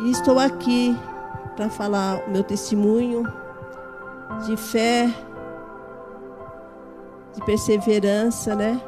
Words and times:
E 0.00 0.10
estou 0.10 0.38
aqui 0.38 0.96
para 1.54 1.70
falar 1.70 2.24
o 2.26 2.30
meu 2.30 2.42
testemunho 2.42 3.22
de 4.44 4.56
fé, 4.56 5.08
de 7.34 7.44
perseverança, 7.44 8.54
né? 8.54 8.80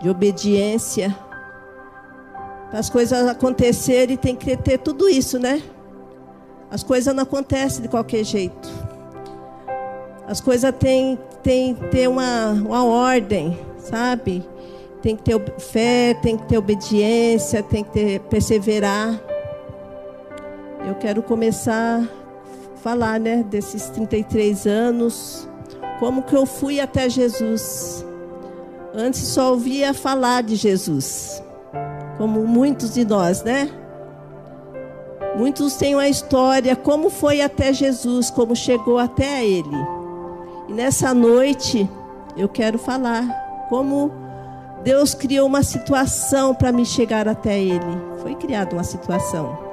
De 0.00 0.10
obediência. 0.10 1.16
Para 2.68 2.78
as 2.78 2.90
coisas 2.90 3.26
acontecerem, 3.26 4.16
tem 4.16 4.36
que 4.36 4.56
ter 4.56 4.78
tudo 4.78 5.08
isso, 5.08 5.38
né? 5.38 5.62
As 6.70 6.82
coisas 6.82 7.14
não 7.14 7.22
acontecem 7.22 7.82
de 7.82 7.88
qualquer 7.88 8.24
jeito. 8.24 8.68
As 10.26 10.40
coisas 10.40 10.74
têm, 10.78 11.18
têm 11.42 11.74
que 11.74 11.88
ter 11.88 12.08
uma, 12.08 12.50
uma 12.52 12.84
ordem, 12.84 13.58
sabe? 13.78 14.44
Tem 15.00 15.16
que 15.16 15.22
ter 15.22 15.60
fé, 15.60 16.14
tem 16.20 16.36
que 16.36 16.46
ter 16.46 16.58
obediência, 16.58 17.62
tem 17.62 17.84
que 17.84 17.90
ter, 17.90 18.20
perseverar. 18.20 19.20
Eu 20.86 20.94
quero 20.96 21.22
começar 21.22 22.02
a 22.02 22.76
falar, 22.78 23.18
né, 23.18 23.42
desses 23.42 23.88
33 23.88 24.66
anos, 24.66 25.48
como 25.98 26.22
que 26.22 26.36
eu 26.36 26.44
fui 26.44 26.78
até 26.78 27.08
Jesus. 27.08 28.04
Antes 28.94 29.22
só 29.22 29.52
ouvia 29.52 29.94
falar 29.94 30.42
de 30.42 30.56
Jesus, 30.56 31.42
como 32.18 32.46
muitos 32.46 32.92
de 32.92 33.04
nós, 33.04 33.42
né? 33.42 33.70
Muitos 35.36 35.74
têm 35.76 35.94
uma 35.94 36.06
história 36.06 36.76
como 36.76 37.08
foi 37.08 37.40
até 37.40 37.72
Jesus, 37.72 38.30
como 38.30 38.54
chegou 38.54 38.98
até 38.98 39.44
Ele. 39.44 39.76
E 40.68 40.72
nessa 40.74 41.14
noite 41.14 41.88
eu 42.36 42.48
quero 42.48 42.78
falar 42.78 43.26
como 43.70 44.12
Deus 44.84 45.14
criou 45.14 45.46
uma 45.46 45.62
situação 45.62 46.54
para 46.54 46.70
me 46.70 46.84
chegar 46.84 47.26
até 47.26 47.58
Ele. 47.58 47.80
Foi 48.20 48.34
criada 48.34 48.76
uma 48.76 48.84
situação. 48.84 49.63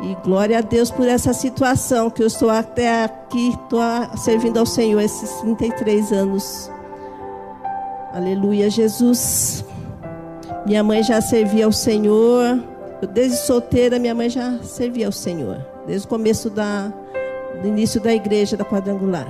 E 0.00 0.16
glória 0.22 0.58
a 0.58 0.60
Deus 0.60 0.90
por 0.90 1.08
essa 1.08 1.32
situação 1.32 2.08
que 2.08 2.22
eu 2.22 2.26
estou 2.28 2.50
até 2.50 3.04
aqui, 3.04 3.48
estou 3.48 3.80
servindo 4.16 4.58
ao 4.58 4.66
Senhor 4.66 5.00
esses 5.00 5.40
33 5.40 6.12
anos. 6.12 6.70
Aleluia, 8.12 8.70
Jesus. 8.70 9.64
Minha 10.64 10.84
mãe 10.84 11.02
já 11.02 11.20
servia 11.20 11.64
ao 11.64 11.72
Senhor. 11.72 12.62
Eu, 13.02 13.08
desde 13.08 13.38
solteira, 13.38 13.98
minha 13.98 14.14
mãe 14.14 14.30
já 14.30 14.58
servia 14.62 15.06
ao 15.06 15.12
Senhor. 15.12 15.66
Desde 15.86 16.06
o 16.06 16.10
começo 16.10 16.48
da, 16.48 16.92
do 17.60 17.66
início 17.66 18.00
da 18.00 18.12
igreja 18.12 18.56
da 18.56 18.64
quadrangular. 18.64 19.26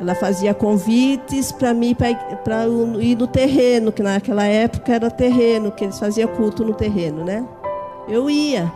Ela 0.00 0.14
fazia 0.14 0.54
convites 0.54 1.52
para 1.52 1.74
mim 1.74 1.94
para 1.94 2.66
ir 3.00 3.16
no 3.16 3.26
terreno, 3.26 3.92
que 3.92 4.02
naquela 4.02 4.44
época 4.44 4.94
era 4.94 5.10
terreno, 5.10 5.72
que 5.72 5.84
eles 5.84 5.98
faziam 5.98 6.28
culto 6.28 6.64
no 6.64 6.72
terreno, 6.72 7.24
né? 7.24 7.44
Eu 8.08 8.30
ia. 8.30 8.72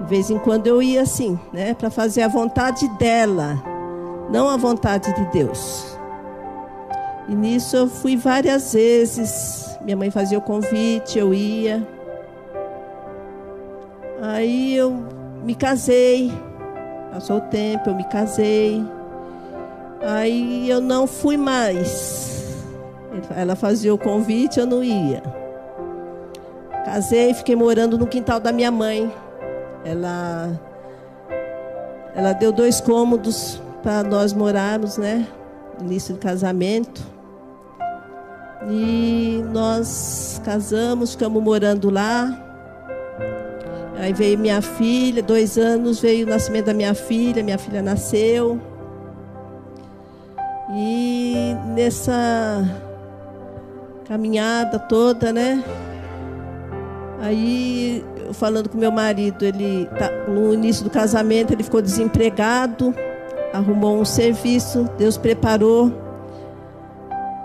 De 0.00 0.04
vez 0.04 0.30
em 0.30 0.38
quando 0.38 0.66
eu 0.66 0.82
ia 0.82 1.02
assim, 1.02 1.38
né, 1.52 1.74
para 1.74 1.90
fazer 1.90 2.22
a 2.22 2.28
vontade 2.28 2.86
dela, 2.98 3.62
não 4.30 4.48
a 4.48 4.56
vontade 4.56 5.12
de 5.14 5.24
Deus. 5.32 5.96
E 7.28 7.34
nisso 7.34 7.76
eu 7.76 7.88
fui 7.88 8.16
várias 8.16 8.72
vezes. 8.72 9.76
Minha 9.80 9.96
mãe 9.96 10.10
fazia 10.10 10.38
o 10.38 10.42
convite, 10.42 11.18
eu 11.18 11.34
ia. 11.34 11.86
Aí 14.22 14.76
eu 14.76 14.94
me 15.42 15.54
casei. 15.54 16.32
Passou 17.12 17.38
o 17.38 17.40
tempo, 17.40 17.90
eu 17.90 17.94
me 17.94 18.04
casei. 18.04 18.84
Aí 20.00 20.68
eu 20.68 20.80
não 20.80 21.06
fui 21.06 21.36
mais. 21.36 22.54
Ela 23.34 23.56
fazia 23.56 23.92
o 23.92 23.98
convite, 23.98 24.60
eu 24.60 24.66
não 24.66 24.84
ia. 24.84 25.22
Casei, 26.84 27.34
fiquei 27.34 27.56
morando 27.56 27.98
no 27.98 28.06
quintal 28.06 28.38
da 28.38 28.52
minha 28.52 28.70
mãe. 28.70 29.12
Ela, 29.86 30.60
ela 32.12 32.32
deu 32.32 32.50
dois 32.50 32.80
cômodos 32.80 33.62
para 33.84 34.02
nós 34.02 34.32
morarmos, 34.32 34.98
né? 34.98 35.28
Início 35.80 36.14
do 36.14 36.20
casamento. 36.20 37.00
E 38.68 39.44
nós 39.52 40.40
casamos, 40.44 41.12
ficamos 41.12 41.40
morando 41.40 41.88
lá. 41.88 42.42
Aí 43.98 44.12
veio 44.12 44.36
minha 44.38 44.60
filha, 44.60 45.22
dois 45.22 45.56
anos, 45.56 46.00
veio 46.00 46.26
o 46.26 46.30
nascimento 46.30 46.66
da 46.66 46.74
minha 46.74 46.94
filha, 46.94 47.44
minha 47.44 47.58
filha 47.58 47.80
nasceu. 47.80 48.60
E 50.74 51.54
nessa 51.74 52.64
caminhada 54.08 54.80
toda, 54.80 55.32
né? 55.32 55.62
Aí 57.20 58.04
falando 58.32 58.68
com 58.68 58.76
meu 58.76 58.92
marido, 58.92 59.44
ele 59.44 59.86
tá, 59.98 60.10
no 60.28 60.52
início 60.52 60.84
do 60.84 60.90
casamento 60.90 61.52
ele 61.52 61.62
ficou 61.62 61.80
desempregado, 61.80 62.94
arrumou 63.52 63.98
um 63.98 64.04
serviço, 64.04 64.88
Deus 64.98 65.16
preparou, 65.16 65.92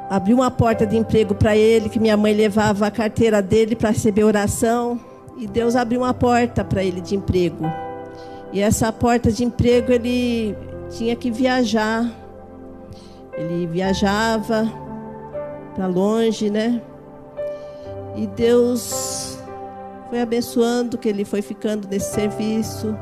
abriu 0.10 0.38
uma 0.38 0.52
porta 0.52 0.86
de 0.86 0.98
emprego 0.98 1.34
para 1.34 1.56
ele, 1.56 1.88
que 1.88 2.00
minha 2.00 2.18
mãe 2.18 2.34
levava 2.34 2.88
a 2.88 2.92
carteira 2.92 3.42
dele 3.42 3.76
para 3.76 3.90
receber 3.90 4.24
oração, 4.24 5.00
e 5.38 5.48
Deus 5.48 5.76
abriu 5.76 6.02
uma 6.02 6.14
porta 6.14 6.64
para 6.64 6.84
ele 6.84 7.00
de 7.00 7.16
emprego. 7.16 7.66
E 8.52 8.60
essa 8.60 8.92
porta 8.92 9.32
de 9.32 9.46
emprego 9.46 9.92
ele 9.92 10.56
tinha 10.90 11.16
que 11.16 11.32
viajar. 11.32 12.06
Ele 13.34 13.66
viajava 13.66 14.70
para 15.74 15.88
longe, 15.88 16.50
né? 16.50 16.82
E 18.16 18.28
Deus 18.28 19.31
foi 20.12 20.20
abençoando 20.20 20.98
que 20.98 21.08
ele 21.08 21.24
foi 21.24 21.42
ficando 21.42 21.88
nesse 21.88 22.14
serviço. 22.14 22.94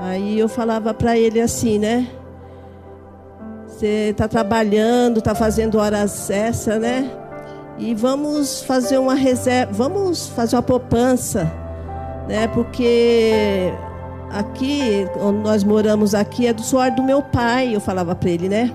Aí 0.00 0.38
eu 0.38 0.50
falava 0.50 0.92
para 0.92 1.16
ele 1.16 1.40
assim, 1.40 1.78
né? 1.78 2.06
Você 3.66 4.10
está 4.10 4.28
trabalhando, 4.28 5.16
está 5.18 5.34
fazendo 5.34 5.78
horas 5.78 6.28
extras, 6.28 6.78
né? 6.78 7.10
E 7.78 7.94
vamos 7.94 8.62
fazer 8.64 8.98
uma 8.98 9.14
reserva, 9.14 9.72
vamos 9.72 10.28
fazer 10.28 10.56
uma 10.56 10.62
poupança, 10.62 11.50
né? 12.28 12.46
Porque 12.48 13.72
aqui, 14.30 15.08
onde 15.18 15.38
nós 15.38 15.64
moramos 15.64 16.14
aqui, 16.14 16.46
é 16.46 16.52
do 16.52 16.62
suor 16.62 16.90
do 16.90 17.02
meu 17.02 17.22
pai, 17.22 17.74
eu 17.74 17.80
falava 17.80 18.14
para 18.14 18.28
ele, 18.28 18.50
né? 18.50 18.70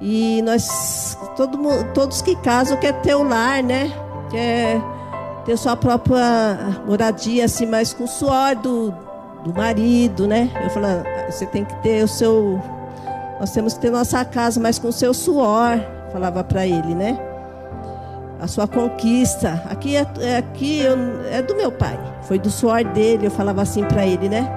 E 0.00 0.42
nós, 0.42 1.16
todo, 1.36 1.56
todos 1.94 2.20
que 2.22 2.34
casam 2.34 2.76
quer 2.76 2.92
ter 3.02 3.14
o 3.14 3.22
lar, 3.22 3.62
né? 3.62 3.92
Quer 4.32 4.95
ter 5.46 5.56
sua 5.56 5.76
própria 5.76 6.58
moradia, 6.84 7.44
assim, 7.44 7.66
mas 7.66 7.94
com 7.94 8.04
o 8.04 8.08
suor 8.08 8.56
do, 8.56 8.92
do 9.44 9.54
marido, 9.54 10.26
né? 10.26 10.50
Eu 10.62 10.68
falo, 10.70 10.86
ah, 10.86 11.30
você 11.30 11.46
tem 11.46 11.64
que 11.64 11.74
ter 11.82 12.02
o 12.02 12.08
seu. 12.08 12.60
Nós 13.38 13.52
temos 13.52 13.74
que 13.74 13.80
ter 13.80 13.90
nossa 13.90 14.24
casa, 14.24 14.58
mas 14.58 14.78
com 14.78 14.88
o 14.88 14.92
seu 14.92 15.14
suor, 15.14 15.78
falava 16.12 16.42
para 16.42 16.66
ele, 16.66 16.94
né? 16.94 17.16
A 18.40 18.48
sua 18.48 18.66
conquista. 18.66 19.62
Aqui 19.70 19.96
é, 19.96 20.04
é 20.20 20.36
aqui 20.38 20.80
eu, 20.80 20.96
é 21.30 21.40
do 21.40 21.54
meu 21.54 21.70
pai. 21.70 21.98
Foi 22.22 22.38
do 22.40 22.50
suor 22.50 22.82
dele, 22.82 23.28
eu 23.28 23.30
falava 23.30 23.62
assim 23.62 23.84
para 23.84 24.04
ele, 24.04 24.28
né? 24.28 24.50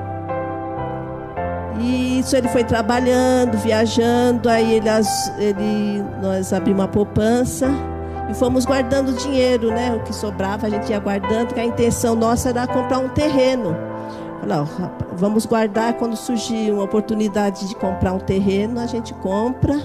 E 1.79 2.19
isso 2.19 2.35
ele 2.35 2.49
foi 2.49 2.63
trabalhando, 2.63 3.57
viajando, 3.59 4.49
aí 4.49 4.73
ele, 4.73 4.89
ele, 5.37 6.03
nós 6.21 6.51
abrimos 6.51 6.81
uma 6.81 6.87
poupança 6.89 7.69
e 8.29 8.33
fomos 8.33 8.63
guardando 8.63 9.11
dinheiro, 9.13 9.71
né? 9.71 9.91
O 9.95 10.03
que 10.03 10.13
sobrava 10.13 10.67
a 10.67 10.69
gente 10.69 10.89
ia 10.91 10.99
guardando, 10.99 11.53
que 11.53 11.59
a 11.59 11.65
intenção 11.65 12.15
nossa 12.15 12.49
era 12.49 12.67
comprar 12.67 12.99
um 12.99 13.09
terreno. 13.09 13.75
Falei, 14.39 14.57
vamos 15.13 15.45
guardar 15.45 15.93
quando 15.93 16.15
surgir 16.15 16.71
uma 16.71 16.83
oportunidade 16.83 17.67
de 17.67 17.75
comprar 17.75 18.13
um 18.13 18.19
terreno, 18.19 18.79
a 18.79 18.85
gente 18.85 19.13
compra 19.15 19.75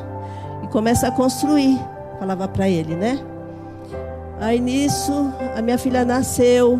e 0.63 0.67
começa 0.69 1.09
a 1.09 1.11
construir. 1.11 1.81
Falava 2.19 2.47
para 2.47 2.69
ele, 2.69 2.95
né? 2.95 3.19
Aí 4.41 4.61
nisso, 4.61 5.33
a 5.57 5.63
minha 5.63 5.79
filha 5.79 6.05
nasceu. 6.05 6.79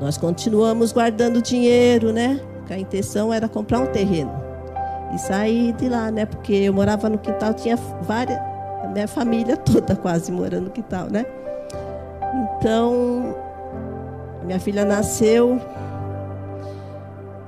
Nós 0.00 0.18
continuamos 0.18 0.92
guardando 0.92 1.40
dinheiro, 1.40 2.12
né? 2.12 2.38
Porque 2.58 2.74
a 2.74 2.78
intenção 2.78 3.32
era 3.32 3.48
comprar 3.48 3.80
um 3.80 3.86
terreno 3.86 4.32
e 5.14 5.18
sair 5.18 5.72
de 5.72 5.88
lá, 5.88 6.10
né? 6.10 6.26
Porque 6.26 6.52
eu 6.52 6.72
morava 6.72 7.08
no 7.08 7.18
quintal, 7.18 7.54
tinha 7.54 7.76
várias 8.02 8.51
minha 8.92 9.08
família 9.08 9.56
toda 9.56 9.96
quase 9.96 10.30
morando 10.30 10.64
no 10.64 10.70
quintal, 10.70 11.08
né? 11.10 11.24
Então, 12.58 13.34
minha 14.44 14.60
filha 14.60 14.84
nasceu. 14.84 15.60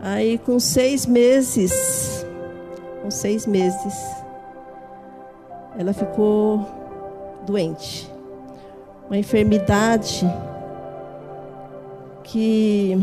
Aí, 0.02 0.38
com 0.38 0.58
seis 0.58 1.06
meses, 1.06 2.26
com 3.02 3.10
seis 3.10 3.46
meses, 3.46 3.94
ela 5.78 5.92
ficou 5.92 6.66
doente. 7.46 8.10
Uma 9.06 9.18
enfermidade 9.18 10.26
que 12.22 12.96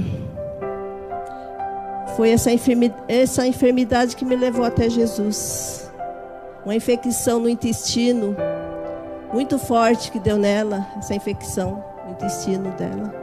foi 2.16 2.32
essa 2.32 2.52
enfermidade, 2.52 3.02
essa 3.08 3.46
enfermidade 3.48 4.16
que 4.16 4.26
me 4.26 4.36
levou 4.36 4.66
até 4.66 4.90
Jesus 4.90 5.91
uma 6.66 6.76
infecção 6.76 7.40
no 7.40 7.50
intestino 7.50 8.36
muito 9.34 9.58
forte 9.58 10.12
que 10.12 10.20
deu 10.20 10.38
nela, 10.38 10.86
essa 10.98 11.16
infecção 11.16 11.84
no 12.06 12.12
no 12.12 12.12
intestino 12.12 12.72
dela. 12.72 13.14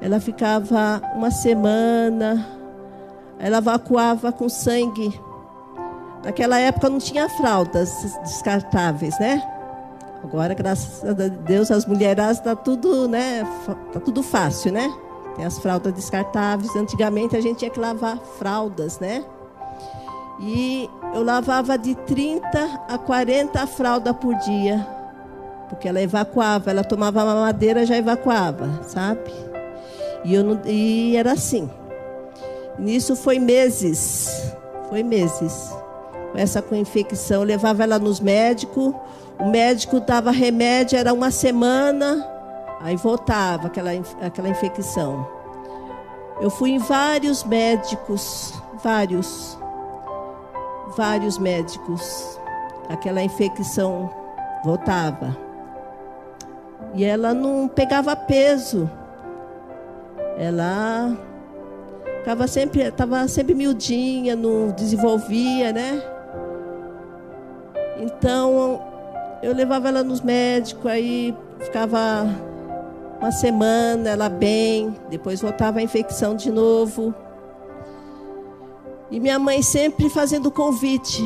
Ela 0.00 0.20
ficava 0.20 1.02
uma 1.14 1.30
semana, 1.30 2.46
ela 3.38 3.58
evacuava 3.58 4.32
com 4.32 4.48
sangue. 4.48 5.20
Naquela 6.24 6.58
época 6.58 6.88
não 6.88 6.98
tinha 6.98 7.28
fraldas 7.28 7.90
descartáveis, 8.22 9.18
né? 9.18 9.42
Agora, 10.22 10.52
graças 10.54 11.04
a 11.04 11.12
Deus, 11.12 11.70
as 11.70 11.86
mulheras 11.86 12.40
tá 12.40 12.56
tudo, 12.56 13.06
né? 13.06 13.44
Tá 13.92 14.00
tudo 14.00 14.22
fácil, 14.22 14.72
né? 14.72 14.92
Tem 15.36 15.44
as 15.44 15.58
fraldas 15.58 15.92
descartáveis. 15.92 16.74
Antigamente 16.74 17.36
a 17.36 17.40
gente 17.40 17.58
tinha 17.58 17.70
que 17.70 17.78
lavar 17.78 18.18
fraldas, 18.18 18.98
né? 18.98 19.24
E 20.40 20.88
eu 21.14 21.22
lavava 21.24 21.76
de 21.76 21.94
30 21.94 22.84
a 22.88 22.98
40 22.98 23.66
fraldas 23.66 24.16
por 24.16 24.34
dia. 24.36 24.86
Porque 25.68 25.88
ela 25.88 26.00
evacuava, 26.00 26.70
ela 26.70 26.84
tomava 26.84 27.24
mamadeira 27.24 27.84
já 27.84 27.96
evacuava, 27.96 28.82
sabe? 28.84 29.30
E, 30.24 30.34
eu 30.34 30.44
não, 30.44 30.60
e 30.64 31.16
era 31.16 31.32
assim. 31.32 31.68
Nisso 32.78 33.16
foi 33.16 33.38
meses. 33.38 34.52
Foi 34.88 35.02
meses. 35.02 35.72
Essa 36.34 36.62
com 36.62 36.74
infecção. 36.74 37.42
Eu 37.42 37.46
levava 37.46 37.82
ela 37.82 37.98
nos 37.98 38.20
médicos. 38.20 38.94
O 39.38 39.46
médico 39.50 40.00
dava 40.00 40.30
remédio, 40.30 40.98
era 40.98 41.12
uma 41.12 41.30
semana. 41.30 42.26
Aí 42.80 42.96
voltava 42.96 43.66
aquela, 43.66 43.90
aquela 44.22 44.48
infecção. 44.48 45.26
Eu 46.40 46.50
fui 46.50 46.70
em 46.70 46.78
vários 46.78 47.44
médicos. 47.44 48.54
Vários 48.82 49.58
vários 50.98 51.38
médicos. 51.38 52.38
Aquela 52.88 53.22
infecção 53.22 54.10
voltava. 54.64 55.36
E 56.92 57.04
ela 57.04 57.32
não 57.32 57.68
pegava 57.68 58.16
peso. 58.16 58.90
Ela 60.36 61.16
ficava 62.18 62.48
sempre, 62.48 62.82
estava 62.82 63.28
sempre 63.28 63.54
miudinha, 63.54 64.34
não 64.34 64.70
desenvolvia, 64.70 65.72
né? 65.72 66.02
Então 68.00 68.82
eu 69.42 69.54
levava 69.54 69.88
ela 69.88 70.02
nos 70.02 70.20
médicos, 70.20 70.86
aí 70.90 71.34
ficava 71.60 72.26
uma 73.20 73.30
semana 73.30 74.10
ela 74.10 74.28
bem, 74.28 74.96
depois 75.10 75.40
voltava 75.40 75.78
a 75.78 75.82
infecção 75.82 76.34
de 76.34 76.50
novo. 76.50 77.14
E 79.10 79.18
minha 79.18 79.38
mãe 79.38 79.62
sempre 79.62 80.10
fazendo 80.10 80.50
convite. 80.50 81.24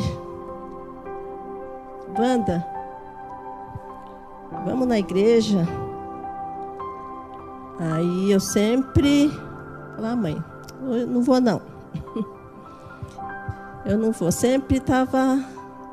Wanda, 2.17 2.64
vamos 4.64 4.87
na 4.87 4.99
igreja. 4.99 5.67
Aí 7.81 8.31
eu 8.31 8.38
sempre 8.38 9.31
falar, 9.96 10.14
mãe, 10.14 10.43
eu 10.81 11.06
não 11.06 11.23
vou 11.23 11.40
não. 11.40 11.61
Eu 13.85 13.99
não 13.99 14.12
vou. 14.12 14.31
Sempre 14.31 14.76
estava, 14.76 15.44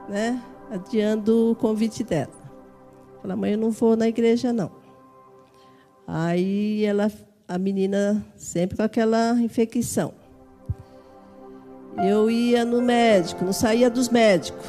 né, 0.08 0.40
adiando 0.70 1.50
o 1.50 1.56
convite 1.56 2.04
dela. 2.04 2.30
Falar, 3.20 3.36
mãe, 3.36 3.54
eu 3.54 3.58
não 3.58 3.72
vou 3.72 3.98
na 3.98 4.08
igreja 4.08 4.54
não. 4.54 4.70
Aí 6.06 6.86
ela, 6.86 7.12
a 7.48 7.58
menina 7.58 8.24
sempre 8.38 8.78
com 8.78 8.84
aquela 8.84 9.34
infecção 9.42 10.19
eu 11.98 12.30
ia 12.30 12.64
no 12.64 12.82
médico, 12.82 13.44
não 13.44 13.54
saía 13.54 13.90
dos 13.90 14.10
médicos, 14.10 14.66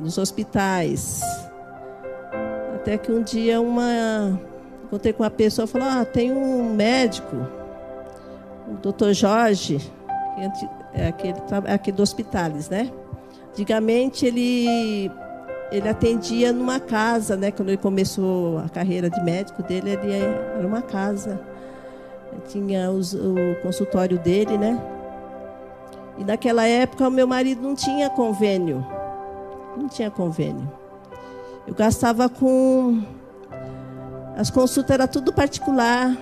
nos 0.00 0.18
hospitais. 0.18 1.20
Até 2.74 2.96
que 2.96 3.12
um 3.12 3.22
dia 3.22 3.60
uma. 3.60 4.40
Contei 4.90 5.12
com 5.12 5.22
uma 5.22 5.30
pessoa 5.30 5.66
e 5.66 5.68
falou: 5.68 5.88
Ah, 5.88 6.04
tem 6.04 6.32
um 6.32 6.74
médico, 6.74 7.36
o 8.68 8.74
doutor 8.82 9.12
Jorge, 9.12 9.78
que 10.34 10.68
é 10.94 11.08
aquele, 11.08 11.38
é 11.66 11.72
aquele 11.74 11.96
do 11.96 12.02
hospitais, 12.02 12.68
né? 12.68 12.90
Antigamente 13.50 14.24
ele, 14.24 15.10
ele 15.70 15.88
atendia 15.88 16.52
numa 16.52 16.78
casa, 16.78 17.36
né? 17.36 17.50
Quando 17.50 17.68
ele 17.68 17.76
começou 17.76 18.58
a 18.58 18.68
carreira 18.68 19.10
de 19.10 19.20
médico 19.22 19.62
dele, 19.62 19.90
ele 19.90 20.12
era 20.12 20.66
uma 20.66 20.82
casa. 20.82 21.40
Tinha 22.48 22.90
os, 22.90 23.14
o 23.14 23.56
consultório 23.62 24.18
dele, 24.18 24.56
né? 24.56 24.80
E 26.18 26.24
naquela 26.24 26.66
época 26.66 27.06
o 27.06 27.10
meu 27.10 27.26
marido 27.26 27.62
não 27.62 27.74
tinha 27.74 28.10
convênio. 28.10 28.84
Não 29.76 29.88
tinha 29.88 30.10
convênio. 30.10 30.70
Eu 31.66 31.74
gastava 31.74 32.28
com. 32.28 33.02
As 34.36 34.50
consultas 34.50 34.90
era 34.90 35.06
tudo 35.06 35.32
particular. 35.32 36.16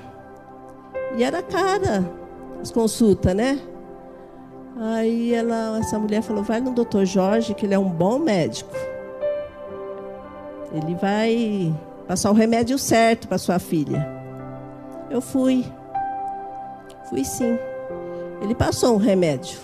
E 1.16 1.24
era 1.24 1.42
cara 1.42 2.04
as 2.60 2.70
consultas, 2.70 3.34
né? 3.34 3.60
Aí 4.78 5.32
ela, 5.32 5.78
essa 5.78 5.98
mulher 5.98 6.22
falou: 6.22 6.42
vai 6.42 6.60
no 6.60 6.72
doutor 6.72 7.06
Jorge, 7.06 7.54
que 7.54 7.64
ele 7.64 7.74
é 7.74 7.78
um 7.78 7.88
bom 7.88 8.18
médico. 8.18 8.74
Ele 10.72 10.94
vai 10.96 11.74
passar 12.06 12.30
o 12.30 12.34
remédio 12.34 12.78
certo 12.78 13.28
para 13.28 13.38
sua 13.38 13.58
filha. 13.58 14.06
Eu 15.10 15.20
fui. 15.20 15.64
Fui 17.08 17.24
sim. 17.24 17.58
Ele 18.42 18.54
passou 18.54 18.94
um 18.94 18.98
remédio. 18.98 19.58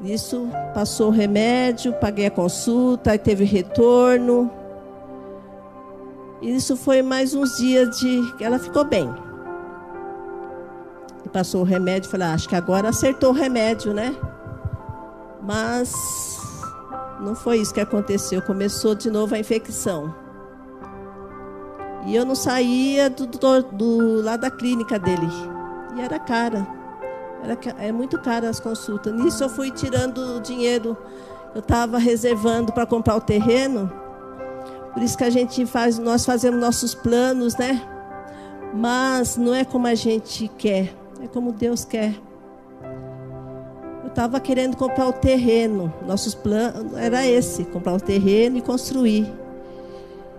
Nisso 0.00 0.48
passou 0.72 1.08
o 1.08 1.10
remédio, 1.12 1.92
paguei 1.92 2.26
a 2.26 2.30
consulta, 2.30 3.18
teve 3.18 3.44
retorno. 3.44 4.50
Isso 6.40 6.74
foi 6.74 7.02
mais 7.02 7.34
uns 7.34 7.58
dias 7.58 7.98
de. 7.98 8.34
Ela 8.40 8.58
ficou 8.58 8.82
bem. 8.82 9.12
E 11.24 11.28
passou 11.28 11.60
o 11.60 11.64
remédio, 11.64 12.10
falei, 12.10 12.28
ah, 12.28 12.32
acho 12.32 12.48
que 12.48 12.56
agora 12.56 12.88
acertou 12.88 13.28
o 13.28 13.34
remédio, 13.34 13.92
né? 13.92 14.16
Mas 15.42 15.92
não 17.20 17.34
foi 17.34 17.58
isso 17.58 17.74
que 17.74 17.80
aconteceu. 17.80 18.40
Começou 18.40 18.94
de 18.94 19.10
novo 19.10 19.34
a 19.34 19.38
infecção. 19.38 20.14
E 22.06 22.16
eu 22.16 22.24
não 22.24 22.34
saía 22.34 23.10
do, 23.10 23.26
do, 23.26 23.62
do 23.64 24.22
lado 24.22 24.40
da 24.40 24.50
clínica 24.50 24.98
dele. 24.98 25.28
E 25.94 26.00
era 26.00 26.18
cara. 26.18 26.79
Era, 27.42 27.58
é 27.78 27.92
muito 27.92 28.18
caro 28.18 28.46
as 28.46 28.60
consultas. 28.60 29.12
Nisso 29.12 29.42
eu 29.42 29.48
fui 29.48 29.70
tirando 29.70 30.36
o 30.36 30.40
dinheiro. 30.40 30.96
Eu 31.54 31.60
estava 31.60 31.98
reservando 31.98 32.72
para 32.72 32.86
comprar 32.86 33.16
o 33.16 33.20
terreno. 33.20 33.90
Por 34.92 35.02
isso 35.02 35.16
que 35.16 35.24
a 35.24 35.30
gente 35.30 35.64
faz, 35.66 35.98
nós 35.98 36.24
fazemos 36.24 36.60
nossos 36.60 36.94
planos, 36.94 37.56
né? 37.56 37.80
Mas 38.74 39.36
não 39.36 39.54
é 39.54 39.64
como 39.64 39.86
a 39.86 39.94
gente 39.94 40.48
quer, 40.58 40.94
é 41.22 41.26
como 41.26 41.52
Deus 41.52 41.84
quer. 41.84 42.14
Eu 44.02 44.08
estava 44.08 44.40
querendo 44.40 44.76
comprar 44.76 45.08
o 45.08 45.12
terreno. 45.12 45.92
Nossos 46.06 46.34
planos 46.34 46.96
era 46.96 47.26
esse, 47.26 47.64
comprar 47.64 47.94
o 47.94 48.00
terreno 48.00 48.58
e 48.58 48.60
construir. 48.60 49.32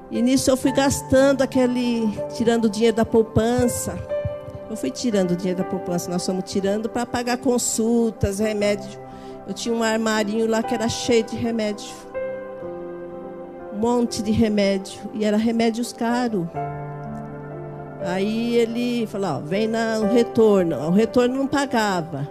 E 0.10 0.22
nisso 0.22 0.50
eu 0.50 0.58
fui 0.58 0.74
gastando 0.74 1.42
aquele, 1.42 2.10
tirando 2.36 2.66
o 2.66 2.70
dinheiro 2.70 2.98
da 2.98 3.06
poupança. 3.06 3.98
Eu 4.72 4.78
fui 4.78 4.90
tirando 4.90 5.32
o 5.32 5.36
dinheiro 5.36 5.62
da 5.62 5.70
poupança, 5.70 6.10
nós 6.10 6.26
fomos 6.26 6.50
tirando 6.50 6.88
para 6.88 7.06
pagar 7.06 7.38
consultas, 7.40 8.40
remédios. 8.40 8.98
Eu 9.46 9.54
tinha 9.54 9.76
um 9.76 9.84
armarinho 9.84 10.48
lá 10.48 10.64
que 10.64 10.74
era 10.74 10.88
cheio 10.88 11.26
de 11.26 11.36
remédio. 11.36 11.94
Um 13.74 13.80
monte 13.80 14.24
de 14.24 14.32
remédio. 14.32 14.98
E 15.14 15.26
era 15.26 15.36
remédios 15.36 15.92
caros. 15.92 16.48
Aí 18.06 18.56
ele 18.56 19.06
falou, 19.08 19.32
ó, 19.32 19.40
vem 19.42 19.68
no 19.68 20.08
retorno. 20.10 20.88
O 20.88 20.92
retorno 20.92 21.36
não 21.36 21.48
pagava. 21.48 22.30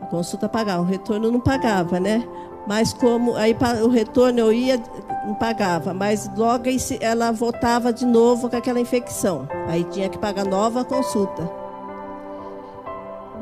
A 0.00 0.06
consulta 0.06 0.48
pagava, 0.48 0.82
o 0.82 0.86
retorno 0.86 1.30
não 1.30 1.38
pagava, 1.38 2.00
né? 2.00 2.26
Mas 2.66 2.92
como 2.92 3.36
aí 3.36 3.56
o 3.84 3.88
retorno 3.88 4.40
eu 4.40 4.52
ia, 4.52 4.76
não 5.24 5.36
pagava, 5.36 5.94
mas 5.94 6.28
logo 6.36 6.64
ela 7.00 7.30
voltava 7.30 7.92
de 7.92 8.04
novo 8.04 8.50
com 8.50 8.56
aquela 8.56 8.80
infecção. 8.80 9.48
Aí 9.68 9.84
tinha 9.84 10.08
que 10.08 10.18
pagar 10.18 10.44
nova 10.44 10.84
consulta. 10.84 11.59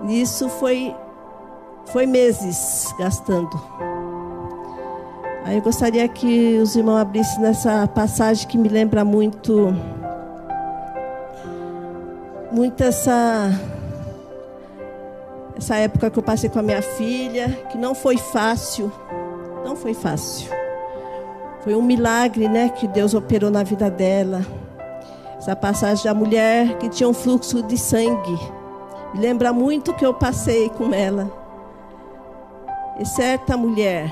Nisso 0.02 0.48
foi, 0.48 0.94
foi 1.86 2.06
meses 2.06 2.94
gastando. 2.98 3.60
Aí 5.44 5.56
eu 5.56 5.62
gostaria 5.62 6.06
que 6.06 6.58
os 6.58 6.76
irmãos 6.76 6.98
abrissem 6.98 7.40
nessa 7.40 7.86
passagem 7.86 8.46
que 8.46 8.58
me 8.58 8.68
lembra 8.68 9.04
muito, 9.04 9.74
muito 12.52 12.82
essa, 12.84 13.50
essa 15.56 15.76
época 15.76 16.10
que 16.10 16.18
eu 16.18 16.22
passei 16.22 16.50
com 16.50 16.58
a 16.58 16.62
minha 16.62 16.82
filha, 16.82 17.48
que 17.70 17.78
não 17.78 17.94
foi 17.94 18.18
fácil, 18.18 18.92
não 19.64 19.74
foi 19.74 19.94
fácil. 19.94 20.50
Foi 21.62 21.74
um 21.74 21.82
milagre, 21.82 22.48
né, 22.48 22.68
que 22.68 22.86
Deus 22.86 23.14
operou 23.14 23.50
na 23.50 23.62
vida 23.62 23.90
dela. 23.90 24.44
Essa 25.38 25.56
passagem 25.56 26.04
da 26.04 26.14
mulher 26.14 26.76
que 26.78 26.88
tinha 26.88 27.08
um 27.08 27.14
fluxo 27.14 27.62
de 27.62 27.78
sangue 27.78 28.38
lembra 29.14 29.52
muito 29.52 29.94
que 29.94 30.04
eu 30.04 30.14
passei 30.14 30.68
com 30.68 30.92
ela. 30.92 31.30
E 32.98 33.06
certa 33.06 33.56
mulher 33.56 34.10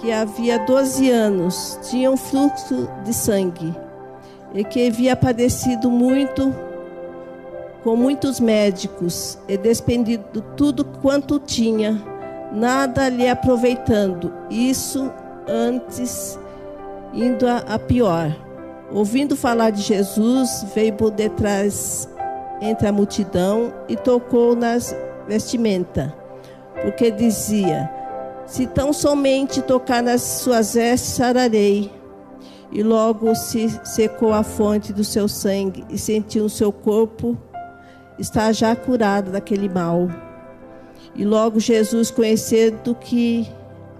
que 0.00 0.12
havia 0.12 0.58
12 0.58 1.10
anos 1.10 1.78
tinha 1.82 2.10
um 2.10 2.16
fluxo 2.16 2.88
de 3.04 3.12
sangue. 3.12 3.74
e 4.54 4.64
que 4.64 4.88
havia 4.88 5.14
padecido 5.14 5.90
muito 5.90 6.54
com 7.84 7.94
muitos 7.94 8.40
médicos 8.40 9.38
e 9.46 9.58
despendido 9.58 10.40
tudo 10.56 10.84
quanto 10.84 11.38
tinha, 11.38 12.02
nada 12.52 13.08
lhe 13.08 13.28
aproveitando. 13.28 14.32
Isso 14.48 15.12
antes 15.46 16.38
indo 17.12 17.46
a, 17.46 17.58
a 17.58 17.78
pior. 17.78 18.34
Ouvindo 18.90 19.36
falar 19.36 19.70
de 19.70 19.82
Jesus, 19.82 20.64
veio 20.74 20.94
por 20.94 21.10
detrás 21.10 22.08
entre 22.60 22.86
a 22.86 22.92
multidão 22.92 23.72
e 23.88 23.96
tocou 23.96 24.54
nas 24.54 24.94
vestimentas, 25.26 26.10
porque 26.82 27.10
dizia: 27.10 27.90
Se 28.46 28.66
tão 28.66 28.92
somente 28.92 29.62
tocar 29.62 30.02
nas 30.02 30.22
suas 30.22 30.74
vestes, 30.74 31.14
sararei. 31.14 31.90
E 32.70 32.82
logo 32.82 33.34
se 33.34 33.68
secou 33.82 34.32
a 34.32 34.42
fonte 34.42 34.92
do 34.92 35.02
seu 35.02 35.26
sangue 35.26 35.86
e 35.88 35.96
sentiu 35.96 36.44
o 36.44 36.50
seu 36.50 36.70
corpo 36.70 37.34
está 38.18 38.52
já 38.52 38.74
curado 38.74 39.30
daquele 39.30 39.68
mal. 39.68 40.08
E 41.14 41.24
logo 41.24 41.60
Jesus, 41.60 42.10
conhecendo 42.10 42.94
que 42.94 43.48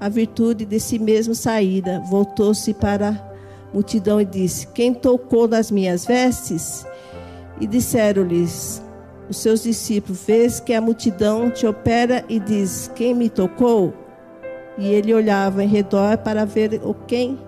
a 0.00 0.09
virtude 0.09 0.65
de 0.65 0.79
si 0.79 0.99
mesmo 0.99 1.35
saíra, 1.35 2.00
voltou-se 2.09 2.75
para 2.75 3.11
a 3.11 3.73
multidão 3.73 4.21
e 4.21 4.25
disse: 4.25 4.67
Quem 4.69 4.93
tocou 4.93 5.47
nas 5.49 5.71
minhas 5.71 6.05
vestes? 6.05 6.85
E 7.61 7.67
disseram-lhes 7.67 8.83
os 9.29 9.37
seus 9.37 9.62
discípulos: 9.62 10.23
Vês 10.27 10.61
que 10.61 10.73
a 10.73 10.81
multidão 10.81 11.50
te 11.50 11.67
opera 11.67 12.25
e 12.29 12.38
diz: 12.38 12.91
Quem 12.95 13.15
me 13.15 13.29
tocou? 13.29 13.93
E 14.77 14.87
ele 14.87 15.12
olhava 15.12 15.62
em 15.65 15.69
redor 15.69 16.19
para 16.19 16.45
ver 16.45 16.81
o 16.85 16.95
quem 16.95 17.38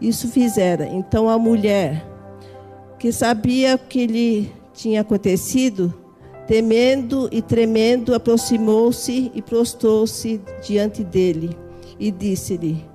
isso 0.00 0.28
fizera. 0.28 0.86
Então 0.86 1.28
a 1.28 1.38
mulher, 1.38 2.06
que 2.98 3.12
sabia 3.12 3.76
que 3.76 4.06
lhe 4.06 4.52
tinha 4.72 5.00
acontecido, 5.00 5.92
temendo 6.46 7.28
e 7.32 7.42
tremendo, 7.42 8.14
aproximou-se 8.14 9.30
e 9.34 9.42
prostou-se 9.42 10.40
diante 10.64 11.02
dele 11.02 11.56
e 11.98 12.10
disse-lhe 12.10 12.91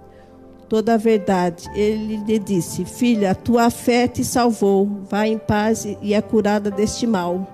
toda 0.70 0.94
a 0.94 0.98
verdade. 0.98 1.70
Ele 1.74 2.18
lhe 2.18 2.40
disse: 2.40 2.86
Filha, 2.86 3.36
tua 3.36 3.70
fé 3.70 4.08
te 4.08 4.24
salvou. 4.24 4.88
Vá 5.10 5.28
em 5.28 5.38
paz 5.38 5.86
e 6.02 6.14
é 6.14 6.22
curada 6.22 6.70
deste 6.70 7.06
mal. 7.08 7.48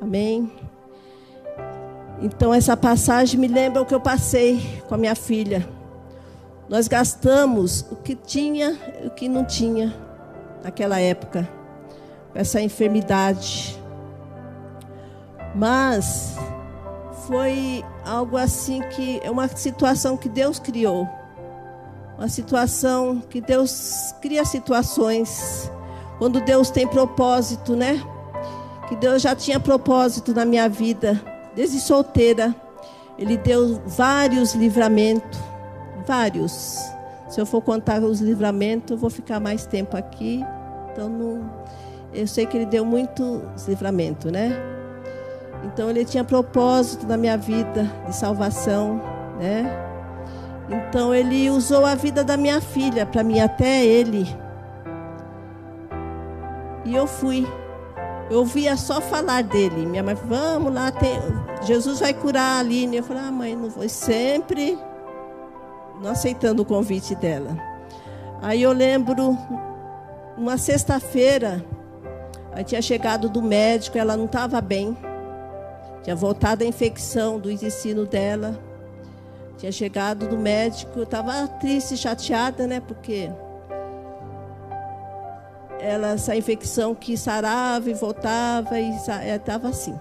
Amém. 0.00 0.50
Então, 2.20 2.54
essa 2.54 2.76
passagem 2.76 3.38
me 3.38 3.48
lembra 3.48 3.82
o 3.82 3.86
que 3.86 3.94
eu 3.94 4.00
passei 4.00 4.80
com 4.88 4.94
a 4.94 4.98
minha 4.98 5.14
filha. 5.14 5.68
Nós 6.68 6.86
gastamos 6.86 7.84
o 7.90 7.96
que 7.96 8.14
tinha 8.14 8.78
e 9.02 9.08
o 9.08 9.10
que 9.10 9.28
não 9.28 9.44
tinha 9.44 9.94
naquela 10.62 11.00
época, 11.00 11.48
essa 12.34 12.60
enfermidade. 12.60 13.76
Mas 15.54 16.36
foi 17.26 17.84
algo 18.04 18.36
assim 18.36 18.80
que 18.90 19.20
é 19.22 19.30
uma 19.30 19.48
situação 19.48 20.16
que 20.16 20.28
Deus 20.28 20.58
criou. 20.58 21.08
Uma 22.22 22.28
situação 22.28 23.20
que 23.28 23.40
Deus 23.40 24.14
cria 24.22 24.44
situações 24.44 25.68
quando 26.18 26.40
Deus 26.40 26.70
tem 26.70 26.86
propósito, 26.86 27.74
né? 27.74 28.00
Que 28.88 28.94
Deus 28.94 29.20
já 29.20 29.34
tinha 29.34 29.58
propósito 29.58 30.32
na 30.32 30.44
minha 30.44 30.68
vida, 30.68 31.20
desde 31.56 31.80
solteira. 31.80 32.54
Ele 33.18 33.36
deu 33.36 33.82
vários 33.84 34.54
livramentos, 34.54 35.36
vários. 36.06 36.78
Se 37.28 37.40
eu 37.40 37.44
for 37.44 37.60
contar 37.60 38.00
os 38.04 38.20
livramentos, 38.20 38.92
eu 38.92 38.98
vou 38.98 39.10
ficar 39.10 39.40
mais 39.40 39.66
tempo 39.66 39.96
aqui. 39.96 40.44
Então 40.92 41.08
não, 41.08 41.50
eu 42.14 42.28
sei 42.28 42.46
que 42.46 42.56
ele 42.56 42.66
deu 42.66 42.84
muitos 42.84 43.66
livramentos, 43.66 44.30
né? 44.30 44.52
Então 45.64 45.90
ele 45.90 46.04
tinha 46.04 46.22
propósito 46.22 47.04
na 47.04 47.16
minha 47.16 47.36
vida 47.36 47.82
de 48.06 48.14
salvação, 48.14 49.02
né? 49.40 49.91
Então 50.68 51.14
ele 51.14 51.50
usou 51.50 51.84
a 51.84 51.94
vida 51.94 52.24
da 52.24 52.36
minha 52.36 52.60
filha 52.60 53.04
para 53.04 53.22
mim 53.22 53.40
até 53.40 53.84
ele. 53.84 54.26
E 56.84 56.94
eu 56.94 57.06
fui. 57.06 57.46
Eu 58.30 58.38
ouvia 58.38 58.76
só 58.76 59.00
falar 59.00 59.42
dele. 59.42 59.86
Minha 59.86 60.02
mãe, 60.02 60.14
vamos 60.14 60.72
lá, 60.72 60.90
tem... 60.90 61.20
Jesus 61.62 62.00
vai 62.00 62.14
curar 62.14 62.56
a 62.56 62.58
Aline. 62.60 62.96
Eu 62.96 63.02
falei, 63.02 63.22
ah, 63.22 63.32
mãe, 63.32 63.54
não 63.54 63.68
vou 63.68 63.88
sempre 63.88 64.78
não 66.02 66.10
aceitando 66.10 66.62
o 66.62 66.64
convite 66.64 67.14
dela. 67.14 67.56
Aí 68.42 68.60
eu 68.60 68.72
lembro, 68.72 69.38
uma 70.36 70.58
sexta-feira, 70.58 71.64
aí 72.52 72.64
tinha 72.64 72.82
chegado 72.82 73.28
do 73.28 73.40
médico, 73.40 73.96
ela 73.96 74.16
não 74.16 74.24
estava 74.24 74.60
bem. 74.60 74.96
Tinha 76.02 76.16
voltado 76.16 76.64
a 76.64 76.66
infecção 76.66 77.38
do 77.38 77.50
intestino 77.50 78.04
dela. 78.04 78.58
Tinha 79.58 79.70
chegado 79.70 80.26
do 80.26 80.36
médico, 80.36 80.98
eu 80.98 81.04
estava 81.04 81.46
triste, 81.46 81.96
chateada, 81.96 82.66
né? 82.66 82.80
Porque 82.80 83.30
ela, 85.80 86.10
essa 86.10 86.34
infecção 86.36 86.94
que 86.94 87.16
sarava 87.16 87.90
e 87.90 87.94
voltava 87.94 88.78
e 88.78 88.90
estava 89.34 89.68
assim. 89.68 89.98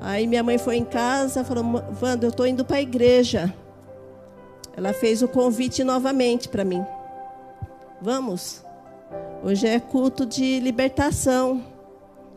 Aí 0.00 0.26
minha 0.26 0.42
mãe 0.42 0.58
foi 0.58 0.76
em 0.76 0.84
casa, 0.84 1.44
falou: 1.44 1.64
Wanda, 2.02 2.26
eu 2.26 2.30
estou 2.30 2.46
indo 2.46 2.64
para 2.64 2.76
a 2.76 2.82
igreja. 2.82 3.52
Ela 4.76 4.92
fez 4.92 5.22
o 5.22 5.28
convite 5.28 5.84
novamente 5.84 6.48
para 6.48 6.64
mim. 6.64 6.84
Vamos? 8.00 8.62
Hoje 9.42 9.66
é 9.66 9.78
culto 9.78 10.26
de 10.26 10.58
libertação. 10.60 11.62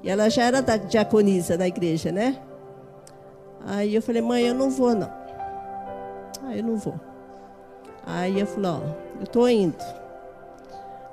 E 0.03 0.09
ela 0.09 0.29
já 0.29 0.43
era 0.43 0.61
da 0.61 0.77
diaconisa 0.77 1.57
da 1.57 1.67
igreja, 1.67 2.11
né? 2.11 2.39
Aí 3.65 3.95
eu 3.95 4.01
falei, 4.01 4.21
mãe, 4.21 4.43
eu 4.43 4.53
não 4.53 4.69
vou 4.69 4.93
não. 4.93 5.11
Aí 6.47 6.59
eu 6.59 6.63
não 6.63 6.77
vou. 6.77 6.99
Aí 8.05 8.39
eu 8.39 8.47
falei, 8.47 8.71
ó, 8.71 8.79
eu 9.19 9.27
tô 9.27 9.47
indo. 9.47 9.83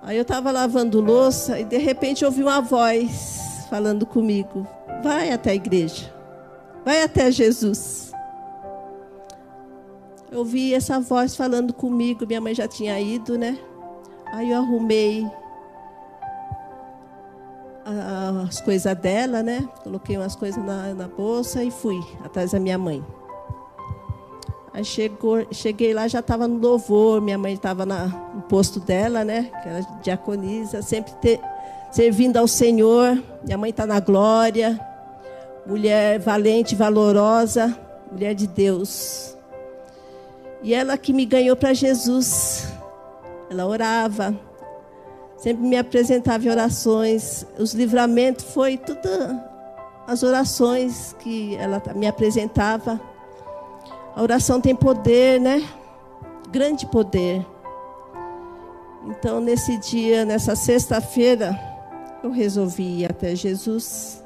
Aí 0.02 0.16
eu 0.16 0.22
estava 0.22 0.50
lavando 0.50 1.00
louça 1.00 1.58
e 1.58 1.64
de 1.64 1.78
repente 1.78 2.24
ouvi 2.24 2.42
uma 2.42 2.60
voz 2.60 3.66
falando 3.68 4.06
comigo: 4.06 4.66
vai 5.02 5.32
até 5.32 5.50
a 5.50 5.54
igreja, 5.54 6.12
vai 6.84 7.02
até 7.02 7.30
Jesus. 7.30 8.12
Eu 10.30 10.40
ouvi 10.40 10.74
essa 10.74 11.00
voz 11.00 11.36
falando 11.36 11.72
comigo, 11.72 12.26
minha 12.26 12.40
mãe 12.40 12.54
já 12.54 12.66
tinha 12.68 12.98
ido, 13.00 13.38
né? 13.38 13.58
Aí 14.26 14.50
eu 14.50 14.58
arrumei 14.58 15.24
as 18.48 18.60
coisas 18.60 18.96
dela, 18.96 19.42
né? 19.42 19.68
Coloquei 19.82 20.16
umas 20.16 20.34
coisas 20.34 20.62
na, 20.64 20.94
na, 20.94 21.08
bolsa 21.08 21.62
e 21.62 21.70
fui 21.70 22.00
atrás 22.24 22.52
da 22.52 22.60
minha 22.60 22.78
mãe. 22.78 23.04
Aí 24.74 24.84
chegou, 24.84 25.46
cheguei 25.52 25.94
lá, 25.94 26.08
já 26.08 26.18
estava 26.18 26.48
no 26.48 26.58
louvor, 26.58 27.20
minha 27.20 27.38
mãe 27.38 27.54
estava 27.54 27.86
no 27.86 28.42
posto 28.48 28.80
dela, 28.80 29.24
né? 29.24 29.48
Que 29.62 29.68
era 29.68 29.80
diaconisa, 30.02 30.82
sempre 30.82 31.12
servindo 31.92 32.38
ao 32.38 32.48
Senhor. 32.48 33.22
Minha 33.44 33.56
mãe 33.56 33.70
está 33.70 33.86
na 33.86 34.00
glória, 34.00 34.80
mulher 35.64 36.18
valente, 36.18 36.74
valorosa, 36.74 37.78
mulher 38.10 38.34
de 38.34 38.48
Deus. 38.48 39.36
E 40.60 40.74
ela 40.74 40.98
que 40.98 41.12
me 41.12 41.24
ganhou 41.24 41.54
para 41.54 41.72
Jesus. 41.72 42.66
Ela 43.48 43.66
orava, 43.66 44.34
sempre 45.36 45.62
me 45.62 45.76
apresentava 45.76 46.44
em 46.44 46.50
orações. 46.50 47.46
Os 47.56 47.74
livramentos 47.74 48.44
foi 48.46 48.76
tudo 48.76 49.08
as 50.04 50.24
orações 50.24 51.14
que 51.20 51.54
ela 51.54 51.80
me 51.94 52.08
apresentava. 52.08 53.00
A 54.14 54.22
oração 54.22 54.60
tem 54.60 54.74
poder, 54.74 55.40
né? 55.40 55.68
Grande 56.50 56.86
poder. 56.86 57.44
Então, 59.06 59.40
nesse 59.40 59.76
dia, 59.78 60.24
nessa 60.24 60.54
sexta-feira, 60.54 61.58
eu 62.22 62.30
resolvi 62.30 63.00
ir 63.00 63.10
até 63.10 63.34
Jesus. 63.34 64.22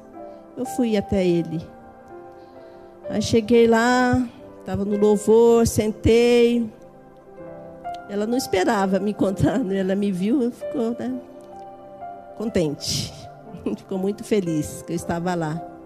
Eu 0.56 0.66
fui 0.66 0.96
até 0.96 1.26
ele. 1.26 1.66
Aí 3.08 3.22
cheguei 3.22 3.66
lá, 3.66 4.22
estava 4.60 4.84
no 4.84 4.98
louvor, 4.98 5.66
sentei, 5.66 6.70
ela 8.08 8.26
não 8.26 8.38
esperava 8.38 8.98
me 8.98 9.10
encontrar, 9.10 9.58
né? 9.58 9.78
ela 9.78 9.94
me 9.94 10.10
viu 10.10 10.42
e 10.42 10.50
ficou 10.50 10.96
né, 10.98 11.14
contente. 12.36 13.12
ficou 13.76 13.98
muito 13.98 14.24
feliz 14.24 14.82
que 14.86 14.92
eu 14.92 14.96
estava 14.96 15.34
lá. 15.34 15.77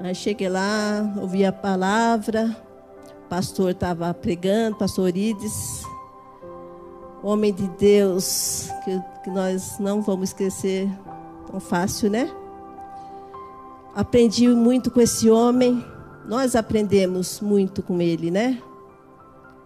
Aí 0.00 0.14
cheguei 0.14 0.48
lá, 0.48 1.12
ouvi 1.20 1.44
a 1.44 1.52
palavra, 1.52 2.56
o 3.24 3.28
pastor 3.28 3.70
estava 3.70 4.12
pregando, 4.14 4.76
pastor 4.76 5.04
Orides, 5.04 5.82
homem 7.22 7.52
de 7.52 7.68
Deus, 7.68 8.70
que, 8.84 9.00
que 9.22 9.30
nós 9.30 9.78
não 9.78 10.00
vamos 10.00 10.30
esquecer 10.30 10.88
tão 11.50 11.60
fácil, 11.60 12.10
né? 12.10 12.30
Aprendi 13.94 14.48
muito 14.48 14.90
com 14.90 15.00
esse 15.00 15.30
homem, 15.30 15.84
nós 16.26 16.56
aprendemos 16.56 17.40
muito 17.40 17.82
com 17.82 18.00
ele, 18.00 18.30
né? 18.30 18.62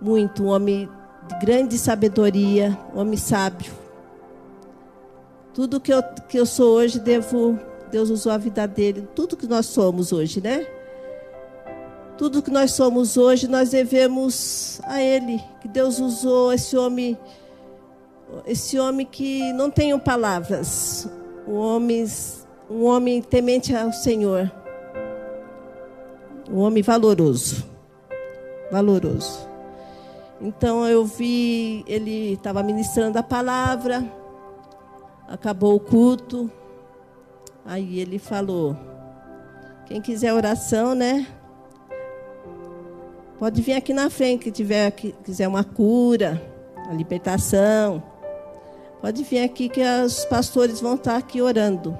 muito, 0.04 0.44
um 0.44 0.48
homem 0.48 0.88
de 1.26 1.38
grande 1.38 1.78
sabedoria, 1.78 2.78
um 2.94 3.00
homem 3.00 3.16
sábio. 3.16 3.72
Tudo 5.54 5.80
que 5.80 5.92
eu, 5.92 6.02
que 6.28 6.38
eu 6.38 6.44
sou 6.44 6.74
hoje, 6.74 6.98
devo. 6.98 7.58
Deus 7.94 8.10
usou 8.10 8.32
a 8.32 8.36
vida 8.36 8.66
dele. 8.66 9.08
Tudo 9.14 9.36
que 9.36 9.46
nós 9.46 9.66
somos 9.66 10.12
hoje, 10.12 10.40
né? 10.40 10.66
Tudo 12.18 12.42
que 12.42 12.50
nós 12.50 12.72
somos 12.72 13.16
hoje, 13.16 13.46
nós 13.46 13.70
devemos 13.70 14.80
a 14.82 15.00
Ele. 15.00 15.40
Que 15.60 15.68
Deus 15.68 16.00
usou 16.00 16.52
esse 16.52 16.76
homem, 16.76 17.16
esse 18.48 18.80
homem 18.80 19.06
que 19.06 19.52
não 19.52 19.70
tem 19.70 19.96
palavras. 19.96 21.08
Um 21.46 21.54
homem, 21.54 22.04
um 22.68 22.82
homem 22.82 23.22
temente 23.22 23.72
ao 23.72 23.92
Senhor. 23.92 24.50
Um 26.50 26.58
homem 26.58 26.82
valoroso. 26.82 27.64
Valoroso. 28.72 29.48
Então 30.40 30.84
eu 30.84 31.04
vi, 31.04 31.84
ele 31.86 32.32
estava 32.32 32.60
ministrando 32.60 33.20
a 33.20 33.22
palavra, 33.22 34.04
acabou 35.28 35.76
o 35.76 35.80
culto. 35.80 36.50
Aí 37.64 37.98
ele 37.98 38.18
falou: 38.18 38.76
quem 39.86 40.00
quiser 40.00 40.32
oração, 40.32 40.94
né? 40.94 41.26
Pode 43.38 43.60
vir 43.62 43.74
aqui 43.74 43.92
na 43.92 44.08
frente, 44.08 44.44
que 44.44 44.50
tiver 44.50 44.90
quiser 44.90 45.48
uma 45.48 45.64
cura, 45.64 46.40
a 46.88 46.92
libertação. 46.92 48.02
Pode 49.00 49.22
vir 49.22 49.42
aqui 49.42 49.68
que 49.68 49.82
os 50.04 50.24
pastores 50.24 50.80
vão 50.80 50.94
estar 50.94 51.16
aqui 51.16 51.42
orando. 51.42 51.98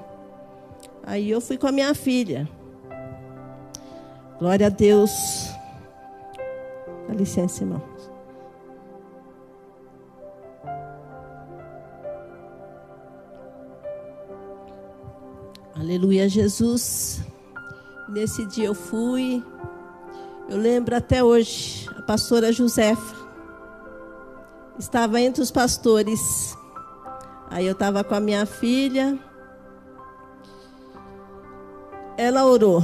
Aí 1.03 1.29
eu 1.29 1.39
fui 1.39 1.57
com 1.57 1.67
a 1.67 1.71
minha 1.71 1.93
filha. 1.93 2.49
Glória 4.39 4.67
a 4.67 4.69
Deus. 4.69 5.49
Dá 7.07 7.13
licença, 7.13 7.63
irmão. 7.63 7.94
Aleluia, 15.77 16.29
Jesus. 16.29 17.19
Nesse 18.07 18.45
dia 18.45 18.67
eu 18.67 18.73
fui. 18.73 19.43
Eu 20.47 20.57
lembro 20.57 20.95
até 20.95 21.21
hoje, 21.21 21.89
a 21.97 22.01
pastora 22.01 22.49
Josefa 22.49 23.13
estava 24.79 25.19
entre 25.19 25.41
os 25.41 25.51
pastores. 25.51 26.57
Aí 27.49 27.65
eu 27.65 27.73
estava 27.73 28.05
com 28.05 28.15
a 28.15 28.21
minha 28.21 28.45
filha. 28.45 29.19
Ela 32.17 32.45
orou. 32.45 32.81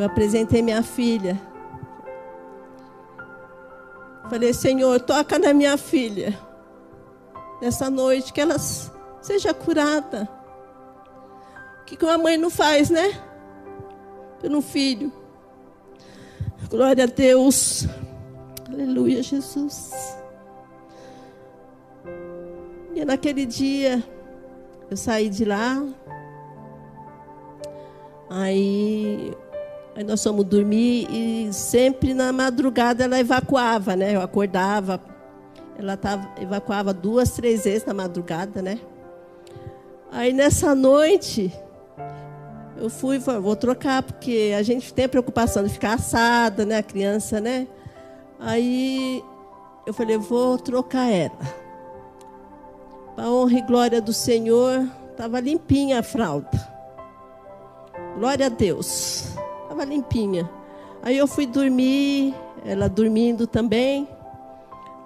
Eu 0.00 0.06
apresentei 0.06 0.62
minha 0.62 0.82
filha. 0.82 1.40
Falei, 4.28 4.52
Senhor, 4.52 4.98
toca 4.98 5.38
na 5.38 5.54
minha 5.54 5.78
filha. 5.78 6.36
Nessa 7.62 7.88
noite, 7.88 8.32
que 8.32 8.40
ela 8.40 8.56
seja 8.58 9.54
curada. 9.54 10.35
Que 11.86 12.04
uma 12.04 12.18
mãe 12.18 12.36
não 12.36 12.50
faz, 12.50 12.90
né? 12.90 13.18
Pelo 14.40 14.60
filho. 14.60 15.12
Glória 16.68 17.04
a 17.04 17.06
Deus. 17.06 17.86
Aleluia, 18.68 19.22
Jesus. 19.22 20.16
E 22.94 23.04
naquele 23.04 23.46
dia, 23.46 24.02
eu 24.90 24.96
saí 24.96 25.28
de 25.28 25.44
lá. 25.44 25.82
Aí, 28.28 29.32
aí 29.94 30.02
nós 30.02 30.22
fomos 30.22 30.44
dormir 30.44 31.06
e 31.10 31.52
sempre 31.52 32.12
na 32.12 32.32
madrugada 32.32 33.04
ela 33.04 33.20
evacuava, 33.20 33.94
né? 33.94 34.16
Eu 34.16 34.20
acordava. 34.20 35.00
Ela 35.78 35.96
tava, 35.96 36.28
evacuava 36.40 36.92
duas, 36.92 37.30
três 37.30 37.64
vezes 37.64 37.84
na 37.84 37.94
madrugada, 37.94 38.60
né? 38.60 38.80
Aí 40.10 40.32
nessa 40.32 40.74
noite, 40.74 41.52
eu 42.78 42.90
fui, 42.90 43.18
vou 43.18 43.56
trocar, 43.56 44.02
porque 44.02 44.54
a 44.56 44.62
gente 44.62 44.92
tem 44.92 45.06
a 45.06 45.08
preocupação 45.08 45.62
de 45.62 45.70
ficar 45.70 45.94
assada, 45.94 46.64
né? 46.64 46.78
A 46.78 46.82
criança, 46.82 47.40
né? 47.40 47.66
Aí 48.38 49.22
eu 49.86 49.94
falei, 49.94 50.18
vou 50.18 50.58
trocar 50.58 51.10
ela. 51.10 51.66
Para 53.14 53.30
honra 53.30 53.58
e 53.58 53.62
glória 53.62 54.00
do 54.00 54.12
Senhor, 54.12 54.86
estava 55.10 55.40
limpinha 55.40 56.00
a 56.00 56.02
fralda. 56.02 56.76
Glória 58.18 58.46
a 58.46 58.50
Deus. 58.50 59.34
Estava 59.62 59.84
limpinha. 59.84 60.48
Aí 61.02 61.16
eu 61.16 61.26
fui 61.26 61.46
dormir, 61.46 62.34
ela 62.64 62.88
dormindo 62.88 63.46
também. 63.46 64.08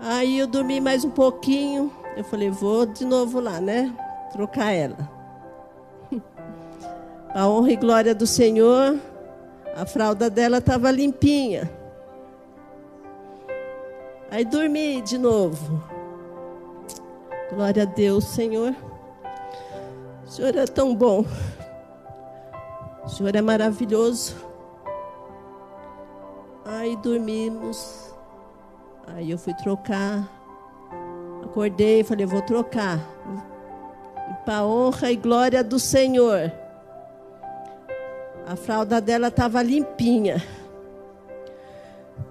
Aí 0.01 0.38
eu 0.38 0.47
dormi 0.47 0.81
mais 0.81 1.05
um 1.05 1.11
pouquinho. 1.11 1.92
Eu 2.16 2.25
falei, 2.25 2.51
vou 2.51 2.85
de 2.87 3.05
novo 3.05 3.38
lá, 3.38 3.61
né? 3.61 3.94
Trocar 4.33 4.73
ela. 4.73 5.19
A 7.33 7.49
honra 7.49 7.71
e 7.71 7.77
glória 7.77 8.12
do 8.12 8.27
Senhor, 8.27 8.99
a 9.77 9.87
fralda 9.87 10.29
dela 10.29 10.59
estava 10.59 10.90
limpinha. 10.90 11.71
Aí 14.31 14.45
dormi 14.45 15.01
de 15.01 15.16
novo. 15.16 15.83
Glória 17.53 17.85
a 17.85 17.87
Deus, 17.87 18.25
Senhor. 18.25 18.75
O 20.27 20.29
Senhor 20.31 20.57
é 20.57 20.66
tão 20.66 20.95
bom. 20.95 21.25
O 23.05 23.09
Senhor 23.09 23.35
é 23.35 23.40
maravilhoso. 23.40 24.35
Aí 26.64 26.97
dormimos. 26.97 28.12
Aí 29.07 29.31
eu 29.31 29.38
fui 29.38 29.55
trocar. 29.55 30.29
Acordei, 31.45 32.03
falei, 32.03 32.27
vou 32.27 32.43
trocar. 32.43 32.99
Para 34.45 34.64
honra 34.64 35.12
e 35.12 35.16
glória 35.16 35.62
do 35.62 35.79
Senhor. 35.79 36.60
A 38.51 38.57
fralda 38.57 39.01
dela 39.01 39.29
estava 39.29 39.63
limpinha. 39.63 40.45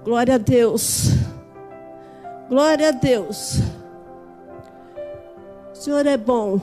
Glória 0.03 0.35
a 0.35 0.37
Deus. 0.37 1.11
Glória 2.49 2.89
a 2.89 2.91
Deus. 2.91 3.61
O 5.71 5.75
Senhor 5.75 6.05
é 6.05 6.17
bom. 6.17 6.59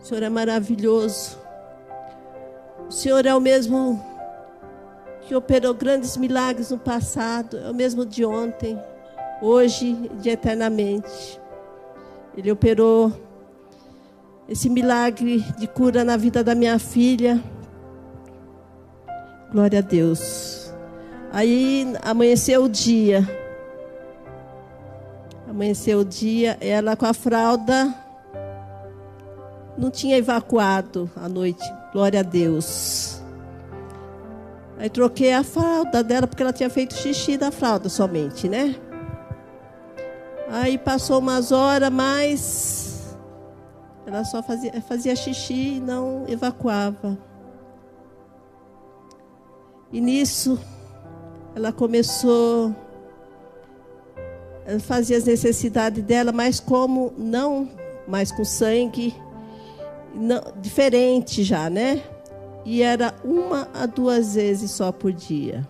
O 0.00 0.02
Senhor 0.02 0.22
é 0.22 0.30
maravilhoso. 0.30 1.38
O 2.88 2.90
Senhor 2.90 3.26
é 3.26 3.34
o 3.34 3.40
mesmo 3.42 4.02
que 5.28 5.34
operou 5.34 5.74
grandes 5.74 6.16
milagres 6.16 6.70
no 6.70 6.78
passado, 6.78 7.58
é 7.58 7.70
o 7.70 7.74
mesmo 7.74 8.06
de 8.06 8.24
ontem, 8.24 8.82
hoje 9.42 9.98
e 10.02 10.08
de 10.16 10.30
eternamente. 10.30 11.38
Ele 12.34 12.50
operou 12.50 13.12
esse 14.48 14.70
milagre 14.70 15.40
de 15.58 15.66
cura 15.66 16.02
na 16.02 16.16
vida 16.16 16.42
da 16.42 16.54
minha 16.54 16.78
filha. 16.78 17.38
Glória 19.54 19.78
a 19.78 19.82
Deus. 19.82 20.74
Aí 21.32 21.86
amanheceu 22.02 22.64
o 22.64 22.68
dia. 22.68 23.22
Amanheceu 25.48 26.00
o 26.00 26.04
dia, 26.04 26.58
ela 26.60 26.96
com 26.96 27.06
a 27.06 27.14
fralda 27.14 27.94
não 29.78 29.92
tinha 29.92 30.18
evacuado 30.18 31.08
à 31.14 31.28
noite. 31.28 31.62
Glória 31.92 32.18
a 32.18 32.22
Deus. 32.24 33.22
Aí 34.76 34.90
troquei 34.90 35.32
a 35.32 35.44
fralda 35.44 36.02
dela 36.02 36.26
porque 36.26 36.42
ela 36.42 36.52
tinha 36.52 36.68
feito 36.68 36.94
xixi 36.94 37.36
da 37.36 37.52
fralda 37.52 37.88
somente, 37.88 38.48
né? 38.48 38.74
Aí 40.50 40.76
passou 40.76 41.20
umas 41.20 41.52
horas, 41.52 41.90
mas 41.90 43.16
ela 44.04 44.24
só 44.24 44.42
fazia, 44.42 44.72
fazia 44.82 45.14
xixi 45.14 45.76
e 45.76 45.80
não 45.80 46.24
evacuava. 46.26 47.16
E 49.92 50.00
nisso, 50.00 50.58
ela 51.54 51.72
começou 51.72 52.74
a 54.66 54.78
fazer 54.80 55.16
as 55.16 55.24
necessidades 55.24 56.02
dela, 56.02 56.32
mas 56.32 56.58
como 56.58 57.12
não 57.16 57.68
mais 58.06 58.30
com 58.30 58.44
sangue, 58.44 59.14
não, 60.14 60.40
diferente 60.60 61.42
já, 61.42 61.68
né? 61.70 62.02
E 62.64 62.82
era 62.82 63.14
uma 63.24 63.68
a 63.74 63.86
duas 63.86 64.34
vezes 64.34 64.70
só 64.70 64.90
por 64.90 65.12
dia. 65.12 65.66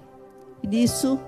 E 0.62 0.66
nisso 0.66 1.18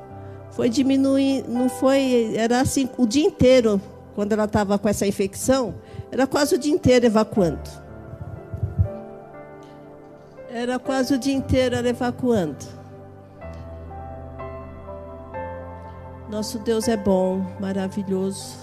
foi 0.50 0.68
diminuir, 0.68 1.44
não 1.48 1.68
foi, 1.68 2.34
era 2.36 2.60
assim 2.60 2.88
o 2.96 3.06
dia 3.06 3.24
inteiro, 3.24 3.80
quando 4.14 4.32
ela 4.32 4.44
estava 4.44 4.78
com 4.78 4.88
essa 4.88 5.06
infecção, 5.06 5.74
era 6.10 6.26
quase 6.26 6.54
o 6.54 6.58
dia 6.58 6.72
inteiro 6.72 7.06
evacuando. 7.06 7.68
Era 10.50 10.78
quase 10.78 11.14
o 11.14 11.18
dia 11.18 11.34
inteiro 11.34 11.74
ela 11.74 11.88
evacuando. 11.88 12.75
Nosso 16.28 16.58
Deus 16.58 16.88
é 16.88 16.96
bom, 16.96 17.46
maravilhoso. 17.60 18.56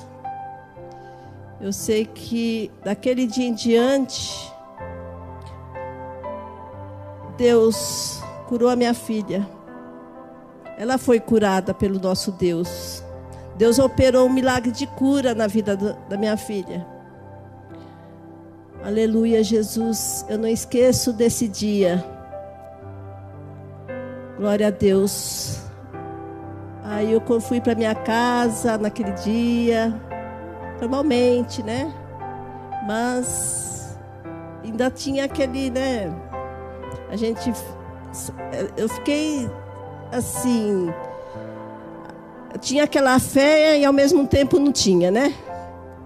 Eu 1.62 1.72
sei 1.72 2.06
que 2.06 2.70
daquele 2.84 3.26
dia 3.26 3.48
em 3.48 3.54
diante, 3.54 4.52
Deus 7.38 8.22
curou 8.48 8.70
a 8.70 8.76
minha 8.76 8.94
filha. 8.94 9.48
Ela 10.78 10.98
foi 10.98 11.22
curada 11.22 11.74
pelo 11.74 12.00
nosso 12.00 12.34
Deus. 12.34 13.02
Deus 13.56 13.80
operou 13.80 14.28
um 14.28 14.34
milagre 14.34 14.72
de 14.72 14.86
cura 14.86 15.34
na 15.34 15.48
vida 15.48 15.78
da 15.78 16.18
minha 16.18 16.36
filha. 16.36 16.86
Aleluia, 18.84 19.42
Jesus. 19.42 20.26
Eu 20.28 20.38
não 20.38 20.50
esqueço 20.50 21.14
desse 21.14 21.48
dia. 21.48 22.04
Glória 24.38 24.68
a 24.68 24.72
Deus. 24.72 25.63
Aí 26.84 27.14
eu 27.14 27.22
fui 27.40 27.62
para 27.62 27.76
minha 27.76 27.96
casa 27.96 28.78
naquele 28.78 29.12
dia, 29.12 29.94
normalmente, 30.82 31.64
né? 31.64 31.92
Mas 32.86 33.98
ainda 34.64 34.92
tinha 34.92 35.26
aquele, 35.26 35.70
né? 35.70 36.14
A 37.10 37.16
gente. 37.16 37.54
Eu 38.76 38.90
fiquei 38.90 39.50
assim. 40.12 40.94
Tinha 42.60 42.84
aquela 42.84 43.18
fé 43.20 43.80
e 43.80 43.86
ao 43.86 43.94
mesmo 43.94 44.28
tempo 44.28 44.60
não 44.60 44.72
tinha, 44.72 45.10
né? 45.10 45.34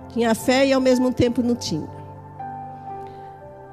Tinha 0.10 0.34
fé 0.34 0.66
e 0.66 0.74
ao 0.74 0.80
mesmo 0.80 1.12
tempo 1.12 1.42
não 1.42 1.56
tinha. 1.56 1.88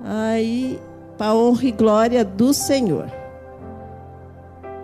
Aí, 0.05 0.81
para 1.17 1.35
honra 1.35 1.65
e 1.65 1.73
glória 1.73 2.25
do 2.25 2.53
Senhor. 2.53 3.11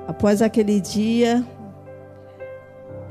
Após 0.06 0.40
aquele 0.40 0.80
dia, 0.80 1.44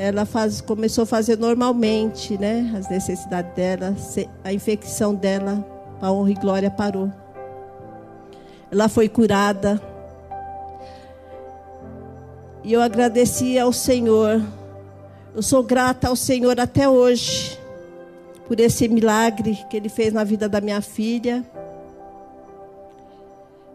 ela 0.01 0.25
faz, 0.25 0.62
começou 0.62 1.01
a 1.01 1.05
fazer 1.05 1.38
normalmente, 1.38 2.38
né? 2.38 2.73
As 2.73 2.89
necessidades 2.89 3.53
dela, 3.53 3.93
a 4.45 4.53
infecção 4.53 5.13
dela, 5.13 5.62
a 6.01 6.09
honra 6.09 6.31
e 6.31 6.35
glória 6.35 6.71
parou. 6.71 7.12
Ela 8.71 8.88
foi 8.88 9.09
curada. 9.09 9.81
E 12.63 12.71
eu 12.71 12.81
agradeci 12.81 13.59
ao 13.59 13.73
Senhor. 13.73 14.41
Eu 15.35 15.41
sou 15.41 15.62
grata 15.62 16.07
ao 16.07 16.15
Senhor 16.15 16.57
até 16.62 16.88
hoje 16.88 17.59
por 18.47 18.57
esse 18.57 18.88
milagre 18.88 19.59
que 19.69 19.75
Ele 19.75 19.89
fez 19.89 20.13
na 20.13 20.23
vida 20.23 20.47
da 20.47 20.62
minha 20.62 20.79
filha. 20.79 21.45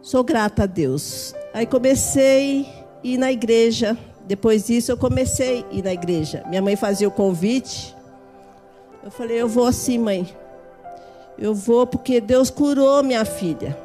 Sou 0.00 0.24
grata 0.24 0.62
a 0.62 0.66
Deus. 0.66 1.34
Aí 1.52 1.66
comecei 1.66 2.66
a 2.66 3.06
ir 3.06 3.18
na 3.18 3.30
igreja. 3.30 3.94
Depois 4.26 4.66
disso, 4.66 4.90
eu 4.90 4.96
comecei 4.96 5.64
a 5.70 5.74
ir 5.74 5.84
na 5.84 5.92
igreja. 5.92 6.42
Minha 6.48 6.62
mãe 6.62 6.76
fazia 6.76 7.06
o 7.06 7.10
convite. 7.10 7.94
Eu 9.02 9.10
falei, 9.10 9.40
eu 9.40 9.48
vou 9.48 9.66
assim, 9.66 9.98
mãe. 9.98 10.34
Eu 11.38 11.54
vou 11.54 11.86
porque 11.86 12.20
Deus 12.20 12.48
curou 12.48 13.02
minha 13.02 13.24
filha. 13.24 13.76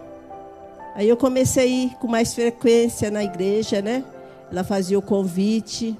Aí 0.95 1.09
eu 1.09 1.17
comecei 1.17 1.63
a 1.63 1.67
ir 1.67 1.95
com 1.95 2.07
mais 2.07 2.33
frequência 2.33 3.11
na 3.11 3.23
igreja, 3.23 3.81
né? 3.81 4.03
Ela 4.51 4.63
fazia 4.63 4.97
o 4.97 5.01
convite. 5.01 5.97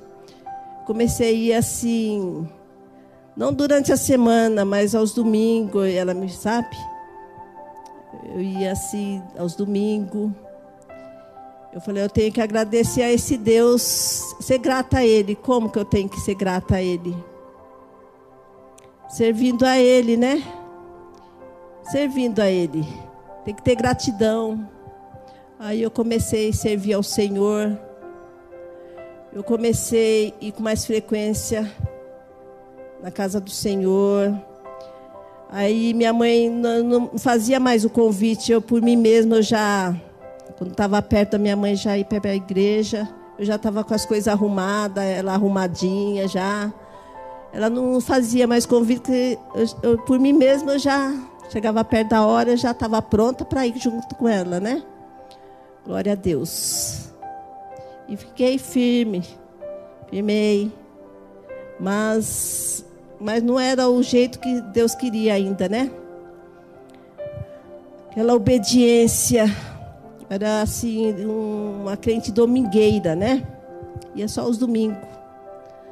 Comecei 0.86 1.28
a 1.28 1.32
ir 1.32 1.54
assim, 1.54 2.48
não 3.36 3.54
durante 3.54 3.92
a 3.92 3.98
semana, 3.98 4.66
mas 4.66 4.96
aos 4.96 5.14
domingos, 5.14 5.88
ela 5.88 6.14
me 6.14 6.30
sabe? 6.30 6.76
Eu 8.34 8.42
ia 8.42 8.72
assim 8.72 9.22
aos 9.38 9.56
domingos. 9.56 10.32
Eu 11.72 11.80
falei, 11.80 12.04
eu 12.04 12.10
tenho 12.10 12.32
que 12.32 12.42
agradecer 12.42 13.04
a 13.04 13.12
esse 13.12 13.38
Deus, 13.38 13.82
ser 14.40 14.58
grata 14.58 15.00
a 15.00 15.06
Ele. 15.06 15.36
Como 15.36 15.70
que 15.70 15.78
eu 15.78 15.86
tenho 15.86 16.10
que 16.10 16.20
ser 16.20 16.34
grata 16.34 16.76
a 16.76 16.82
Ele? 16.82 17.16
Servindo 19.08 19.64
a 19.66 19.78
Ele, 19.78 20.18
né? 20.18 20.44
Servindo 21.84 22.40
a 22.40 22.50
Ele. 22.50 22.84
Tem 23.46 23.54
que 23.54 23.62
ter 23.62 23.76
gratidão. 23.76 24.68
Aí 25.60 25.82
eu 25.82 25.92
comecei 25.92 26.50
a 26.50 26.54
servir 26.54 26.94
ao 26.94 27.04
Senhor. 27.04 27.78
Eu 29.32 29.44
comecei 29.44 30.34
a 30.42 30.46
ir 30.46 30.52
com 30.52 30.64
mais 30.64 30.86
frequência 30.86 31.72
na 33.02 33.12
casa 33.12 33.40
do 33.40 33.52
Senhor. 33.52 34.34
Aí 35.52 35.94
minha 35.94 36.14
mãe 36.14 36.50
não, 36.50 37.18
fazia 37.18 37.60
mais 37.60 37.86
o 37.86 37.90
convite, 37.90 38.52
eu 38.52 38.62
por 38.62 38.82
mim 38.82 38.96
mesma 38.96 39.38
eu 39.38 39.42
já 39.42 39.96
quando 40.60 40.72
estava 40.72 41.02
perto 41.02 41.32
da 41.32 41.38
minha 41.38 41.56
mãe 41.56 41.74
já 41.74 41.98
ir 41.98 42.04
para 42.04 42.32
a 42.32 42.36
igreja, 42.36 43.08
eu 43.40 43.46
já 43.46 43.56
estava 43.56 43.82
com 43.82 43.94
as 43.94 44.06
coisas 44.06 44.28
arrumadas, 44.28 45.02
ela 45.02 45.34
arrumadinha 45.34 46.28
já. 46.28 46.72
Ela 47.54 47.70
não 47.70 48.02
fazia 48.02 48.46
mais 48.46 48.66
convite, 48.66 49.40
eu, 49.56 49.66
eu, 49.82 49.98
por 50.00 50.20
mim 50.20 50.34
mesma 50.34 50.74
eu 50.74 50.80
já 50.80 51.16
chegava 51.50 51.82
perto 51.86 52.10
da 52.10 52.26
hora, 52.26 52.52
eu 52.52 52.58
já 52.58 52.72
estava 52.72 53.02
pronta 53.02 53.46
para 53.46 53.66
ir 53.66 53.80
junto 53.80 54.14
com 54.16 54.28
ela, 54.28 54.60
né? 54.60 54.84
Glória 55.86 56.12
a 56.12 56.16
Deus. 56.16 57.10
E 58.10 58.18
fiquei 58.18 58.58
firme, 58.58 59.24
firmei. 60.10 60.74
Mas, 61.80 62.86
mas 63.18 63.42
não 63.42 63.58
era 63.58 63.88
o 63.88 64.04
jeito 64.04 64.40
que 64.40 64.60
Deus 64.74 64.94
queria 64.94 65.36
ainda, 65.36 65.70
né? 65.70 65.90
Aquela 68.12 68.34
obediência 68.34 69.46
era 70.30 70.62
assim, 70.62 71.14
uma 71.26 71.98
crente 71.98 72.32
domingueira, 72.32 73.16
né? 73.16 73.48
Ia 74.16 74.28
só 74.28 74.48
os 74.48 74.58
domingos. 74.58 75.08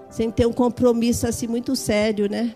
Sem 0.09 0.29
ter 0.29 0.45
um 0.45 0.53
compromisso 0.53 1.27
assim 1.27 1.47
muito 1.47 1.75
sério, 1.75 2.29
né? 2.29 2.55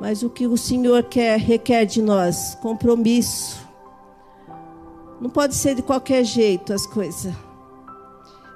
Mas 0.00 0.22
o 0.22 0.28
que 0.28 0.46
o 0.46 0.56
Senhor 0.56 1.02
quer, 1.04 1.38
requer 1.38 1.86
de 1.86 2.02
nós? 2.02 2.54
Compromisso. 2.60 3.58
Não 5.20 5.30
pode 5.30 5.54
ser 5.54 5.74
de 5.74 5.82
qualquer 5.82 6.22
jeito 6.22 6.74
as 6.74 6.86
coisas. 6.86 7.32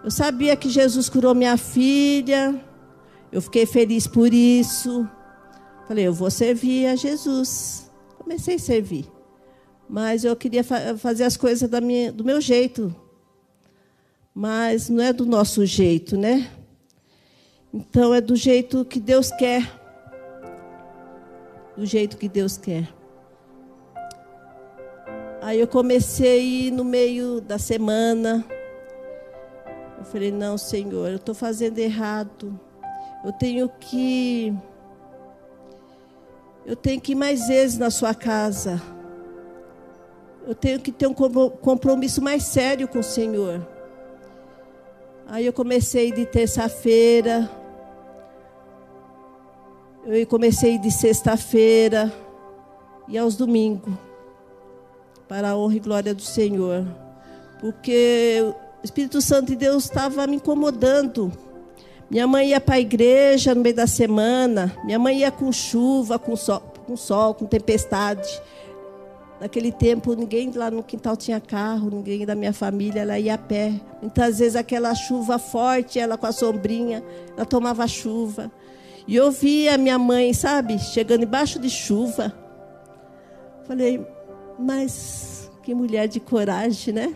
Eu 0.05 0.11
sabia 0.11 0.55
que 0.55 0.69
Jesus 0.69 1.09
curou 1.09 1.35
minha 1.35 1.57
filha. 1.57 2.63
Eu 3.33 3.41
fiquei 3.41 3.65
feliz 3.65 4.07
por 4.07 4.33
isso. 4.35 5.09
Falei, 5.89 6.07
eu 6.07 6.13
vou 6.13 6.31
servir 6.31 6.87
a 6.87 6.97
Jesus. 6.97 7.91
Comecei 8.19 8.57
a 8.57 8.59
servir. 8.59 9.20
Mas 9.91 10.23
eu 10.23 10.37
queria 10.37 10.63
fa 10.63 10.97
fazer 10.97 11.25
as 11.25 11.37
coisas 11.37 11.69
da 11.69 11.81
minha, 11.81 12.13
do 12.13 12.23
meu 12.23 12.41
jeito. 12.41 12.95
Mas 14.33 14.89
não 14.89 15.03
é 15.03 15.13
do 15.13 15.27
nosso 15.27 15.67
jeito, 15.67 16.17
né? 16.17 16.49
Então 17.75 18.15
é 18.15 18.21
do 18.21 18.37
jeito 18.37 18.85
que 18.85 19.01
Deus 19.01 19.33
quer. 19.33 19.69
Do 21.77 21.85
jeito 21.85 22.17
que 22.17 22.29
Deus 22.29 22.57
quer. 22.57 22.89
Aí 25.43 25.59
eu 25.59 25.67
comecei 25.67 26.71
no 26.71 26.85
meio 26.85 27.41
da 27.41 27.59
semana. 27.59 28.45
Eu 29.99 30.05
falei: 30.05 30.31
Não, 30.31 30.57
Senhor, 30.57 31.09
eu 31.09 31.17
estou 31.17 31.35
fazendo 31.35 31.79
errado. 31.79 32.61
Eu 33.25 33.33
tenho 33.33 33.69
que. 33.69 34.55
Eu 36.65 36.77
tenho 36.77 37.01
que 37.01 37.11
ir 37.11 37.17
mais 37.17 37.49
vezes 37.49 37.77
na 37.77 37.91
sua 37.91 38.15
casa 38.15 38.81
eu 40.47 40.55
tenho 40.55 40.81
que 40.81 40.91
ter 40.91 41.07
um 41.07 41.15
compromisso 41.15 42.23
mais 42.23 42.43
sério 42.45 42.89
com 42.89 42.99
o 42.99 43.05
Senhor. 43.05 43.67
Aí 45.27 45.47
eu 45.47 45.53
comecei 45.53 46.11
de 46.11 46.27
terça-feira, 46.27 47.49
eu 50.05 50.27
comecei 50.27 50.79
de 50.79 50.91
sexta-feira 50.91 52.13
e 53.07 53.17
aos 53.17 53.37
domingos, 53.37 53.93
para 55.29 55.51
a 55.51 55.57
honra 55.57 55.77
e 55.77 55.81
glória 55.81 56.15
do 56.15 56.23
Senhor, 56.23 56.85
porque 57.61 58.39
o 58.43 58.85
Espírito 58.85 59.21
Santo 59.21 59.49
de 59.49 59.57
Deus 59.57 59.85
estava 59.85 60.27
me 60.27 60.37
incomodando. 60.37 61.31
Minha 62.11 62.27
mãe 62.27 62.49
ia 62.49 62.61
para 62.61 62.75
a 62.75 62.81
igreja 62.81 63.55
no 63.55 63.61
meio 63.61 63.77
da 63.77 63.87
semana, 63.87 64.77
minha 64.85 64.99
mãe 64.99 65.19
ia 65.19 65.31
com 65.31 65.53
chuva, 65.53 66.19
com 66.19 66.35
sol, 66.35 66.61
com, 66.85 66.97
sol, 66.97 67.35
com 67.35 67.47
tempestade. 67.47 68.43
Naquele 69.41 69.73
tempo, 69.73 70.13
ninguém 70.13 70.53
lá 70.53 70.71
no 70.71 70.83
quintal 70.83 71.17
tinha 71.17 71.41
carro, 71.41 71.89
ninguém 71.89 72.27
da 72.27 72.35
minha 72.35 72.53
família, 72.53 73.01
ela 73.01 73.19
ia 73.19 73.35
a 73.35 73.39
pé. 73.39 73.81
Muitas 74.03 74.39
vezes 74.39 74.55
aquela 74.55 74.95
chuva 74.95 75.39
forte, 75.39 75.99
ela 75.99 76.19
com 76.19 76.27
a 76.27 76.33
sombrinha, 76.33 77.03
ela 77.35 77.47
tomava 77.47 77.89
chuva. 77.89 78.53
E 79.09 79.17
eu 79.17 79.31
via 79.31 79.79
minha 79.79 79.99
mãe, 79.99 80.35
sabe, 80.35 80.79
chegando 80.79 81.25
embaixo 81.25 81.59
de 81.59 81.71
chuva. 81.71 82.35
Falei, 83.67 84.07
mas 84.59 85.51
que 85.63 85.75
mulher 85.75 86.07
de 86.07 86.21
coragem, 86.21 86.93
né? 86.93 87.15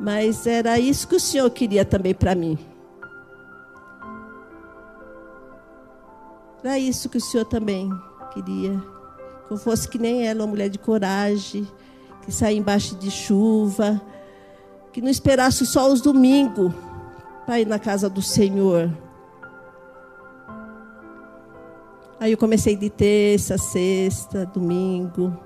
Mas 0.00 0.46
era 0.46 0.78
isso 0.78 1.06
que 1.06 1.16
o 1.16 1.20
Senhor 1.20 1.50
queria 1.50 1.84
também 1.84 2.14
para 2.14 2.34
mim. 2.34 2.58
Era 6.64 6.78
isso 6.78 7.10
que 7.10 7.18
o 7.18 7.20
Senhor 7.20 7.44
também 7.44 7.90
queria 8.32 8.95
que 9.46 9.52
eu 9.52 9.56
fosse 9.56 9.88
que 9.88 9.98
nem 9.98 10.26
ela, 10.26 10.42
uma 10.42 10.48
mulher 10.48 10.68
de 10.68 10.78
coragem, 10.78 11.66
que 12.22 12.32
saía 12.32 12.58
embaixo 12.58 12.96
de 12.96 13.10
chuva, 13.10 14.00
que 14.92 15.00
não 15.00 15.08
esperasse 15.08 15.64
só 15.66 15.92
os 15.92 16.00
domingos 16.00 16.72
para 17.44 17.60
ir 17.60 17.66
na 17.66 17.78
casa 17.78 18.10
do 18.10 18.20
Senhor. 18.20 18.90
Aí 22.18 22.32
eu 22.32 22.38
comecei 22.38 22.74
de 22.74 22.88
terça, 22.88 23.58
sexta, 23.58 24.46
domingo. 24.46 25.36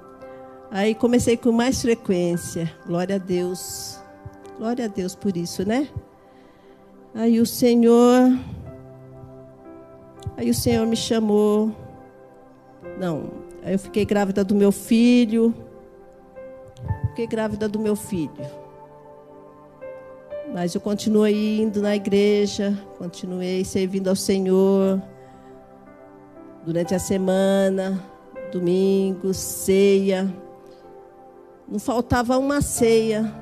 Aí 0.70 0.94
comecei 0.94 1.36
com 1.36 1.50
mais 1.50 1.82
frequência. 1.82 2.72
Glória 2.86 3.16
a 3.16 3.18
Deus. 3.18 4.00
Glória 4.56 4.84
a 4.84 4.88
Deus 4.88 5.16
por 5.16 5.36
isso, 5.36 5.66
né? 5.66 5.88
Aí 7.12 7.40
o 7.40 7.46
Senhor. 7.46 8.38
Aí 10.36 10.48
o 10.48 10.54
Senhor 10.54 10.86
me 10.86 10.96
chamou 10.96 11.74
Não, 12.98 13.30
aí 13.62 13.72
eu 13.72 13.78
fiquei 13.78 14.04
grávida 14.04 14.44
do 14.44 14.54
meu 14.54 14.72
filho. 14.72 15.54
Fiquei 17.08 17.26
grávida 17.26 17.68
do 17.68 17.78
meu 17.78 17.96
filho. 17.96 18.30
Mas 20.52 20.74
eu 20.74 20.80
continuei 20.80 21.60
indo 21.60 21.80
na 21.80 21.94
igreja, 21.94 22.76
continuei 22.98 23.64
servindo 23.64 24.08
ao 24.08 24.16
Senhor 24.16 25.00
durante 26.64 26.94
a 26.94 26.98
semana, 26.98 28.02
domingo, 28.50 29.32
ceia. 29.32 30.32
Não 31.68 31.78
faltava 31.78 32.36
uma 32.36 32.60
ceia. 32.60 33.32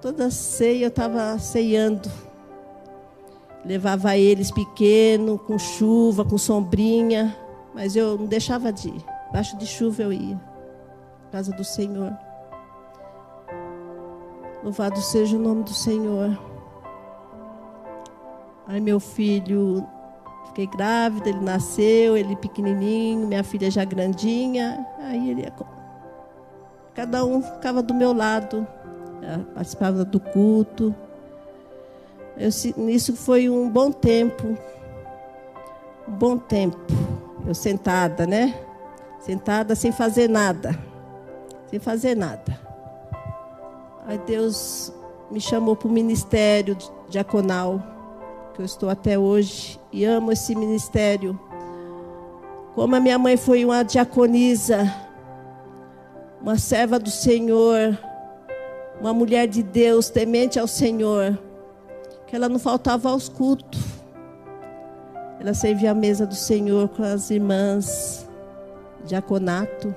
Toda 0.00 0.30
ceia 0.30 0.84
eu 0.84 0.88
estava 0.88 1.38
ceando. 1.38 2.08
Levava 3.64 4.16
eles 4.16 4.52
pequeno, 4.52 5.38
com 5.38 5.58
chuva, 5.58 6.24
com 6.24 6.38
sombrinha, 6.38 7.36
mas 7.76 7.94
eu 7.94 8.16
não 8.16 8.24
deixava 8.24 8.72
de 8.72 8.88
ir. 8.88 9.04
Baixo 9.30 9.54
de 9.58 9.66
chuva 9.66 10.02
eu 10.02 10.10
ia. 10.10 10.40
Casa 11.30 11.52
do 11.52 11.62
Senhor. 11.62 12.16
Louvado 14.64 14.98
seja 14.98 15.36
o 15.36 15.38
nome 15.38 15.62
do 15.62 15.74
Senhor. 15.74 16.38
Aí 18.66 18.80
meu 18.80 18.98
filho, 18.98 19.86
fiquei 20.46 20.66
grávida, 20.66 21.28
ele 21.28 21.40
nasceu, 21.40 22.16
ele 22.16 22.34
pequenininho, 22.34 23.26
minha 23.28 23.44
filha 23.44 23.70
já 23.70 23.84
grandinha. 23.84 24.84
Aí 24.98 25.30
ele 25.30 25.46
cada 26.94 27.26
um 27.26 27.42
ficava 27.42 27.82
do 27.82 27.92
meu 27.92 28.14
lado, 28.14 28.66
participava 29.54 30.02
do 30.02 30.18
culto. 30.18 30.94
Eu, 32.38 32.48
isso 32.88 33.14
foi 33.14 33.50
um 33.50 33.68
bom 33.68 33.92
tempo. 33.92 34.56
Um 36.08 36.12
bom 36.12 36.38
tempo. 36.38 37.05
Eu 37.46 37.54
sentada, 37.54 38.26
né? 38.26 38.54
Sentada 39.20 39.74
sem 39.74 39.92
fazer 39.92 40.28
nada. 40.28 40.78
Sem 41.70 41.78
fazer 41.78 42.16
nada. 42.16 42.58
Aí 44.06 44.18
Deus 44.18 44.92
me 45.30 45.40
chamou 45.40 45.74
para 45.76 45.88
o 45.88 45.90
ministério 45.90 46.76
diaconal, 47.08 47.82
que 48.54 48.60
eu 48.62 48.64
estou 48.64 48.88
até 48.88 49.18
hoje, 49.18 49.80
e 49.92 50.04
amo 50.04 50.32
esse 50.32 50.54
ministério. 50.54 51.38
Como 52.74 52.94
a 52.94 53.00
minha 53.00 53.18
mãe 53.18 53.36
foi 53.36 53.64
uma 53.64 53.82
diaconisa, 53.82 54.92
uma 56.40 56.58
serva 56.58 56.98
do 56.98 57.10
Senhor, 57.10 57.98
uma 59.00 59.12
mulher 59.12 59.46
de 59.46 59.62
Deus, 59.62 60.08
temente 60.08 60.58
ao 60.58 60.66
Senhor 60.66 61.38
que 62.26 62.34
ela 62.34 62.48
não 62.48 62.58
faltava 62.58 63.08
aos 63.08 63.28
cultos. 63.28 63.80
Ela 65.38 65.54
servia 65.54 65.90
a 65.90 65.94
mesa 65.94 66.26
do 66.26 66.34
Senhor 66.34 66.88
com 66.88 67.02
as 67.02 67.30
irmãs, 67.30 68.28
diaconato. 69.04 69.94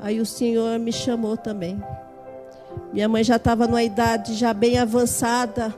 Aí 0.00 0.20
o 0.20 0.26
Senhor 0.26 0.78
me 0.78 0.92
chamou 0.92 1.36
também. 1.36 1.82
Minha 2.92 3.08
mãe 3.08 3.22
já 3.22 3.36
estava 3.36 3.66
numa 3.66 3.82
idade 3.82 4.34
já 4.34 4.52
bem 4.52 4.78
avançada, 4.78 5.74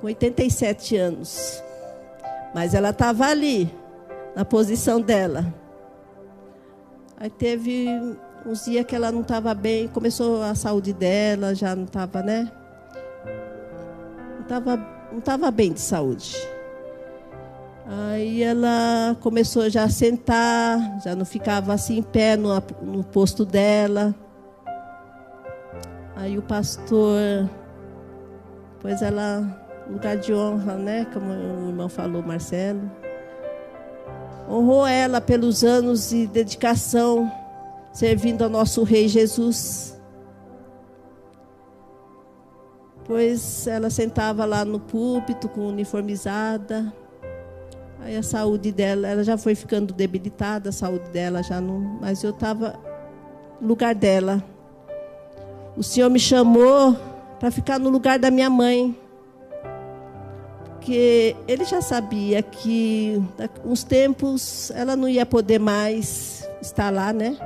com 0.00 0.06
87 0.06 0.96
anos. 0.96 1.62
Mas 2.54 2.74
ela 2.74 2.90
estava 2.90 3.26
ali, 3.26 3.72
na 4.34 4.44
posição 4.44 5.00
dela. 5.00 5.52
Aí 7.18 7.30
teve 7.30 7.88
uns 8.44 8.64
dias 8.66 8.84
que 8.84 8.94
ela 8.94 9.10
não 9.10 9.22
estava 9.22 9.54
bem, 9.54 9.88
começou 9.88 10.42
a 10.42 10.54
saúde 10.54 10.92
dela, 10.92 11.54
já 11.54 11.74
não 11.74 11.84
estava, 11.84 12.22
né? 12.22 12.50
tava, 14.46 14.76
não 15.10 15.18
estava 15.18 15.50
bem 15.50 15.72
de 15.72 15.80
saúde. 15.80 16.36
Aí 17.88 18.42
ela 18.42 19.16
começou 19.20 19.70
já 19.70 19.84
a 19.84 19.88
sentar, 19.88 21.00
já 21.04 21.14
não 21.14 21.24
ficava 21.24 21.72
assim 21.72 21.98
em 21.98 22.02
pé 22.02 22.36
no, 22.36 22.52
no 22.82 23.04
posto 23.04 23.44
dela. 23.44 24.12
Aí 26.16 26.36
o 26.36 26.42
pastor, 26.42 27.48
pois 28.80 29.02
ela, 29.02 29.86
lugar 29.88 30.16
de 30.16 30.34
honra, 30.34 30.74
né? 30.74 31.04
Como 31.12 31.26
o 31.30 31.68
irmão 31.68 31.88
falou, 31.88 32.22
Marcelo. 32.22 32.90
Honrou 34.50 34.84
ela 34.84 35.20
pelos 35.20 35.62
anos 35.62 36.10
de 36.10 36.26
dedicação, 36.26 37.30
servindo 37.92 38.42
ao 38.42 38.50
nosso 38.50 38.82
Rei 38.82 39.06
Jesus. 39.06 39.96
Pois 43.04 43.68
ela 43.68 43.90
sentava 43.90 44.44
lá 44.44 44.64
no 44.64 44.80
púlpito 44.80 45.48
com 45.48 45.68
uniformizada. 45.68 46.92
Aí 48.00 48.16
a 48.16 48.22
saúde 48.22 48.70
dela, 48.70 49.08
ela 49.08 49.24
já 49.24 49.36
foi 49.36 49.54
ficando 49.54 49.92
debilitada, 49.92 50.68
a 50.68 50.72
saúde 50.72 51.10
dela 51.10 51.42
já 51.42 51.60
não. 51.60 51.78
Mas 52.00 52.22
eu 52.22 52.30
estava 52.30 52.78
no 53.60 53.68
lugar 53.68 53.94
dela. 53.94 54.42
O 55.76 55.82
Senhor 55.82 56.08
me 56.08 56.20
chamou 56.20 56.96
para 57.38 57.50
ficar 57.50 57.78
no 57.78 57.88
lugar 57.88 58.18
da 58.18 58.30
minha 58.30 58.48
mãe. 58.48 58.96
Porque 60.64 61.34
ele 61.48 61.64
já 61.64 61.80
sabia 61.80 62.42
que 62.42 63.20
uns 63.64 63.82
tempos 63.82 64.70
ela 64.70 64.94
não 64.94 65.08
ia 65.08 65.26
poder 65.26 65.58
mais 65.58 66.48
estar 66.62 66.92
lá, 66.92 67.12
né? 67.12 67.36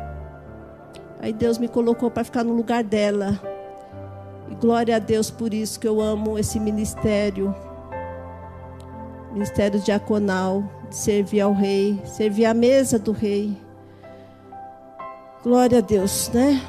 Aí 1.20 1.32
Deus 1.32 1.58
me 1.58 1.68
colocou 1.68 2.10
para 2.10 2.24
ficar 2.24 2.44
no 2.44 2.54
lugar 2.54 2.84
dela. 2.84 3.40
E 4.50 4.54
glória 4.54 4.96
a 4.96 4.98
Deus 4.98 5.30
por 5.30 5.54
isso 5.54 5.80
que 5.80 5.88
eu 5.88 6.00
amo 6.00 6.38
esse 6.38 6.60
ministério. 6.60 7.54
Ministério 9.32 9.78
diaconal, 9.78 10.64
de 10.88 10.96
servir 10.96 11.40
ao 11.40 11.52
rei, 11.52 12.00
servir 12.04 12.46
à 12.46 12.54
mesa 12.54 12.98
do 12.98 13.12
rei. 13.12 13.56
Glória 15.42 15.78
a 15.78 15.80
Deus, 15.80 16.30
né? 16.34 16.60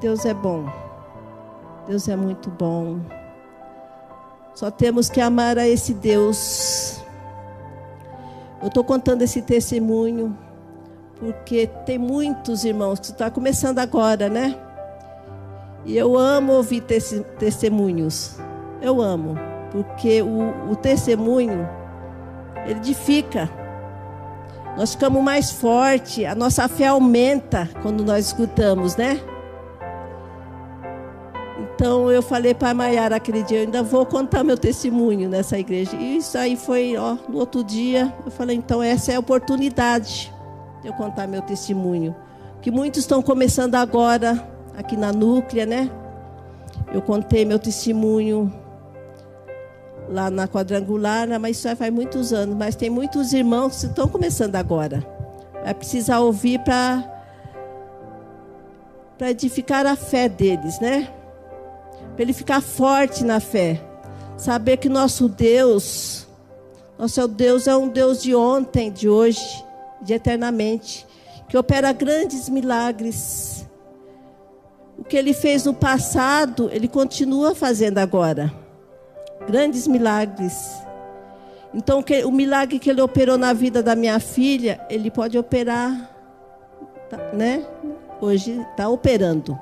Deus 0.00 0.24
é 0.24 0.32
bom. 0.32 0.64
Deus 1.88 2.08
é 2.08 2.16
muito 2.16 2.50
bom. 2.50 3.00
Só 4.54 4.70
temos 4.70 5.08
que 5.08 5.20
amar 5.20 5.58
a 5.58 5.66
esse 5.66 5.92
Deus. 5.92 7.02
Eu 8.62 8.68
estou 8.68 8.84
contando 8.84 9.22
esse 9.22 9.42
testemunho 9.42 10.38
porque 11.18 11.66
tem 11.84 11.98
muitos 11.98 12.64
irmãos 12.64 13.00
que 13.00 13.06
está 13.06 13.30
começando 13.30 13.78
agora, 13.78 14.28
né? 14.28 14.56
E 15.84 15.96
eu 15.96 16.16
amo 16.16 16.52
ouvir 16.52 16.82
testemunhos. 17.38 18.38
Eu 18.80 19.02
amo. 19.02 19.53
Porque 19.74 20.22
o, 20.22 20.70
o 20.70 20.76
testemunho, 20.76 21.68
ele 22.64 22.78
edifica. 22.78 23.50
Nós 24.76 24.92
ficamos 24.92 25.20
mais 25.20 25.50
fortes, 25.50 26.24
a 26.24 26.34
nossa 26.36 26.68
fé 26.68 26.86
aumenta 26.86 27.68
quando 27.82 28.04
nós 28.04 28.26
escutamos, 28.26 28.94
né? 28.94 29.20
Então 31.58 32.08
eu 32.08 32.22
falei 32.22 32.54
para 32.54 32.70
a 32.70 32.74
Maiara 32.74 33.16
aquele 33.16 33.42
dia, 33.42 33.58
eu 33.58 33.64
ainda 33.64 33.82
vou 33.82 34.06
contar 34.06 34.44
meu 34.44 34.56
testemunho 34.56 35.28
nessa 35.28 35.58
igreja. 35.58 35.96
E 35.96 36.18
isso 36.18 36.38
aí 36.38 36.54
foi, 36.54 36.96
ó, 36.96 37.16
no 37.28 37.38
outro 37.38 37.64
dia, 37.64 38.14
eu 38.24 38.30
falei, 38.30 38.56
então 38.56 38.80
essa 38.80 39.10
é 39.10 39.16
a 39.16 39.20
oportunidade 39.20 40.32
de 40.82 40.86
eu 40.88 40.92
contar 40.92 41.26
meu 41.26 41.42
testemunho. 41.42 42.14
Que 42.62 42.70
muitos 42.70 43.00
estão 43.00 43.20
começando 43.20 43.74
agora 43.74 44.48
aqui 44.76 44.96
na 44.96 45.12
Núclea, 45.12 45.66
né? 45.66 45.90
Eu 46.92 47.02
contei 47.02 47.44
meu 47.44 47.58
testemunho 47.58 48.52
lá 50.08 50.30
na 50.30 50.46
quadrangular, 50.46 51.26
né? 51.26 51.38
mas 51.38 51.56
isso 51.56 51.68
já 51.68 51.76
faz 51.76 51.92
muitos 51.92 52.32
anos. 52.32 52.56
Mas 52.56 52.76
tem 52.76 52.90
muitos 52.90 53.32
irmãos 53.32 53.80
que 53.80 53.86
estão 53.86 54.08
começando 54.08 54.56
agora. 54.56 55.04
Vai 55.62 55.74
precisar 55.74 56.20
ouvir 56.20 56.60
para 56.60 57.10
para 59.16 59.30
edificar 59.30 59.86
a 59.86 59.94
fé 59.94 60.28
deles, 60.28 60.80
né? 60.80 61.08
Para 62.14 62.22
ele 62.22 62.32
ficar 62.32 62.60
forte 62.60 63.24
na 63.24 63.38
fé. 63.38 63.80
Saber 64.36 64.76
que 64.76 64.88
nosso 64.88 65.28
Deus, 65.28 66.26
nosso 66.98 67.28
Deus 67.28 67.68
é 67.68 67.76
um 67.76 67.88
Deus 67.88 68.20
de 68.20 68.34
ontem, 68.34 68.90
de 68.90 69.08
hoje, 69.08 69.64
de 70.02 70.12
eternamente, 70.12 71.06
que 71.48 71.56
opera 71.56 71.92
grandes 71.92 72.48
milagres 72.48 73.64
o 74.98 75.04
que 75.04 75.16
ele 75.16 75.32
fez 75.32 75.64
no 75.64 75.74
passado, 75.74 76.70
ele 76.72 76.88
continua 76.88 77.54
fazendo 77.54 77.98
agora. 77.98 78.63
Grandes 79.46 79.86
milagres. 79.86 80.54
Então, 81.74 82.04
o 82.24 82.30
milagre 82.30 82.78
que 82.78 82.88
ele 82.88 83.00
operou 83.00 83.36
na 83.36 83.52
vida 83.52 83.82
da 83.82 83.96
minha 83.96 84.20
filha, 84.20 84.80
ele 84.88 85.10
pode 85.10 85.36
operar, 85.36 86.10
tá, 87.10 87.16
né? 87.32 87.66
Hoje 88.20 88.60
está 88.70 88.88
operando. 88.88 89.58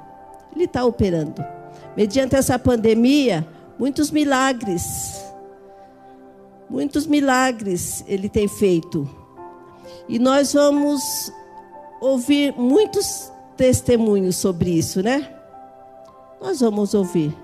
Ele 0.54 0.64
está 0.64 0.84
operando. 0.84 1.42
Mediante 1.96 2.36
essa 2.36 2.58
pandemia, 2.58 3.46
muitos 3.78 4.10
milagres. 4.10 5.24
Muitos 6.68 7.06
milagres 7.06 8.04
ele 8.06 8.28
tem 8.28 8.46
feito. 8.46 9.08
E 10.08 10.18
nós 10.18 10.52
vamos 10.52 11.32
ouvir 12.00 12.54
muitos 12.56 13.32
testemunhos 13.56 14.36
sobre 14.36 14.70
isso, 14.70 15.02
né? 15.02 15.28
Nós 16.40 16.60
vamos 16.60 16.92
ouvir. 16.94 17.34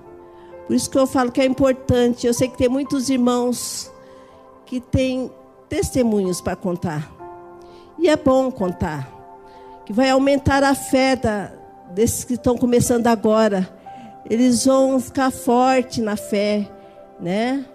Por 0.69 0.75
isso 0.75 0.87
que 0.87 0.99
eu 0.99 1.07
falo 1.07 1.31
que 1.31 1.41
é 1.41 1.45
importante. 1.45 2.27
Eu 2.27 2.33
sei 2.35 2.47
que 2.47 2.55
tem 2.55 2.69
muitos 2.69 3.09
irmãos 3.09 3.91
que 4.67 4.79
têm 4.79 5.31
testemunhos 5.67 6.41
para 6.41 6.55
contar. 6.55 7.11
E 7.97 8.07
é 8.07 8.15
bom 8.15 8.51
contar, 8.51 9.11
que 9.83 9.91
vai 9.91 10.11
aumentar 10.11 10.63
a 10.63 10.75
fé 10.75 11.15
da, 11.15 11.51
desses 11.89 12.23
que 12.23 12.35
estão 12.35 12.55
começando 12.55 13.07
agora. 13.07 13.67
Eles 14.29 14.63
vão 14.65 14.99
ficar 14.99 15.31
fortes 15.31 16.03
na 16.03 16.15
fé, 16.15 16.69
né? 17.19 17.65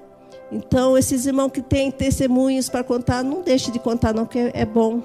Então, 0.53 0.97
esses 0.97 1.27
irmãos 1.27 1.51
que 1.51 1.63
têm 1.63 1.91
testemunhos 1.91 2.69
para 2.69 2.85
contar, 2.85 3.25
não 3.25 3.43
deixe 3.43 3.73
de 3.73 3.81
contar, 3.81 4.15
não, 4.15 4.25
que 4.25 4.53
é 4.55 4.65
bom. 4.65 5.03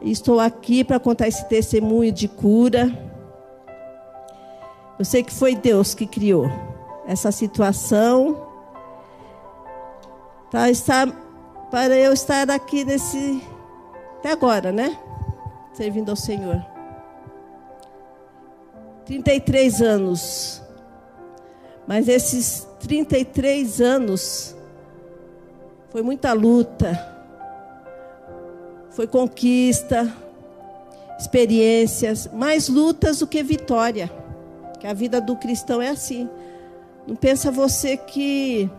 Estou 0.00 0.38
aqui 0.38 0.84
para 0.84 1.00
contar 1.00 1.26
esse 1.26 1.44
testemunho 1.48 2.12
de 2.12 2.28
cura. 2.28 3.05
Eu 4.98 5.04
sei 5.04 5.22
que 5.22 5.32
foi 5.32 5.54
Deus 5.54 5.94
que 5.94 6.06
criou 6.06 6.50
essa 7.06 7.30
situação. 7.30 8.46
Tá, 10.50 10.70
está, 10.70 11.06
para 11.70 11.96
eu 11.96 12.12
estar 12.12 12.50
aqui 12.50 12.84
nesse. 12.84 13.42
Até 14.18 14.32
agora, 14.32 14.72
né? 14.72 14.98
Servindo 15.72 16.10
ao 16.10 16.16
Senhor. 16.16 16.64
33 19.04 19.82
anos. 19.82 20.62
Mas 21.86 22.08
esses 22.08 22.66
33 22.80 23.80
anos 23.80 24.56
foi 25.90 26.02
muita 26.02 26.32
luta 26.32 27.16
foi 28.96 29.06
conquista, 29.06 30.10
experiências, 31.18 32.30
mais 32.32 32.66
lutas 32.66 33.18
do 33.18 33.26
que 33.26 33.42
vitória. 33.42 34.10
Que 34.80 34.86
a 34.86 34.92
vida 34.92 35.20
do 35.20 35.36
cristão 35.36 35.80
é 35.80 35.88
assim. 35.88 36.28
Não 37.06 37.14
pensa 37.14 37.50
você 37.50 37.96
que 37.96 38.70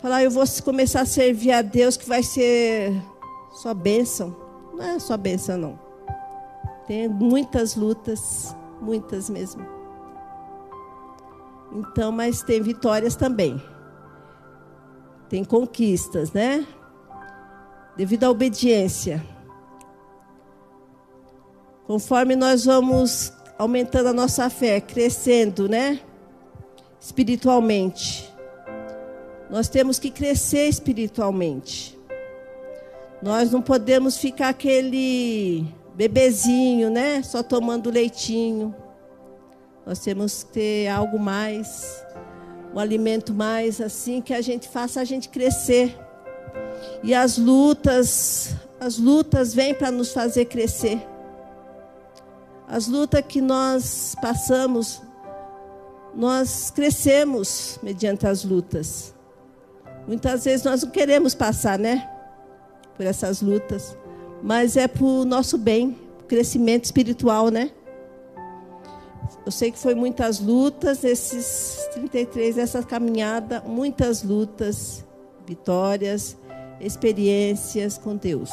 falar, 0.00 0.16
ah, 0.16 0.22
eu 0.24 0.30
vou 0.30 0.44
começar 0.64 1.02
a 1.02 1.06
servir 1.06 1.52
a 1.52 1.62
Deus 1.62 1.96
que 1.96 2.08
vai 2.08 2.22
ser 2.22 2.92
sua 3.52 3.74
bênção. 3.74 4.36
Não 4.74 4.84
é 4.84 4.98
sua 4.98 5.16
bênção, 5.16 5.56
não. 5.56 5.78
Tem 6.86 7.08
muitas 7.08 7.76
lutas, 7.76 8.54
muitas 8.80 9.28
mesmo. 9.28 9.64
Então, 11.72 12.10
mas 12.10 12.42
tem 12.42 12.62
vitórias 12.62 13.14
também. 13.14 13.62
Tem 15.28 15.44
conquistas, 15.44 16.32
né? 16.32 16.66
Devido 17.96 18.24
à 18.24 18.30
obediência. 18.30 19.22
Conforme 21.86 22.36
nós 22.36 22.64
vamos 22.64 23.32
aumentando 23.58 24.08
a 24.08 24.12
nossa 24.12 24.48
fé, 24.48 24.80
crescendo, 24.80 25.68
né? 25.68 26.00
Espiritualmente. 27.00 28.32
Nós 29.50 29.68
temos 29.68 29.98
que 29.98 30.10
crescer 30.10 30.68
espiritualmente. 30.68 31.98
Nós 33.20 33.50
não 33.50 33.60
podemos 33.60 34.16
ficar 34.16 34.50
aquele 34.50 35.66
bebezinho, 35.94 36.88
né? 36.88 37.20
Só 37.22 37.42
tomando 37.42 37.90
leitinho. 37.90 38.74
Nós 39.84 39.98
temos 39.98 40.44
que 40.44 40.52
ter 40.52 40.88
algo 40.88 41.18
mais, 41.18 42.04
um 42.72 42.78
alimento 42.78 43.34
mais 43.34 43.80
assim 43.80 44.20
que 44.20 44.32
a 44.32 44.40
gente 44.40 44.68
faça 44.68 45.00
a 45.00 45.04
gente 45.04 45.28
crescer. 45.30 45.98
E 47.02 47.12
as 47.12 47.38
lutas, 47.38 48.54
as 48.78 48.98
lutas 48.98 49.52
vêm 49.52 49.74
para 49.74 49.90
nos 49.90 50.12
fazer 50.12 50.44
crescer. 50.44 51.04
As 52.68 52.86
lutas 52.86 53.24
que 53.26 53.40
nós 53.40 54.14
passamos, 54.20 55.00
nós 56.14 56.70
crescemos 56.70 57.78
mediante 57.82 58.26
as 58.26 58.44
lutas. 58.44 59.14
Muitas 60.06 60.44
vezes 60.44 60.64
nós 60.66 60.82
não 60.82 60.90
queremos 60.90 61.34
passar, 61.34 61.78
né? 61.78 62.06
Por 62.94 63.06
essas 63.06 63.40
lutas. 63.40 63.96
Mas 64.42 64.76
é 64.76 64.86
para 64.86 65.02
o 65.02 65.24
nosso 65.24 65.56
bem, 65.56 65.98
crescimento 66.28 66.84
espiritual, 66.84 67.48
né? 67.48 67.70
Eu 69.46 69.52
sei 69.52 69.72
que 69.72 69.78
foi 69.78 69.94
muitas 69.94 70.38
lutas, 70.38 71.04
esses 71.04 71.88
33, 71.94 72.58
essa 72.58 72.82
caminhada, 72.82 73.62
muitas 73.66 74.22
lutas, 74.22 75.06
vitórias, 75.46 76.36
experiências 76.80 77.96
com 77.96 78.14
Deus. 78.14 78.50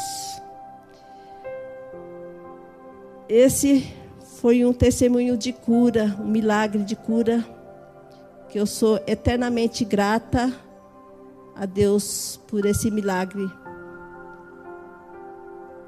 Esse 3.28 3.94
foi 4.46 4.64
um 4.64 4.72
testemunho 4.72 5.36
de 5.36 5.52
cura, 5.52 6.16
um 6.20 6.28
milagre 6.28 6.84
de 6.84 6.96
cura, 6.96 7.44
que 8.48 8.60
eu 8.60 8.68
sou 8.68 9.00
eternamente 9.08 9.84
grata 9.84 10.54
a 11.56 11.66
Deus 11.66 12.40
por 12.46 12.64
esse 12.64 12.92
milagre 12.92 13.50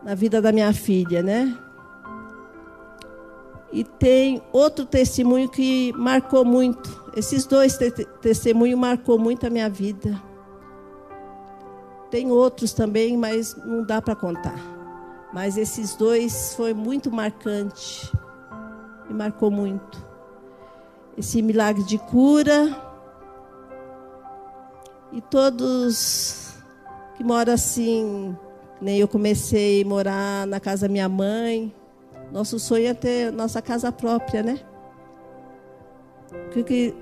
na 0.04 0.16
vida 0.16 0.42
da 0.42 0.52
minha 0.52 0.74
filha, 0.74 1.22
né? 1.22 1.56
E 3.72 3.84
tem 3.84 4.42
outro 4.52 4.88
testemunho 4.88 5.48
que 5.50 5.94
marcou 5.94 6.44
muito. 6.44 7.12
Esses 7.16 7.46
dois 7.46 7.78
te 7.78 7.92
testemunhos 8.24 8.80
marcou 8.80 9.20
muito 9.20 9.46
a 9.46 9.52
minha 9.52 9.70
vida. 9.70 10.20
Tem 12.10 12.32
outros 12.32 12.74
também, 12.74 13.16
mas 13.16 13.56
não 13.56 13.84
dá 13.84 14.02
para 14.02 14.16
contar. 14.16 14.60
Mas 15.32 15.58
esses 15.60 15.96
dois 15.96 16.56
foi 16.56 16.74
muito 16.74 17.12
marcante 17.12 18.12
me 19.08 19.14
marcou 19.14 19.50
muito. 19.50 20.06
Esse 21.18 21.42
milagre 21.42 21.84
de 21.84 21.98
cura. 21.98 22.76
E 25.12 25.22
todos 25.22 26.56
que 27.16 27.24
moram 27.24 27.54
assim, 27.54 28.38
nem 28.82 29.00
eu 29.00 29.08
comecei 29.08 29.82
a 29.82 29.86
morar 29.86 30.46
na 30.46 30.60
casa 30.60 30.88
da 30.88 30.92
minha 30.92 31.10
mãe. 31.10 31.74
Nosso 32.32 32.60
sonho 32.60 32.88
é 32.88 32.94
ter 32.94 33.32
nossa 33.32 33.62
casa 33.62 33.92
própria, 33.92 34.44
né? 34.44 34.60
Porque 36.54 36.94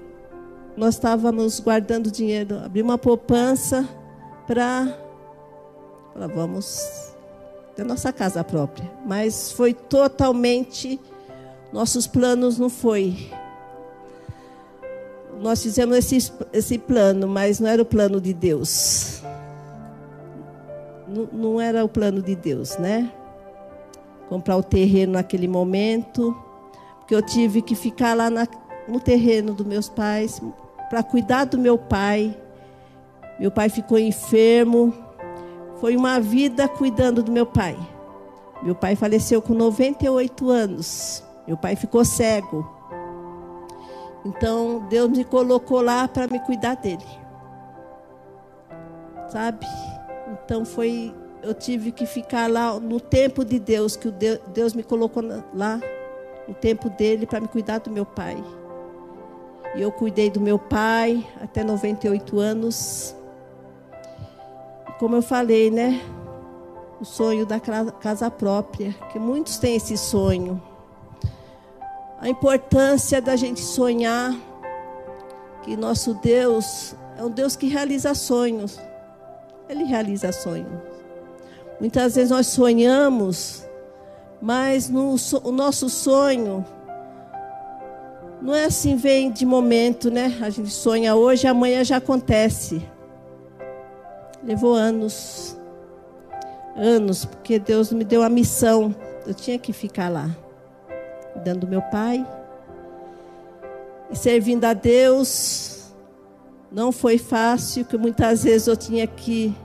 nós 0.78 0.96
estávamos 0.96 1.60
guardando 1.60 2.12
dinheiro, 2.12 2.60
abri 2.64 2.82
uma 2.82 2.98
poupança 2.98 3.88
para 4.46 4.96
vamos 6.34 7.14
ter 7.76 7.84
nossa 7.84 8.14
casa 8.14 8.44
própria. 8.44 8.90
Mas 9.06 9.52
foi 9.52 9.74
totalmente 9.74 11.00
nossos 11.76 12.08
planos 12.08 12.58
não 12.58 12.70
foi. 12.70 13.30
Nós 15.42 15.62
fizemos 15.62 15.98
esse, 15.98 16.32
esse 16.54 16.78
plano, 16.78 17.28
mas 17.28 17.60
não 17.60 17.68
era 17.70 17.82
o 17.82 17.86
plano 17.86 18.22
de 18.22 18.34
Deus. 18.34 19.22
Não, 21.06 21.28
não 21.34 21.62
era 21.62 21.84
o 21.84 21.90
plano 21.90 22.22
de 22.22 22.34
Deus, 22.34 22.78
né? 22.78 23.12
Comprar 24.30 24.56
o 24.56 24.64
terreno 24.64 25.12
naquele 25.12 25.50
momento, 25.50 26.34
porque 27.00 27.14
eu 27.14 27.22
tive 27.22 27.62
que 27.62 27.76
ficar 27.76 28.16
lá 28.16 28.30
na, 28.30 28.48
no 28.88 29.02
terreno 29.02 29.54
dos 29.54 29.68
meus 29.68 29.90
pais 29.90 30.42
para 30.90 31.04
cuidar 31.04 31.44
do 31.44 31.58
meu 31.58 31.78
pai. 31.78 32.40
Meu 33.38 33.52
pai 33.52 33.68
ficou 33.68 34.00
enfermo. 34.00 34.94
Foi 35.82 35.98
uma 35.98 36.22
vida 36.22 36.70
cuidando 36.70 37.22
do 37.22 37.34
meu 37.34 37.46
pai. 37.46 37.78
Meu 38.64 38.76
pai 38.76 38.96
faleceu 38.96 39.42
com 39.42 39.54
98 39.54 40.50
anos. 40.50 41.25
Meu 41.48 41.56
pai 41.56 41.76
ficou 41.76 42.04
cego. 42.04 42.68
Então 44.26 44.88
Deus 44.90 45.10
me 45.10 45.24
colocou 45.24 45.82
lá 45.82 46.08
para 46.08 46.28
me 46.28 46.40
cuidar 46.40 46.76
dele. 46.76 47.06
Sabe? 49.30 49.66
Então 50.28 50.66
foi 50.66 51.14
eu 51.44 51.54
tive 51.54 51.92
que 51.92 52.08
ficar 52.08 52.50
lá 52.50 52.80
no 52.80 53.00
tempo 53.00 53.46
de 53.46 53.60
Deus, 53.60 53.96
que 53.96 54.12
Deus 54.52 54.74
me 54.74 54.82
colocou 54.82 55.24
lá 55.54 55.80
no 56.48 56.56
tempo 56.56 56.90
dele 56.90 57.28
para 57.28 57.40
me 57.40 57.48
cuidar 57.48 57.78
do 57.80 57.92
meu 57.92 58.06
pai. 58.06 58.44
E 59.76 59.82
eu 59.82 59.92
cuidei 59.92 60.32
do 60.32 60.42
meu 60.42 60.58
pai 60.58 61.24
até 61.40 61.64
98 61.64 62.40
anos. 62.40 63.16
Como 64.98 65.16
eu 65.16 65.22
falei, 65.22 65.70
né? 65.70 66.02
O 67.00 67.06
sonho 67.06 67.46
da 67.46 67.60
casa 67.60 68.32
própria, 68.32 68.94
que 69.12 69.20
muitos 69.20 69.60
têm 69.60 69.76
esse 69.76 69.98
sonho 69.98 70.60
a 72.20 72.30
importância 72.30 73.22
da 73.22 73.36
gente 73.36 73.62
sonhar 73.62 74.36
que 75.64 75.76
nosso 75.76 76.14
Deus 76.16 76.96
é 77.18 77.24
um 77.24 77.30
Deus 77.30 77.56
que 77.56 77.68
realiza 77.68 78.14
sonhos. 78.14 78.80
Ele 79.68 79.84
realiza 79.84 80.32
sonhos. 80.32 80.80
Muitas 81.80 82.16
vezes 82.16 82.30
nós 82.30 82.48
sonhamos, 82.48 83.68
mas 84.42 84.90
no, 84.90 85.16
o 85.44 85.52
nosso 85.52 85.90
sonho 85.90 86.64
não 88.42 88.54
é 88.54 88.66
assim, 88.66 88.96
vem 88.96 89.32
de 89.32 89.46
momento, 89.46 90.12
né? 90.12 90.38
A 90.42 90.50
gente 90.50 90.70
sonha 90.70 91.16
hoje, 91.16 91.48
amanhã 91.48 91.84
já 91.84 91.98
acontece. 91.98 92.82
Levou 94.44 94.74
anos. 94.76 95.58
Anos, 96.76 97.26
porque 97.26 97.58
Deus 97.58 97.92
me 97.92 98.04
deu 98.04 98.22
a 98.22 98.30
missão. 98.30 98.94
Eu 99.26 99.34
tinha 99.34 99.58
que 99.58 99.74
ficar 99.74 100.10
lá 100.10 100.30
cuidando 101.36 101.62
do 101.62 101.68
meu 101.68 101.82
pai. 101.82 102.26
E 104.10 104.16
servindo 104.16 104.64
a 104.66 104.74
Deus 104.74 105.94
não 106.72 106.92
foi 106.92 107.18
fácil, 107.18 107.86
que 107.86 107.98
muitas 107.98 108.44
vezes 108.44 108.68
eu 108.68 108.78
tinha 108.78 109.06
que 109.06 109.56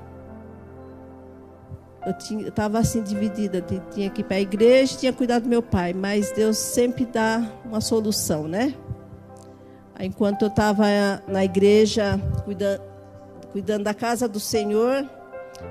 eu 2.04 2.48
estava 2.48 2.78
assim 2.78 3.02
dividida, 3.02 3.60
tinha 3.90 4.08
que 4.08 4.22
ir 4.22 4.24
para 4.24 4.38
a 4.38 4.40
igreja, 4.40 4.96
tinha 4.96 5.12
cuidado 5.12 5.42
do 5.42 5.48
meu 5.48 5.62
pai, 5.62 5.92
mas 5.92 6.32
Deus 6.32 6.56
sempre 6.56 7.04
dá 7.04 7.46
uma 7.64 7.80
solução, 7.80 8.48
né? 8.48 8.74
Enquanto 9.98 10.42
eu 10.42 10.48
estava 10.48 10.84
na 11.28 11.44
igreja 11.44 12.18
cuidando, 12.44 12.80
cuidando 13.52 13.84
da 13.84 13.92
casa 13.92 14.26
do 14.26 14.40
Senhor, 14.40 15.04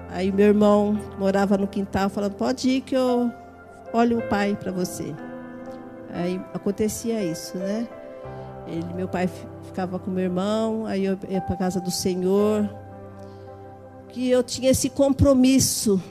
aí 0.10 0.32
meu 0.32 0.46
irmão 0.46 1.00
morava 1.18 1.58
no 1.58 1.68
quintal 1.68 2.10
falando: 2.10 2.36
"Pode 2.36 2.70
ir 2.70 2.82
que 2.82 2.96
eu 2.96 3.32
olho 3.92 4.20
o 4.20 4.22
pai 4.22 4.56
para 4.56 4.72
você". 4.72 5.16
Aí 6.14 6.42
acontecia 6.54 7.24
isso, 7.24 7.58
né? 7.58 7.88
Ele, 8.68 8.94
meu 8.94 9.08
pai 9.08 9.30
ficava 9.64 9.98
com 10.00 10.12
meu 10.12 10.24
irmão, 10.24 10.86
aí 10.86 11.06
eu 11.06 11.18
ia 11.28 11.42
para 11.42 11.56
casa 11.56 11.80
do 11.80 11.92
Senhor, 11.92 12.70
que 14.10 14.30
eu 14.30 14.44
tinha 14.44 14.72
esse 14.72 14.90
compromisso 14.90 16.02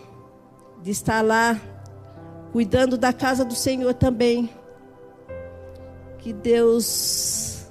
de 0.82 0.90
estar 0.90 1.22
lá 1.24 1.60
cuidando 2.52 2.96
da 2.96 3.12
casa 3.12 3.44
do 3.44 3.54
Senhor 3.54 3.94
também. 3.94 4.50
Que 6.18 6.32
Deus 6.32 7.70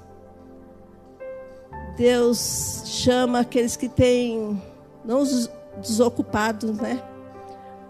Deus 1.96 2.82
chama 2.86 3.40
aqueles 3.40 3.76
que 3.76 3.88
têm 3.88 4.62
não 5.04 5.20
os 5.20 5.50
desocupados, 5.80 6.78
né? 6.78 7.02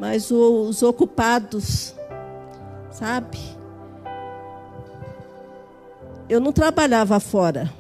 Mas 0.01 0.31
os 0.31 0.83
ocupados, 0.83 1.95
sabe? 2.91 3.58
Eu 6.29 6.41
não 6.41 6.53
trabalhava 6.53 7.19
fora. 7.19 7.71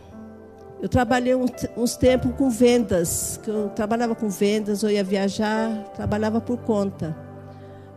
Eu 0.81 0.89
trabalhei 0.89 1.35
uns 1.77 1.97
tempos 1.97 2.33
com 2.37 2.49
vendas, 2.49 3.39
que 3.43 3.51
eu 3.51 3.69
trabalhava 3.71 4.15
com 4.15 4.29
vendas, 4.29 4.83
eu 4.83 4.91
ia 4.91 5.03
viajar, 5.03 5.71
trabalhava 5.97 6.41
por 6.41 6.59
conta. 6.59 7.17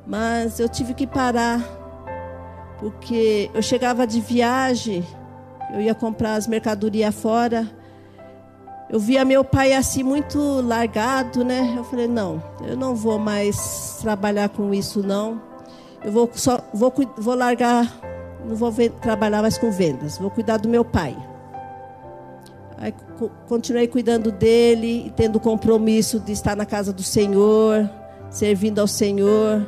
Mas 0.05 0.59
eu 0.59 0.67
tive 0.67 0.95
que 0.95 1.05
parar, 1.05 1.61
porque 2.79 3.51
eu 3.53 3.61
chegava 3.61 4.07
de 4.07 4.19
viagem, 4.19 5.05
eu 5.71 5.79
ia 5.79 5.93
comprar 5.93 6.33
as 6.33 6.47
mercadorias 6.47 7.13
fora, 7.13 7.69
eu 8.89 8.99
via 8.99 9.23
meu 9.23 9.43
pai 9.43 9.73
assim 9.73 10.03
muito 10.03 10.37
largado, 10.59 11.45
né? 11.45 11.75
Eu 11.77 11.83
falei, 11.83 12.07
não, 12.07 12.43
eu 12.67 12.75
não 12.75 12.93
vou 12.95 13.17
mais 13.17 13.99
trabalhar 14.01 14.49
com 14.49 14.73
isso, 14.73 15.01
não. 15.01 15.39
Eu 16.03 16.11
vou 16.11 16.29
só 16.33 16.59
vou, 16.73 16.91
vou 17.15 17.35
largar, 17.35 17.87
não 18.45 18.55
vou 18.55 18.73
trabalhar 19.01 19.41
mais 19.41 19.57
com 19.57 19.71
vendas, 19.71 20.17
vou 20.17 20.29
cuidar 20.29 20.57
do 20.57 20.67
meu 20.67 20.83
pai. 20.83 21.15
Aí 22.77 22.93
continuei 23.47 23.87
cuidando 23.87 24.31
dele 24.31 25.07
e 25.07 25.09
tendo 25.11 25.35
o 25.35 25.39
compromisso 25.39 26.19
de 26.19 26.31
estar 26.31 26.55
na 26.55 26.65
casa 26.65 26.91
do 26.91 27.03
Senhor, 27.03 27.87
servindo 28.29 28.79
ao 28.79 28.87
Senhor, 28.87 29.67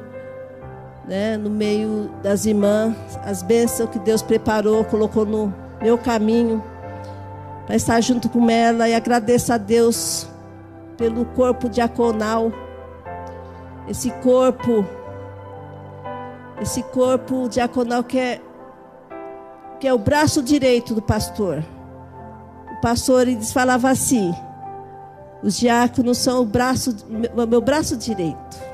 né, 1.07 1.37
no 1.37 1.49
meio 1.49 2.09
das 2.23 2.45
irmãs, 2.45 2.95
as 3.23 3.43
bênçãos 3.43 3.89
que 3.89 3.99
Deus 3.99 4.21
preparou, 4.21 4.83
colocou 4.85 5.25
no 5.25 5.53
meu 5.81 5.97
caminho 5.97 6.63
para 7.65 7.75
estar 7.75 8.01
junto 8.01 8.29
com 8.29 8.49
ela 8.49 8.89
e 8.89 8.95
agradeço 8.95 9.53
a 9.53 9.57
Deus 9.57 10.27
pelo 10.97 11.25
corpo 11.25 11.69
diaconal, 11.69 12.51
esse 13.87 14.09
corpo, 14.09 14.85
esse 16.61 16.81
corpo 16.83 17.47
diaconal 17.49 18.03
que 18.03 18.17
é 18.17 18.41
que 19.83 19.87
é 19.87 19.93
o 19.93 19.97
braço 19.97 20.41
direito 20.41 20.95
do 20.95 21.01
pastor 21.01 21.61
pastor 22.83 23.29
eles 23.29 23.53
falava 23.53 23.89
assim: 23.89 24.35
os 25.41 25.57
diáconos 25.57 26.17
são 26.17 26.41
o 26.41 26.45
braço, 26.45 26.93
meu 27.47 27.61
braço 27.61 27.95
direito. 27.95 28.73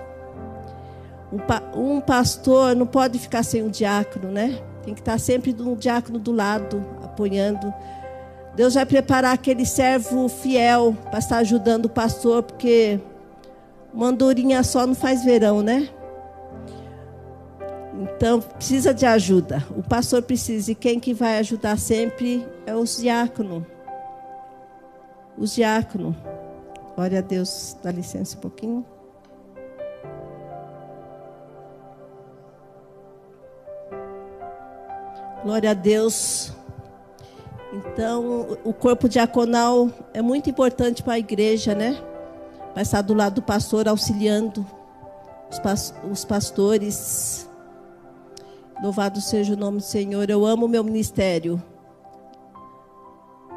Um, 1.32 1.98
um 1.98 2.02
pastor 2.02 2.76
não 2.76 2.88
pode 2.88 3.20
ficar 3.20 3.44
sem 3.44 3.62
um 3.62 3.70
diácono, 3.70 4.32
né? 4.32 4.60
Tem 4.84 4.96
que 4.96 5.02
estar 5.02 5.20
sempre 5.20 5.56
um 5.60 5.76
diácono 5.76 6.18
do 6.18 6.32
lado, 6.32 6.84
apoiando. 7.04 7.72
Deus 8.56 8.74
vai 8.74 8.86
preparar 8.86 9.36
aquele 9.36 9.64
servo 9.64 10.28
fiel 10.28 10.98
para 11.12 11.20
estar 11.20 11.38
ajudando 11.38 11.86
o 11.86 11.90
pastor, 11.90 12.42
porque 12.42 13.00
uma 13.94 14.08
andorinha 14.08 14.64
só 14.64 14.88
não 14.88 14.96
faz 14.96 15.24
verão, 15.24 15.62
né? 15.62 15.88
Então, 18.00 18.40
precisa 18.40 18.94
de 18.94 19.06
ajuda. 19.06 19.64
O 19.76 19.84
pastor 19.84 20.22
precisa. 20.22 20.72
E 20.72 20.76
quem 20.76 21.00
que 21.00 21.14
vai 21.14 21.38
ajudar 21.38 21.78
sempre 21.78 22.48
é 22.66 22.74
os 22.74 22.98
diáconos 22.98 23.64
os 25.40 25.56
diáconos. 25.56 26.16
Glória 26.96 27.20
a 27.20 27.22
Deus, 27.22 27.78
dá 27.82 27.92
licença 27.92 28.38
um 28.38 28.42
pouquinho. 28.42 28.86
Glória 35.44 35.72
a 35.72 35.74
Deus. 35.74 36.52
Então, 37.72 38.58
o 38.66 38.74
corpo 38.74 39.08
diaconal 39.08 39.90
é 40.14 40.22
muito 40.22 40.50
importante 40.50 41.02
para 41.02 41.14
a 41.14 41.20
igreja, 41.20 41.74
né? 41.74 41.98
Vai 42.74 42.84
estar 42.84 43.02
do 43.02 43.14
lado 43.14 43.36
do 43.36 43.42
pastor, 43.42 43.88
auxiliando 43.88 44.66
os 46.12 46.26
pastores. 46.26 47.49
Louvado 48.82 49.20
seja 49.20 49.54
o 49.54 49.58
nome 49.58 49.78
do 49.78 49.84
Senhor. 49.84 50.30
Eu 50.30 50.46
amo 50.46 50.66
o 50.66 50.70
meu 50.70 50.84
ministério. 50.84 51.62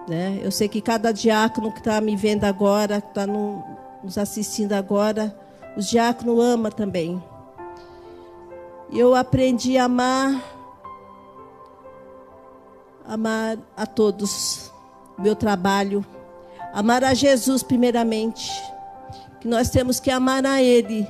Né? 0.08 0.40
Eu 0.42 0.50
sei 0.50 0.68
que 0.68 0.80
cada 0.80 1.12
diácono 1.12 1.72
que 1.72 1.78
está 1.78 2.00
me 2.00 2.16
vendo 2.16 2.44
agora, 2.44 3.00
que 3.00 3.08
está 3.08 3.26
no, 3.26 3.62
nos 4.02 4.18
assistindo 4.18 4.72
agora, 4.72 5.36
os 5.76 5.88
diáconos 5.88 6.42
ama 6.42 6.70
também. 6.70 7.22
Eu 8.92 9.14
aprendi 9.14 9.78
a 9.78 9.84
amar, 9.84 10.42
amar 13.06 13.56
a 13.76 13.86
todos, 13.86 14.70
meu 15.16 15.34
trabalho, 15.34 16.04
amar 16.74 17.02
a 17.04 17.14
Jesus 17.14 17.62
primeiramente, 17.62 18.50
que 19.40 19.48
nós 19.48 19.70
temos 19.70 19.98
que 19.98 20.10
amar 20.10 20.44
a 20.44 20.60
Ele. 20.60 21.08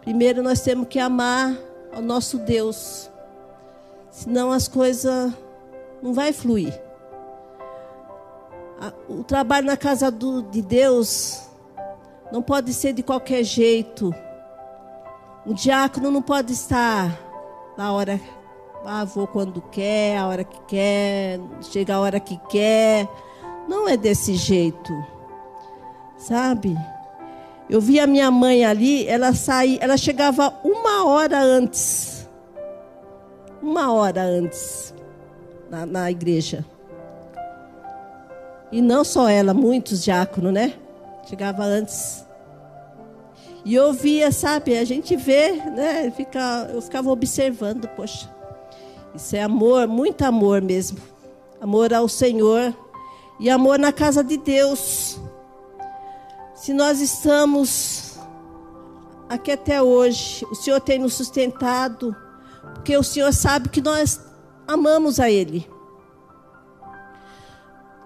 Primeiro 0.00 0.42
nós 0.42 0.60
temos 0.60 0.88
que 0.88 0.98
amar 0.98 1.56
ao 1.94 2.02
nosso 2.02 2.38
Deus, 2.38 3.08
senão 4.14 4.52
as 4.52 4.68
coisas 4.68 5.32
não 6.02 6.14
vai 6.14 6.32
fluir 6.32 6.84
o 9.08 9.22
trabalho 9.22 9.66
na 9.66 9.76
casa 9.76 10.10
do, 10.10 10.42
de 10.42 10.62
Deus 10.62 11.42
não 12.32 12.42
pode 12.42 12.72
ser 12.72 12.92
de 12.92 13.02
qualquer 13.02 13.44
jeito. 13.44 14.14
Um 15.46 15.52
diácono 15.52 16.10
não 16.10 16.22
pode 16.22 16.52
estar 16.52 17.20
na 17.76 17.92
hora, 17.92 18.20
ah, 18.84 19.04
vou 19.04 19.26
quando 19.26 19.60
quer, 19.60 20.18
a 20.18 20.26
hora 20.26 20.44
que 20.44 20.60
quer, 20.62 21.40
chega 21.60 21.94
a 21.94 22.00
hora 22.00 22.18
que 22.18 22.38
quer. 22.48 23.08
Não 23.68 23.88
é 23.88 23.96
desse 23.96 24.34
jeito, 24.34 24.92
sabe? 26.16 26.76
Eu 27.68 27.80
vi 27.80 27.98
a 28.00 28.06
minha 28.06 28.30
mãe 28.30 28.64
ali, 28.64 29.06
ela 29.06 29.32
saía, 29.32 29.78
ela 29.80 29.96
chegava 29.96 30.52
uma 30.64 31.04
hora 31.06 31.40
antes, 31.40 32.23
uma 33.64 33.92
hora 33.92 34.22
antes 34.22 34.94
na, 35.70 35.86
na 35.86 36.10
igreja. 36.10 36.64
E 38.70 38.82
não 38.82 39.04
só 39.04 39.28
ela, 39.28 39.54
muitos 39.54 40.02
diáconos, 40.02 40.52
né? 40.52 40.74
Chegava 41.28 41.62
antes. 41.62 42.24
E 43.64 43.74
eu 43.74 43.92
via, 43.92 44.30
sabe, 44.30 44.76
a 44.76 44.84
gente 44.84 45.16
vê, 45.16 45.52
né? 45.52 46.10
Fica, 46.10 46.68
eu 46.72 46.82
ficava 46.82 47.10
observando, 47.10 47.88
poxa. 47.88 48.28
Isso 49.14 49.34
é 49.34 49.42
amor, 49.42 49.88
muito 49.88 50.22
amor 50.22 50.60
mesmo. 50.60 50.98
Amor 51.60 51.94
ao 51.94 52.08
Senhor 52.08 52.76
e 53.40 53.48
amor 53.48 53.78
na 53.78 53.92
casa 53.92 54.22
de 54.22 54.36
Deus. 54.36 55.18
Se 56.54 56.74
nós 56.74 57.00
estamos 57.00 58.18
aqui 59.28 59.52
até 59.52 59.80
hoje, 59.80 60.44
o 60.50 60.54
Senhor 60.54 60.80
tem 60.80 60.98
nos 60.98 61.14
sustentado, 61.14 62.14
porque 62.74 62.96
o 62.96 63.02
Senhor 63.02 63.32
sabe 63.32 63.68
que 63.68 63.80
nós 63.80 64.20
amamos 64.66 65.18
a 65.18 65.30
Ele. 65.30 65.66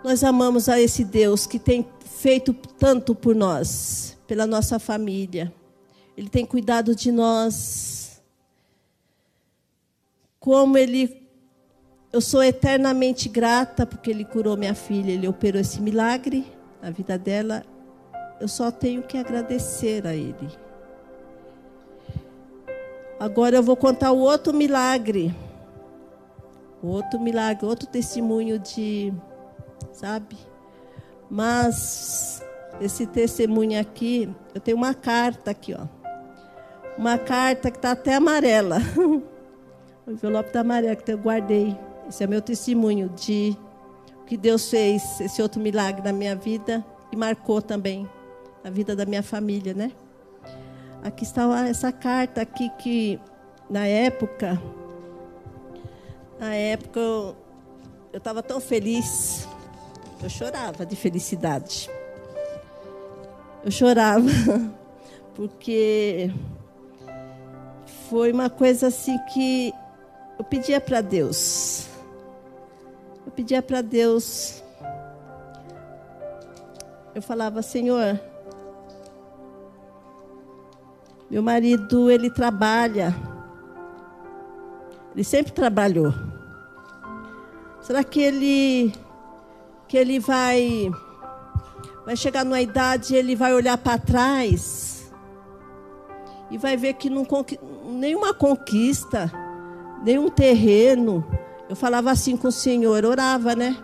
Nós 0.04 0.22
amamos 0.22 0.68
a 0.68 0.80
esse 0.80 1.04
Deus 1.04 1.46
que 1.46 1.58
tem 1.58 1.86
feito 2.04 2.52
tanto 2.52 3.14
por 3.14 3.34
nós, 3.34 4.16
pela 4.26 4.46
nossa 4.46 4.78
família. 4.78 5.52
Ele 6.16 6.28
tem 6.28 6.46
cuidado 6.46 6.94
de 6.94 7.12
nós. 7.12 8.20
Como 10.38 10.78
ele 10.78 11.28
eu 12.12 12.20
sou 12.20 12.42
eternamente 12.42 13.28
grata 13.28 13.84
porque 13.84 14.10
ele 14.10 14.24
curou 14.24 14.56
minha 14.56 14.74
filha, 14.74 15.10
ele 15.10 15.28
operou 15.28 15.60
esse 15.60 15.80
milagre 15.80 16.46
na 16.80 16.90
vida 16.90 17.18
dela. 17.18 17.64
Eu 18.40 18.48
só 18.48 18.70
tenho 18.70 19.02
que 19.02 19.18
agradecer 19.18 20.06
a 20.06 20.14
ele. 20.14 20.48
Agora 23.20 23.56
eu 23.56 23.62
vou 23.62 23.76
contar 23.76 24.12
o 24.12 24.18
outro 24.18 24.54
milagre. 24.54 25.34
Outro 26.82 27.18
milagre, 27.18 27.66
outro 27.66 27.88
testemunho 27.88 28.58
de 28.58 29.12
sabe? 29.92 30.36
Mas 31.30 32.42
esse 32.80 33.06
testemunho 33.06 33.80
aqui, 33.80 34.28
eu 34.54 34.60
tenho 34.60 34.76
uma 34.76 34.94
carta 34.94 35.50
aqui, 35.50 35.74
ó. 35.74 35.86
uma 36.96 37.18
carta 37.18 37.70
que 37.70 37.78
está 37.78 37.92
até 37.92 38.14
amarela. 38.14 38.78
o 40.06 40.10
envelope 40.10 40.48
está 40.48 40.60
amarelo 40.60 40.96
que 40.96 41.12
eu 41.12 41.18
guardei. 41.18 41.76
Esse 42.08 42.24
é 42.24 42.26
meu 42.26 42.40
testemunho 42.40 43.08
de 43.10 43.56
o 44.22 44.24
que 44.24 44.36
Deus 44.36 44.70
fez, 44.70 45.20
esse 45.20 45.42
outro 45.42 45.60
milagre 45.60 46.02
na 46.02 46.12
minha 46.12 46.36
vida 46.36 46.84
e 47.12 47.16
marcou 47.16 47.60
também 47.60 48.08
a 48.64 48.70
vida 48.70 48.94
da 48.94 49.04
minha 49.04 49.22
família, 49.22 49.74
né? 49.74 49.92
Aqui 51.02 51.24
está 51.24 51.66
essa 51.68 51.92
carta 51.92 52.42
aqui 52.42 52.68
que 52.78 53.20
na 53.70 53.86
época, 53.86 54.60
na 56.38 56.54
época 56.54 56.98
eu 57.00 57.36
estava 58.14 58.42
tão 58.42 58.60
feliz, 58.60 59.46
eu 60.22 60.28
chorava 60.28 60.84
de 60.84 60.96
felicidade. 60.96 61.88
Eu 63.64 63.70
chorava 63.70 64.26
porque 65.34 66.30
foi 68.08 68.32
uma 68.32 68.50
coisa 68.50 68.88
assim 68.88 69.18
que 69.32 69.72
eu 70.38 70.44
pedia 70.44 70.80
para 70.80 71.00
Deus. 71.00 71.86
Eu 73.26 73.32
pedia 73.32 73.62
para 73.62 73.82
Deus. 73.82 74.62
Eu 77.14 77.20
falava, 77.20 77.60
Senhor, 77.62 78.20
meu 81.30 81.42
marido, 81.42 82.10
ele 82.10 82.30
trabalha. 82.30 83.14
Ele 85.14 85.24
sempre 85.24 85.52
trabalhou. 85.52 86.14
Será 87.80 88.02
que 88.04 88.20
ele 88.20 88.92
que 89.86 89.96
ele 89.96 90.18
vai 90.18 90.90
vai 92.04 92.16
chegar 92.16 92.44
numa 92.44 92.60
idade, 92.60 93.14
ele 93.14 93.34
vai 93.34 93.54
olhar 93.54 93.76
para 93.78 93.98
trás 93.98 95.12
e 96.50 96.56
vai 96.56 96.76
ver 96.76 96.94
que 96.94 97.10
não, 97.10 97.26
nenhuma 97.84 98.32
conquista, 98.32 99.30
nenhum 100.02 100.28
terreno. 100.28 101.24
Eu 101.68 101.76
falava 101.76 102.10
assim 102.10 102.36
com 102.36 102.48
o 102.48 102.52
Senhor, 102.52 103.04
orava, 103.04 103.54
né? 103.54 103.76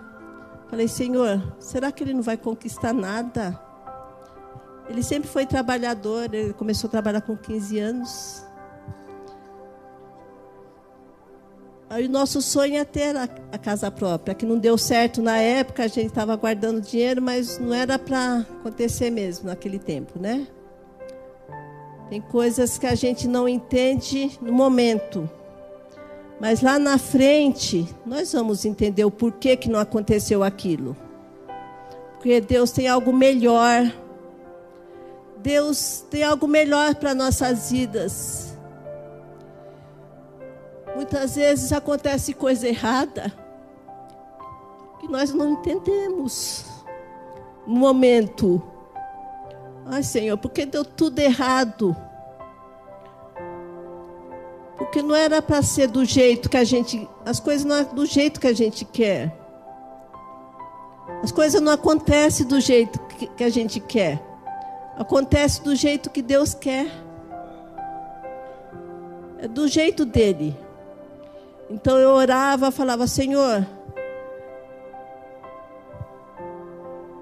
Falei, 0.69 0.89
Senhor, 0.89 1.43
será 1.59 1.93
que 1.93 2.03
ele 2.03 2.15
não 2.15 2.23
vai 2.23 2.37
conquistar 2.37 2.93
nada? 2.93 3.61
Ele 4.89 5.03
sempre 5.03 5.29
foi 5.29 5.47
trabalhador, 5.47 6.33
ele 6.33 6.53
começou 6.53 6.89
a 6.89 6.91
trabalhar 6.91 7.21
com 7.21 7.37
15 7.37 7.79
anos. 7.79 8.45
Aí 11.89 12.07
o 12.07 12.11
nosso 12.11 12.43
sonho 12.43 12.77
é 12.77 12.85
ter 12.85 13.17
a, 13.17 13.29
a, 13.53 13.59
casa 13.59 13.91
própria, 13.91 14.35
que 14.35 14.45
não 14.45 14.59
deu 14.59 14.77
certo 14.77 15.23
na 15.23 15.39
época, 15.39 15.85
a 15.85 15.87
gente 15.87 16.07
estava 16.07 16.35
guardando 16.35 16.81
dinheiro, 16.81 17.23
mas 17.23 17.59
não 17.59 17.73
era 17.73 17.99
para 17.99 18.39
acontecer 18.59 19.11
mesmo 19.11 19.47
naquele 19.47 19.79
tempo, 19.79 20.19
né? 20.19 20.47
Tem 22.11 22.21
coisas 22.21 22.79
que 22.79 22.87
a 22.87 22.95
gente 22.95 23.29
não 23.29 23.49
entende 23.49 24.39
no 24.41 24.53
momento. 24.53 25.29
Mas 26.41 26.61
lá 26.61 26.79
na 26.79 26.99
frente, 26.99 27.89
nós 28.05 28.33
vamos 28.33 28.65
entender 28.65 29.05
o 29.05 29.11
porquê 29.11 29.57
que 29.57 29.71
não 29.71 29.79
aconteceu 29.79 30.43
aquilo. 30.43 30.97
Porque 32.15 32.41
Deus 32.41 32.71
tem 32.71 32.89
algo 32.89 33.13
melhor. 33.13 33.91
Deus 35.45 36.03
tem 36.09 36.25
algo 36.25 36.49
melhor 36.49 36.95
para 36.95 37.15
nossas 37.15 37.71
vidas. 37.71 38.57
Muitas 40.97 41.37
vezes 41.37 41.71
acontece 41.71 42.33
coisa 42.33 42.67
errada 42.67 43.31
que 44.99 45.07
nós 45.07 45.35
não 45.35 45.53
entendemos 45.53 46.65
no 47.67 47.77
momento. 47.77 48.63
Ai, 49.85 50.03
Senhor, 50.03 50.39
porque 50.39 50.65
deu 50.65 50.83
tudo 50.83 51.19
errado? 51.19 51.95
Porque 54.79 55.03
não 55.03 55.15
era 55.15 55.43
para 55.43 55.61
ser 55.61 55.89
do 55.89 56.07
jeito 56.07 56.49
que 56.49 56.57
a 56.57 56.65
gente, 56.65 57.07
as 57.23 57.39
coisas 57.39 57.67
não 57.67 57.77
é 57.77 57.85
do 57.85 58.07
jeito 58.07 58.41
que 58.41 58.47
a 58.47 58.55
gente 58.55 58.83
quer. 58.87 59.31
As 61.23 61.31
coisas 61.31 61.61
não 61.61 61.73
acontecem 61.73 62.47
do 62.47 62.59
jeito 62.63 62.99
que, 63.01 63.27
que 63.27 63.45
a 63.45 63.51
gente 63.51 63.79
quer. 63.79 64.34
Acontece 64.97 65.63
do 65.63 65.75
jeito 65.75 66.11
que 66.11 66.23
Deus 66.23 66.55
quer. 66.55 66.87
É 69.39 69.49
do 69.49 69.67
jeito 69.69 70.05
dele. 70.05 70.57
Então 71.69 71.99
eu 71.99 72.11
orava, 72.11 72.71
falava, 72.71 73.07
Senhor, 73.07 73.67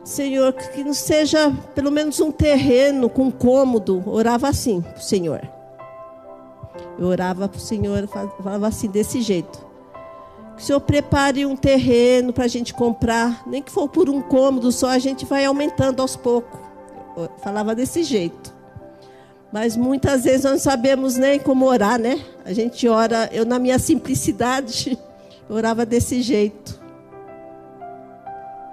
Senhor, 0.05 0.53
que 0.53 0.83
não 0.83 0.93
seja 0.93 1.53
pelo 1.75 1.91
menos 1.91 2.21
um 2.21 2.33
terreno 2.33 3.09
com 3.09 3.31
cômodo. 3.31 4.03
Orava 4.07 4.49
assim 4.49 4.85
Senhor. 4.97 5.41
Eu 6.99 7.07
orava 7.07 7.49
para 7.49 7.57
o 7.57 7.61
Senhor, 7.61 8.07
falava 8.09 8.67
assim, 8.67 8.89
desse 8.89 9.21
jeito. 9.23 9.65
Que 10.57 10.63
o 10.63 10.65
Senhor 10.65 10.81
prepare 10.81 11.47
um 11.47 11.57
terreno 11.57 12.33
para 12.33 12.45
a 12.45 12.49
gente 12.49 12.75
comprar, 12.75 13.43
nem 13.47 13.63
que 13.63 13.71
for 13.73 13.89
por 13.89 14.09
um 14.09 14.21
cômodo 14.21 14.71
só, 14.71 14.89
a 14.89 14.99
gente 14.99 15.25
vai 15.25 15.45
aumentando 15.45 16.03
aos 16.03 16.17
poucos. 16.17 16.61
Falava 17.43 17.75
desse 17.75 18.03
jeito. 18.03 18.55
Mas 19.53 19.77
muitas 19.77 20.25
vezes 20.25 20.45
nós 20.45 20.53
não 20.53 20.59
sabemos 20.59 21.17
nem 21.17 21.39
como 21.39 21.67
orar, 21.67 21.99
né? 21.99 22.25
A 22.45 22.53
gente 22.53 22.89
ora, 22.89 23.29
eu 23.33 23.45
na 23.45 23.59
minha 23.59 23.79
simplicidade, 23.79 24.99
orava 25.49 25.85
desse 25.85 26.23
jeito. 26.23 26.81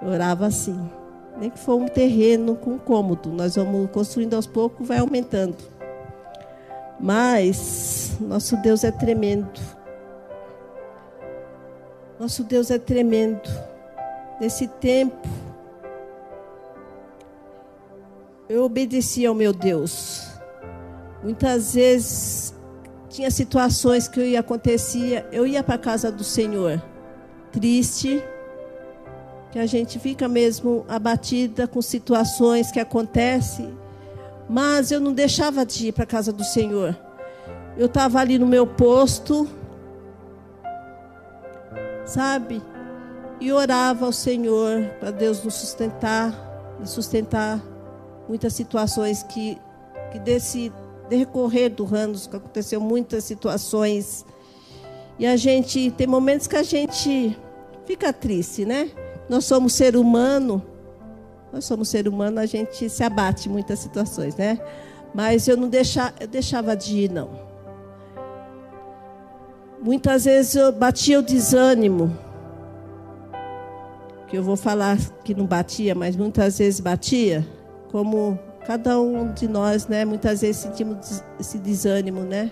Eu 0.02 0.08
orava 0.08 0.46
assim. 0.46 0.78
Nem 1.38 1.50
que 1.50 1.58
for 1.58 1.74
um 1.74 1.86
terreno 1.86 2.56
com 2.56 2.78
cômodo, 2.78 3.30
nós 3.30 3.56
vamos 3.56 3.90
construindo 3.90 4.34
aos 4.34 4.46
poucos, 4.46 4.86
vai 4.88 4.98
aumentando. 4.98 5.56
Mas 6.98 8.12
nosso 8.20 8.56
Deus 8.58 8.84
é 8.84 8.90
tremendo. 8.90 9.60
Nosso 12.18 12.44
Deus 12.44 12.70
é 12.70 12.78
tremendo. 12.78 13.48
Nesse 14.38 14.66
tempo, 14.66 15.28
eu 18.50 18.64
obedeci 18.64 19.24
ao 19.24 19.32
meu 19.32 19.52
Deus. 19.52 20.26
Muitas 21.22 21.74
vezes 21.74 22.52
tinha 23.08 23.30
situações 23.30 24.08
que 24.08 24.18
eu 24.18 24.26
ia 24.26 24.40
acontecia, 24.40 25.24
eu 25.30 25.46
ia 25.46 25.62
para 25.62 25.76
a 25.76 25.78
casa 25.78 26.10
do 26.10 26.24
Senhor, 26.24 26.82
triste, 27.52 28.20
que 29.52 29.58
a 29.58 29.66
gente 29.66 30.00
fica 30.00 30.26
mesmo 30.26 30.84
abatida 30.88 31.68
com 31.68 31.80
situações 31.80 32.72
que 32.72 32.80
acontecem, 32.80 33.72
mas 34.48 34.90
eu 34.90 34.98
não 34.98 35.12
deixava 35.12 35.64
de 35.64 35.88
ir 35.88 35.92
para 35.92 36.02
a 36.02 36.06
casa 36.06 36.32
do 36.32 36.42
Senhor. 36.42 36.98
Eu 37.76 37.86
estava 37.86 38.18
ali 38.18 38.36
no 38.36 38.46
meu 38.46 38.66
posto, 38.66 39.48
sabe? 42.04 42.60
E 43.40 43.52
orava 43.52 44.06
ao 44.06 44.12
Senhor 44.12 44.90
para 44.98 45.12
Deus 45.12 45.40
nos 45.44 45.54
sustentar, 45.54 46.34
e 46.82 46.88
sustentar 46.88 47.69
muitas 48.30 48.52
situações 48.52 49.24
que, 49.24 49.58
que 50.12 50.18
desse 50.20 50.72
decorrer 51.08 51.68
do 51.68 51.92
anos 51.92 52.30
aconteceu 52.32 52.80
muitas 52.80 53.24
situações. 53.24 54.24
E 55.18 55.26
a 55.26 55.36
gente 55.36 55.90
tem 55.90 56.06
momentos 56.06 56.46
que 56.46 56.54
a 56.54 56.62
gente 56.62 57.36
fica 57.84 58.12
triste, 58.12 58.64
né? 58.64 58.88
Nós 59.28 59.44
somos 59.46 59.72
ser 59.72 59.96
humano. 59.96 60.64
Nós 61.52 61.64
somos 61.64 61.88
ser 61.88 62.06
humano, 62.06 62.38
a 62.38 62.46
gente 62.46 62.88
se 62.88 63.02
abate 63.02 63.48
em 63.48 63.52
muitas 63.52 63.80
situações, 63.80 64.36
né? 64.36 64.60
Mas 65.12 65.48
eu 65.48 65.56
não 65.56 65.68
deixava, 65.68 66.14
eu 66.20 66.28
deixava 66.28 66.76
de 66.76 66.98
ir, 66.98 67.10
não. 67.10 67.30
Muitas 69.82 70.24
vezes 70.24 70.54
eu 70.54 70.70
batia 70.70 71.18
o 71.18 71.22
desânimo. 71.22 72.16
Que 74.28 74.38
eu 74.38 74.44
vou 74.44 74.56
falar 74.56 74.96
que 75.24 75.34
não 75.34 75.46
batia, 75.46 75.96
mas 75.96 76.14
muitas 76.14 76.58
vezes 76.58 76.78
batia. 76.78 77.44
Como 77.90 78.38
Cada 78.66 79.00
um 79.00 79.32
de 79.32 79.48
nós, 79.48 79.86
né, 79.88 80.04
muitas 80.04 80.42
vezes 80.42 80.58
sentimos 80.58 81.24
esse 81.38 81.58
desânimo, 81.58 82.20
né? 82.20 82.50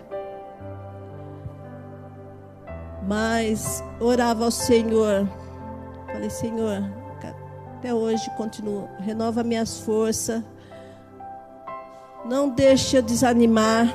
Mas 3.06 3.84
orava 4.00 4.46
ao 4.46 4.50
Senhor. 4.50 5.28
Falei, 6.06 6.30
Senhor, 6.30 6.82
até 7.76 7.94
hoje 7.94 8.28
continuo, 8.36 8.88
renova 8.98 9.44
minhas 9.44 9.78
forças. 9.78 10.42
Não 12.24 12.48
deixe 12.48 12.96
eu 12.96 13.02
desanimar. 13.02 13.94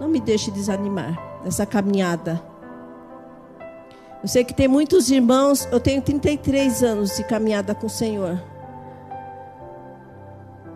Não 0.00 0.08
me 0.08 0.20
deixe 0.20 0.50
desanimar 0.50 1.16
nessa 1.44 1.64
caminhada. 1.64 2.42
Eu 4.20 4.28
sei 4.28 4.44
que 4.44 4.52
tem 4.52 4.68
muitos 4.68 5.10
irmãos, 5.10 5.66
eu 5.70 5.78
tenho 5.78 6.02
33 6.02 6.82
anos 6.82 7.16
de 7.16 7.24
caminhada 7.24 7.74
com 7.74 7.86
o 7.86 7.90
Senhor. 7.90 8.53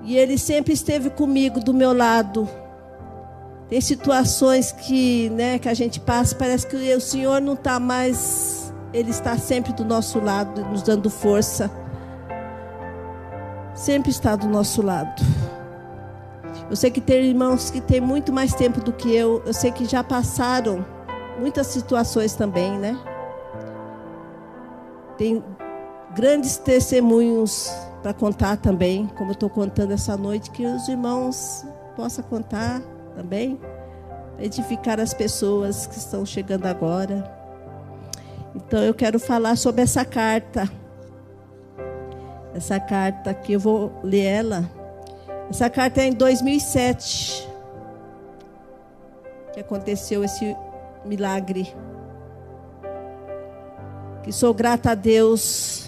E 0.08 0.16
Ele 0.16 0.38
sempre 0.38 0.72
esteve 0.72 1.10
comigo, 1.10 1.60
do 1.60 1.74
meu 1.74 1.92
lado. 1.92 2.48
Tem 3.68 3.78
situações 3.78 4.72
que, 4.72 5.28
né, 5.28 5.58
que 5.58 5.68
a 5.68 5.74
gente 5.74 6.00
passa, 6.00 6.34
parece 6.34 6.66
que 6.66 6.94
o 6.94 7.00
Senhor 7.00 7.42
não 7.42 7.52
está 7.52 7.78
mais. 7.78 8.72
Ele 8.90 9.10
está 9.10 9.36
sempre 9.36 9.70
do 9.74 9.84
nosso 9.84 10.18
lado, 10.18 10.64
nos 10.64 10.82
dando 10.82 11.10
força. 11.10 11.70
Sempre 13.74 14.10
está 14.10 14.34
do 14.34 14.48
nosso 14.48 14.80
lado. 14.80 15.22
Eu 16.70 16.76
sei 16.76 16.90
que 16.90 17.02
tem 17.02 17.26
irmãos 17.26 17.70
que 17.70 17.78
têm 17.78 18.00
muito 18.00 18.32
mais 18.32 18.54
tempo 18.54 18.80
do 18.80 18.94
que 18.94 19.14
eu. 19.14 19.42
Eu 19.44 19.52
sei 19.52 19.70
que 19.70 19.84
já 19.84 20.02
passaram 20.02 20.86
muitas 21.38 21.66
situações 21.66 22.34
também, 22.34 22.78
né? 22.78 22.98
Tem 25.18 25.44
grandes 26.14 26.56
testemunhos 26.56 27.70
para 28.02 28.12
contar 28.14 28.56
também, 28.56 29.06
como 29.16 29.30
eu 29.30 29.34
estou 29.34 29.50
contando 29.50 29.92
essa 29.92 30.16
noite, 30.16 30.50
que 30.50 30.64
os 30.64 30.88
irmãos 30.88 31.64
possam 31.96 32.24
contar 32.24 32.80
também, 33.16 33.58
edificar 34.38 35.00
as 35.00 35.12
pessoas 35.12 35.86
que 35.86 35.96
estão 35.96 36.24
chegando 36.24 36.66
agora. 36.66 37.30
Então 38.54 38.80
eu 38.80 38.94
quero 38.94 39.18
falar 39.18 39.56
sobre 39.56 39.82
essa 39.82 40.04
carta. 40.04 40.70
Essa 42.54 42.80
carta 42.80 43.34
que 43.34 43.52
eu 43.52 43.60
vou 43.60 43.92
ler 44.02 44.24
ela 44.24 44.78
essa 45.50 45.70
carta 45.70 46.02
é 46.02 46.06
em 46.06 46.12
2007 46.12 47.48
que 49.54 49.60
aconteceu 49.60 50.22
esse 50.22 50.54
milagre. 51.06 51.74
Que 54.22 54.30
sou 54.30 54.52
grata 54.52 54.90
a 54.90 54.94
Deus 54.94 55.87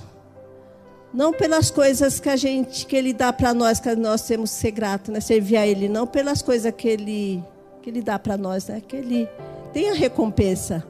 não 1.12 1.32
pelas 1.32 1.70
coisas 1.70 2.20
que 2.20 2.28
a 2.28 2.36
gente 2.36 2.86
que 2.86 2.96
ele 2.96 3.12
dá 3.12 3.32
para 3.32 3.52
nós, 3.52 3.80
que 3.80 3.94
nós 3.96 4.22
temos 4.22 4.50
que 4.50 4.56
ser 4.56 4.70
gratos, 4.70 5.12
né? 5.12 5.20
Servir 5.20 5.56
a 5.56 5.66
ele, 5.66 5.88
não 5.88 6.06
pelas 6.06 6.40
coisas 6.40 6.72
que 6.72 6.88
ele 6.88 7.44
que 7.82 7.90
ele 7.90 8.02
dá 8.02 8.18
para 8.18 8.36
nós, 8.36 8.66
né? 8.68 8.80
Que 8.86 8.96
ele 8.96 9.28
tem 9.72 9.90
a 9.90 9.94
recompensa. 9.94 10.84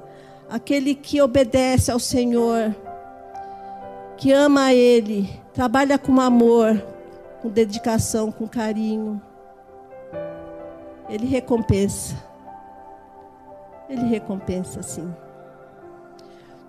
Aquele 0.49 0.95
que 0.95 1.23
obedece 1.23 1.91
ao 1.91 2.01
Senhor, 2.01 2.75
que 4.17 4.33
ama 4.33 4.65
a 4.65 4.75
ele, 4.75 5.31
trabalha 5.55 5.97
com 5.97 6.21
amor, 6.21 6.83
com 7.41 7.49
dedicação, 7.49 8.33
com 8.33 8.49
carinho. 8.49 9.21
Ele 11.09 11.27
recompensa. 11.27 12.17
Ele 13.89 14.03
recompensa, 14.03 14.83
sim. 14.83 15.13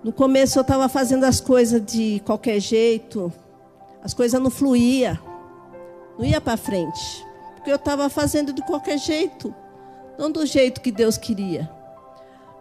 No 0.03 0.11
começo 0.11 0.57
eu 0.57 0.61
estava 0.61 0.89
fazendo 0.89 1.25
as 1.25 1.39
coisas 1.39 1.79
de 1.85 2.21
qualquer 2.25 2.59
jeito, 2.59 3.31
as 4.03 4.15
coisas 4.15 4.41
não 4.41 4.49
fluía, 4.49 5.21
não 6.17 6.25
ia 6.25 6.41
para 6.41 6.57
frente, 6.57 7.23
porque 7.55 7.71
eu 7.71 7.75
estava 7.75 8.09
fazendo 8.09 8.51
de 8.51 8.63
qualquer 8.63 8.97
jeito, 8.97 9.53
não 10.17 10.31
do 10.31 10.43
jeito 10.43 10.81
que 10.81 10.91
Deus 10.91 11.17
queria. 11.17 11.69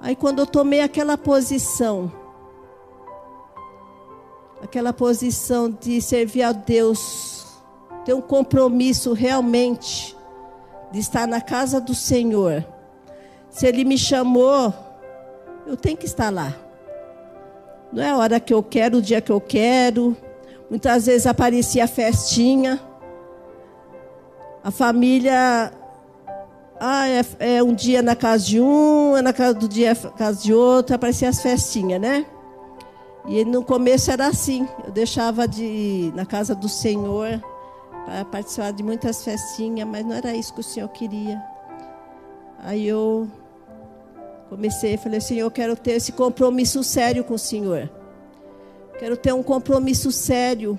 Aí 0.03 0.15
quando 0.15 0.41
eu 0.41 0.47
tomei 0.47 0.83
aquela 0.83 1.17
posição, 1.17 2.13
aquela 4.63 4.93
posição 4.93 5.71
de 5.71 6.03
servir 6.03 6.43
a 6.43 6.53
Deus 6.53 7.47
ter 8.05 8.13
um 8.13 8.21
compromisso 8.21 9.15
realmente 9.15 10.15
de 10.93 10.99
estar 10.99 11.27
na 11.27 11.41
casa 11.41 11.81
do 11.81 11.95
Senhor. 11.95 12.67
Se 13.49 13.67
Ele 13.67 13.85
me 13.85 13.97
chamou, 13.97 14.75
eu 15.67 15.77
tenho 15.77 15.97
que 15.97 16.07
estar 16.07 16.31
lá. 16.31 16.55
Não 17.93 18.03
é 18.03 18.11
a 18.11 18.17
hora 18.17 18.39
que 18.39 18.55
eu 18.55 18.63
quero, 18.63 18.99
o 18.99 19.03
dia 19.03 19.21
que 19.21 19.33
eu 19.33 19.41
quero. 19.41 20.17
Muitas 20.69 21.07
vezes 21.07 21.27
aparecia 21.27 21.89
festinha. 21.89 22.81
A 24.63 24.71
família. 24.71 25.73
Ah, 26.79 27.09
é, 27.09 27.57
é, 27.57 27.63
um 27.63 27.75
dia 27.75 28.01
na 28.01 28.17
casa 28.17 28.45
de 28.45 28.61
um, 28.61 29.17
é 29.17 29.21
na 29.21 29.33
casa 29.33 29.53
do 29.55 29.69
dia 29.69 29.93
na 29.93 30.11
casa 30.13 30.43
de 30.43 30.55
outro, 30.55 30.95
aparecia 30.95 31.29
as 31.29 31.43
festinhas, 31.43 32.01
né? 32.01 32.25
E 33.27 33.45
no 33.45 33.63
começo 33.63 34.11
era 34.11 34.29
assim. 34.29 34.67
Eu 34.85 34.91
deixava 34.91 35.47
de 35.47 35.63
ir 35.63 36.15
na 36.15 36.25
casa 36.25 36.55
do 36.55 36.69
Senhor 36.69 37.43
para 38.07 38.25
participar 38.25 38.73
de 38.73 38.83
muitas 38.83 39.23
festinhas, 39.23 39.87
mas 39.87 40.07
não 40.07 40.15
era 40.15 40.35
isso 40.35 40.55
que 40.55 40.61
o 40.61 40.65
Senhor 40.65 40.89
queria. 40.89 41.43
Aí 42.63 42.87
eu 42.87 43.29
comecei, 44.51 44.97
falei, 44.97 45.21
Senhor, 45.21 45.47
eu 45.47 45.51
quero 45.51 45.77
ter 45.77 45.93
esse 45.93 46.11
compromisso 46.11 46.83
sério 46.83 47.23
com 47.23 47.35
o 47.35 47.39
Senhor. 47.39 47.89
Quero 48.99 49.17
ter 49.17 49.33
um 49.33 49.45
compromisso 49.45 50.11
sério, 50.11 50.79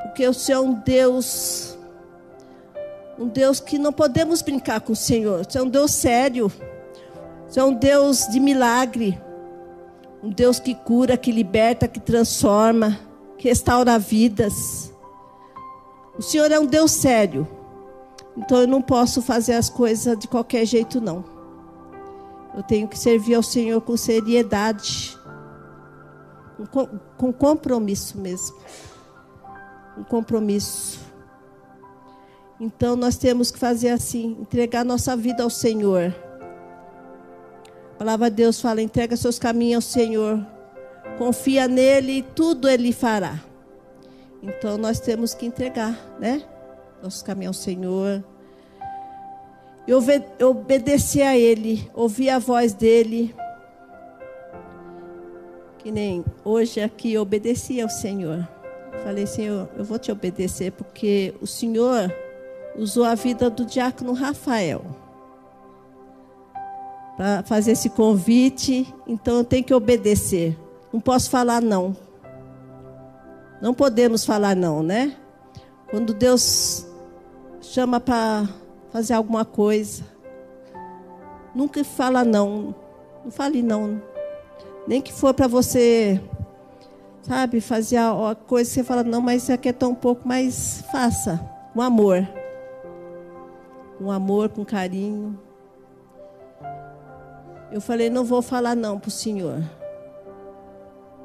porque 0.00 0.26
o 0.26 0.32
Senhor 0.32 0.64
é 0.64 0.68
um 0.68 0.74
Deus, 0.74 1.76
um 3.18 3.26
Deus 3.26 3.58
que 3.58 3.76
não 3.78 3.92
podemos 3.92 4.40
brincar 4.42 4.80
com 4.80 4.92
o 4.92 4.96
Senhor. 4.96 5.44
Você 5.44 5.58
é 5.58 5.62
um 5.62 5.68
Deus 5.68 5.90
sério. 5.90 6.50
Você 7.48 7.58
é 7.58 7.64
um 7.64 7.74
Deus 7.74 8.28
de 8.28 8.38
milagre. 8.38 9.20
Um 10.22 10.30
Deus 10.30 10.60
que 10.60 10.72
cura, 10.72 11.16
que 11.16 11.32
liberta, 11.32 11.88
que 11.88 11.98
transforma, 11.98 12.98
que 13.36 13.48
restaura 13.48 13.98
vidas. 13.98 14.92
O 16.16 16.22
Senhor 16.22 16.50
é 16.52 16.60
um 16.60 16.66
Deus 16.66 16.92
sério. 16.92 17.46
Então 18.36 18.60
eu 18.60 18.68
não 18.68 18.80
posso 18.80 19.20
fazer 19.20 19.54
as 19.54 19.68
coisas 19.68 20.16
de 20.16 20.28
qualquer 20.28 20.64
jeito, 20.64 21.00
não. 21.00 21.31
Eu 22.54 22.62
tenho 22.62 22.86
que 22.86 22.98
servir 22.98 23.34
ao 23.34 23.42
Senhor 23.42 23.80
com 23.80 23.96
seriedade, 23.96 25.16
com, 26.70 26.86
com 27.16 27.32
compromisso 27.32 28.18
mesmo. 28.18 28.56
Um 29.96 30.04
compromisso. 30.04 31.00
Então 32.60 32.94
nós 32.94 33.16
temos 33.16 33.50
que 33.50 33.58
fazer 33.58 33.88
assim, 33.88 34.36
entregar 34.40 34.84
nossa 34.84 35.16
vida 35.16 35.42
ao 35.42 35.50
Senhor. 35.50 36.14
A 37.94 37.98
palavra 37.98 38.30
de 38.30 38.36
Deus 38.36 38.60
fala: 38.60 38.82
entrega 38.82 39.16
seus 39.16 39.38
caminhos 39.38 39.84
ao 39.84 39.90
Senhor, 39.90 40.46
confia 41.18 41.66
nele 41.66 42.18
e 42.18 42.22
tudo 42.22 42.68
ele 42.68 42.92
fará. 42.92 43.40
Então 44.42 44.76
nós 44.76 45.00
temos 45.00 45.34
que 45.34 45.46
entregar, 45.46 45.98
né? 46.20 46.42
Nossos 47.02 47.22
caminhos 47.22 47.56
ao 47.56 47.62
Senhor. 47.62 48.24
Eu 49.86 50.00
obedecer 50.48 51.22
a 51.22 51.36
Ele, 51.36 51.90
ouvir 51.94 52.30
a 52.30 52.38
voz 52.38 52.72
dEle. 52.72 53.34
Que 55.78 55.90
nem 55.90 56.24
hoje 56.44 56.80
aqui 56.80 57.14
eu 57.14 57.22
obedeci 57.22 57.80
ao 57.80 57.88
Senhor. 57.88 58.48
Falei, 59.02 59.26
Senhor, 59.26 59.68
eu 59.76 59.84
vou 59.84 59.98
te 59.98 60.12
obedecer 60.12 60.70
porque 60.72 61.34
o 61.40 61.46
Senhor 61.46 62.14
usou 62.76 63.04
a 63.04 63.14
vida 63.14 63.50
do 63.50 63.64
diácono 63.64 64.12
Rafael 64.12 65.02
para 67.16 67.42
fazer 67.42 67.72
esse 67.72 67.90
convite, 67.90 68.92
então 69.06 69.38
eu 69.38 69.44
tenho 69.44 69.64
que 69.64 69.74
obedecer. 69.74 70.56
Não 70.92 71.00
posso 71.00 71.30
falar 71.30 71.60
não. 71.60 71.96
Não 73.60 73.74
podemos 73.74 74.24
falar 74.24 74.56
não, 74.56 74.82
né? 74.82 75.16
Quando 75.90 76.14
Deus 76.14 76.86
chama 77.60 78.00
para 78.00 78.48
fazer 78.92 79.14
alguma 79.14 79.44
coisa, 79.44 80.04
nunca 81.54 81.82
fala 81.82 82.24
não. 82.24 82.74
Não 83.24 83.30
fale 83.30 83.62
não. 83.62 84.02
Nem 84.86 85.00
que 85.00 85.12
for 85.12 85.32
para 85.32 85.46
você, 85.46 86.20
sabe, 87.22 87.60
fazer 87.60 87.96
a 87.96 88.34
coisa 88.34 88.68
que 88.68 88.74
você 88.74 88.84
fala, 88.84 89.02
não, 89.02 89.20
mas 89.20 89.44
isso 89.44 89.52
aqui 89.52 89.68
é 89.68 89.72
tão 89.72 89.94
pouco, 89.94 90.22
mas 90.26 90.84
faça. 90.92 91.40
Com 91.72 91.80
amor. 91.80 92.28
Com 93.96 94.10
amor, 94.10 94.48
com 94.50 94.64
carinho. 94.64 95.38
Eu 97.70 97.80
falei, 97.80 98.10
não 98.10 98.24
vou 98.24 98.42
falar 98.42 98.74
não 98.74 98.98
para 98.98 99.08
o 99.08 99.12
Senhor. 99.12 99.62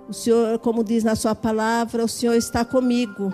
O 0.08 0.14
Senhor, 0.14 0.58
como 0.60 0.84
diz 0.84 1.04
na 1.04 1.16
sua 1.16 1.36
palavra, 1.36 2.06
o 2.06 2.08
Senhor 2.08 2.36
está 2.36 2.64
comigo. 2.64 3.34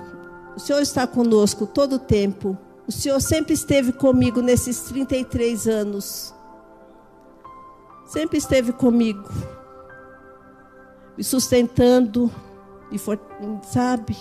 O 0.55 0.59
Senhor 0.59 0.79
está 0.81 1.05
conosco 1.05 1.67
todo 1.67 1.97
o 1.97 1.99
tempo. 1.99 2.57
O 2.85 2.91
Senhor 2.91 3.21
sempre 3.21 3.53
esteve 3.53 3.93
comigo 3.93 4.41
nesses 4.41 4.81
33 4.81 5.67
anos. 5.67 6.33
Sempre 8.05 8.37
esteve 8.37 8.73
comigo. 8.73 9.29
Me 11.17 11.23
sustentando, 11.23 12.29
me, 12.91 12.99
sabe? 13.63 14.17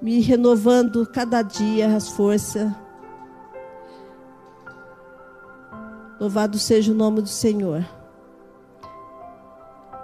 Me 0.00 0.20
renovando 0.20 1.06
cada 1.06 1.42
dia 1.42 1.94
as 1.94 2.08
forças. 2.08 2.72
Louvado 6.18 6.58
seja 6.58 6.90
o 6.90 6.94
nome 6.94 7.20
do 7.20 7.28
Senhor. 7.28 7.84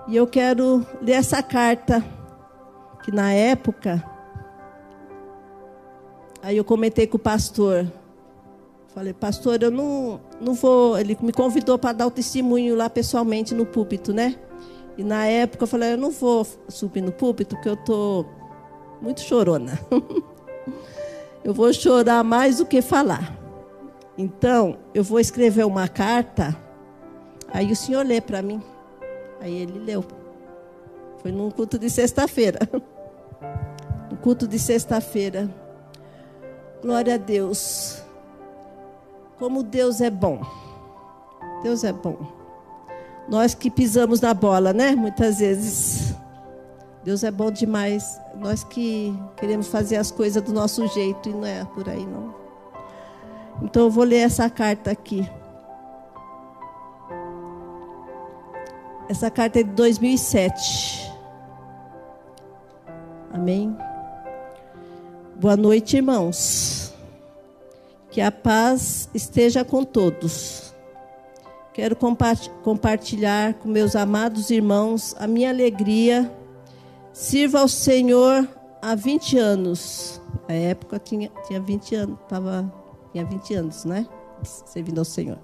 E 0.06 0.16
eu 0.16 0.26
quero 0.26 0.84
ler 1.00 1.12
essa 1.12 1.42
carta, 1.42 2.04
que 3.02 3.12
na 3.12 3.32
época, 3.32 4.04
aí 6.42 6.56
eu 6.56 6.64
comentei 6.64 7.06
com 7.06 7.16
o 7.16 7.20
pastor. 7.20 7.86
Falei, 8.94 9.12
pastor, 9.12 9.62
eu 9.62 9.70
não, 9.70 10.20
não 10.40 10.54
vou. 10.54 10.98
Ele 10.98 11.16
me 11.20 11.32
convidou 11.32 11.78
para 11.78 11.92
dar 11.92 12.06
o 12.06 12.10
testemunho 12.10 12.74
lá 12.74 12.90
pessoalmente 12.90 13.54
no 13.54 13.64
púlpito, 13.64 14.12
né? 14.12 14.36
E 14.98 15.04
na 15.04 15.26
época 15.26 15.64
eu 15.64 15.68
falei, 15.68 15.92
eu 15.92 15.98
não 15.98 16.10
vou 16.10 16.46
subir 16.68 17.00
no 17.00 17.12
púlpito, 17.12 17.54
porque 17.54 17.68
eu 17.68 17.76
tô 17.76 18.26
muito 19.00 19.20
chorona. 19.20 19.78
eu 21.44 21.54
vou 21.54 21.72
chorar 21.72 22.22
mais 22.24 22.58
do 22.58 22.66
que 22.66 22.82
falar. 22.82 23.38
Então, 24.18 24.76
eu 24.92 25.02
vou 25.02 25.18
escrever 25.18 25.64
uma 25.64 25.88
carta, 25.88 26.54
aí 27.48 27.72
o 27.72 27.76
senhor 27.76 28.04
lê 28.04 28.20
para 28.20 28.42
mim. 28.42 28.60
Aí 29.40 29.54
ele 29.54 29.78
leu. 29.78 30.04
Foi 31.22 31.32
num 31.32 31.50
culto 31.50 31.78
de 31.78 31.88
sexta-feira. 31.88 32.58
No 34.10 34.16
culto 34.16 34.48
de 34.48 34.58
sexta-feira. 34.58 35.48
Glória 36.82 37.14
a 37.14 37.18
Deus. 37.18 38.02
Como 39.38 39.62
Deus 39.62 40.00
é 40.00 40.10
bom. 40.10 40.40
Deus 41.62 41.84
é 41.84 41.92
bom. 41.92 42.16
Nós 43.28 43.54
que 43.54 43.70
pisamos 43.70 44.20
na 44.20 44.34
bola, 44.34 44.72
né? 44.72 44.94
Muitas 44.94 45.38
vezes. 45.38 46.14
Deus 47.04 47.22
é 47.22 47.30
bom 47.30 47.50
demais. 47.50 48.20
Nós 48.38 48.64
que 48.64 49.14
queremos 49.36 49.68
fazer 49.68 49.96
as 49.96 50.10
coisas 50.10 50.42
do 50.42 50.52
nosso 50.52 50.86
jeito 50.88 51.28
e 51.28 51.32
não 51.32 51.46
é 51.46 51.64
por 51.64 51.88
aí, 51.88 52.06
não. 52.06 52.34
Então 53.62 53.84
eu 53.84 53.90
vou 53.90 54.04
ler 54.04 54.18
essa 54.18 54.48
carta 54.48 54.90
aqui. 54.90 55.28
Essa 59.08 59.30
carta 59.30 59.60
é 59.60 59.62
de 59.62 59.70
2007. 59.70 61.12
Amém. 63.32 63.76
Boa 65.40 65.56
noite, 65.56 65.96
irmãos. 65.96 66.92
Que 68.10 68.20
a 68.20 68.30
paz 68.30 69.08
esteja 69.14 69.64
com 69.64 69.82
todos. 69.82 70.74
Quero 71.72 71.96
compartilhar 72.62 73.54
com 73.54 73.66
meus 73.66 73.96
amados 73.96 74.50
irmãos 74.50 75.16
a 75.18 75.26
minha 75.26 75.48
alegria. 75.48 76.30
Sirva 77.10 77.60
ao 77.60 77.68
Senhor 77.68 78.46
há 78.82 78.94
20 78.94 79.38
anos. 79.38 80.20
Na 80.46 80.54
época 80.54 80.98
tinha, 80.98 81.30
tinha 81.46 81.58
20 81.58 81.94
anos, 81.94 82.18
tava, 82.28 82.70
tinha 83.10 83.24
20 83.24 83.54
anos, 83.54 83.84
né? 83.86 84.06
Servindo 84.42 84.98
ao 84.98 85.06
Senhor. 85.06 85.38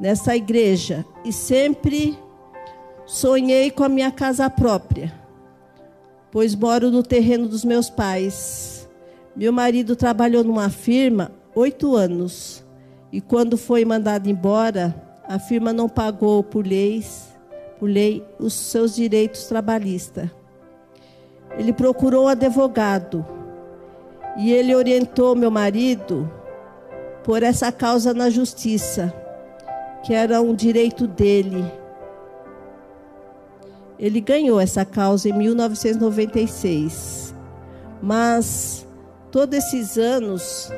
Nessa 0.00 0.34
igreja. 0.34 1.06
E 1.24 1.32
sempre 1.32 2.18
sonhei 3.06 3.70
com 3.70 3.84
a 3.84 3.88
minha 3.88 4.10
casa 4.10 4.50
própria, 4.50 5.14
pois 6.32 6.52
moro 6.56 6.90
no 6.90 7.04
terreno 7.04 7.46
dos 7.46 7.64
meus 7.64 7.88
pais 7.88 8.73
meu 9.36 9.52
marido 9.52 9.96
trabalhou 9.96 10.44
numa 10.44 10.70
firma 10.70 11.32
oito 11.54 11.96
anos 11.96 12.64
e 13.10 13.20
quando 13.20 13.56
foi 13.56 13.84
mandado 13.84 14.28
embora, 14.28 14.94
a 15.28 15.38
firma 15.38 15.72
não 15.72 15.88
pagou 15.88 16.42
por 16.42 16.66
leis, 16.66 17.28
por 17.78 17.88
lei, 17.88 18.26
os 18.38 18.52
seus 18.52 18.94
direitos 18.94 19.46
trabalhistas. 19.46 20.28
Ele 21.56 21.72
procurou 21.72 22.24
um 22.24 22.28
advogado 22.28 23.24
e 24.36 24.52
ele 24.52 24.74
orientou 24.74 25.36
meu 25.36 25.50
marido 25.50 26.30
por 27.22 27.42
essa 27.42 27.72
causa 27.72 28.12
na 28.12 28.28
justiça, 28.30 29.14
que 30.04 30.12
era 30.12 30.42
um 30.42 30.54
direito 30.54 31.06
dele. 31.06 31.64
Ele 33.98 34.20
ganhou 34.20 34.60
essa 34.60 34.84
causa 34.84 35.28
em 35.28 35.32
1996, 35.32 37.34
mas 38.02 38.86
Todos 39.34 39.58
esses 39.58 39.98
anos, 39.98 40.72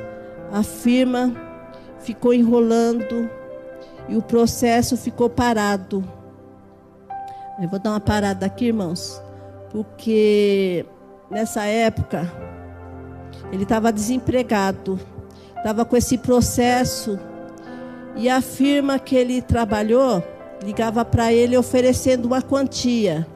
a 0.51 0.63
firma 0.63 1.31
ficou 2.01 2.33
enrolando 2.33 3.29
e 4.09 4.17
o 4.17 4.23
processo 4.23 4.97
ficou 4.97 5.29
parado. 5.29 6.03
Eu 7.61 7.69
vou 7.69 7.79
dar 7.79 7.91
uma 7.91 8.01
parada 8.01 8.47
aqui, 8.47 8.69
irmãos, 8.69 9.21
porque 9.69 10.87
nessa 11.31 11.67
época 11.67 12.33
ele 13.53 13.65
estava 13.65 13.93
desempregado, 13.93 14.99
estava 15.59 15.85
com 15.85 15.95
esse 15.95 16.17
processo 16.17 17.19
e 18.17 18.27
a 18.27 18.41
firma 18.41 18.99
que 18.99 19.15
ele 19.15 19.43
trabalhou 19.43 20.25
ligava 20.65 21.05
para 21.05 21.31
ele 21.31 21.59
oferecendo 21.59 22.25
uma 22.25 22.41
quantia. 22.41 23.27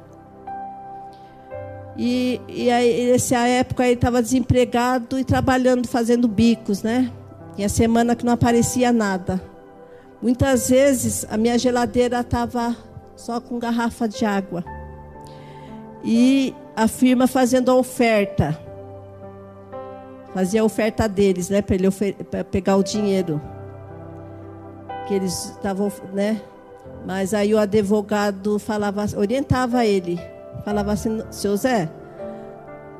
E, 2.03 2.40
e 2.48 2.70
aí, 2.70 3.12
nessa 3.12 3.46
época 3.46 3.84
ele 3.84 3.92
estava 3.92 4.22
desempregado 4.22 5.18
e 5.18 5.24
trabalhando, 5.24 5.86
fazendo 5.86 6.26
bicos, 6.26 6.82
né? 6.82 7.12
Tinha 7.55 7.68
semana 7.68 8.16
que 8.16 8.24
não 8.24 8.32
aparecia 8.32 8.90
nada. 8.90 9.38
Muitas 10.22 10.70
vezes 10.70 11.26
a 11.28 11.36
minha 11.36 11.59
geladeira 11.59 12.20
estava 12.20 12.74
só 13.14 13.38
com 13.38 13.59
garrafa 13.59 14.09
de 14.09 14.24
água. 14.24 14.64
E 16.03 16.55
a 16.74 16.88
firma 16.88 17.26
fazendo 17.26 17.70
a 17.70 17.74
oferta. 17.74 18.59
Fazia 20.32 20.62
a 20.62 20.64
oferta 20.64 21.07
deles, 21.07 21.51
né? 21.51 21.61
Para 21.61 21.74
ele 21.74 21.90
pegar 22.51 22.76
o 22.76 22.82
dinheiro. 22.82 23.38
Que 25.07 25.12
eles 25.12 25.51
estavam, 25.51 25.92
né? 26.14 26.40
Mas 27.07 27.34
aí 27.34 27.53
o 27.53 27.59
advogado 27.59 28.59
falava, 28.59 29.05
orientava 29.18 29.84
ele 29.84 30.18
falava 30.61 30.92
assim, 30.92 31.22
seu 31.30 31.56
Zé, 31.56 31.90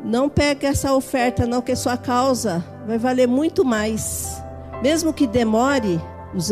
não 0.05 0.29
pegue 0.29 0.67
essa 0.67 0.95
oferta 0.95 1.47
não, 1.47 1.61
que 1.61 1.77
sua 1.77 1.97
causa 1.97 2.65
vai 2.87 2.99
valer 2.99 3.29
muito 3.29 3.65
mais. 3.65 4.43
Mesmo 4.83 5.13
que 5.13 5.27
demore, 5.27 6.01
os 6.35 6.51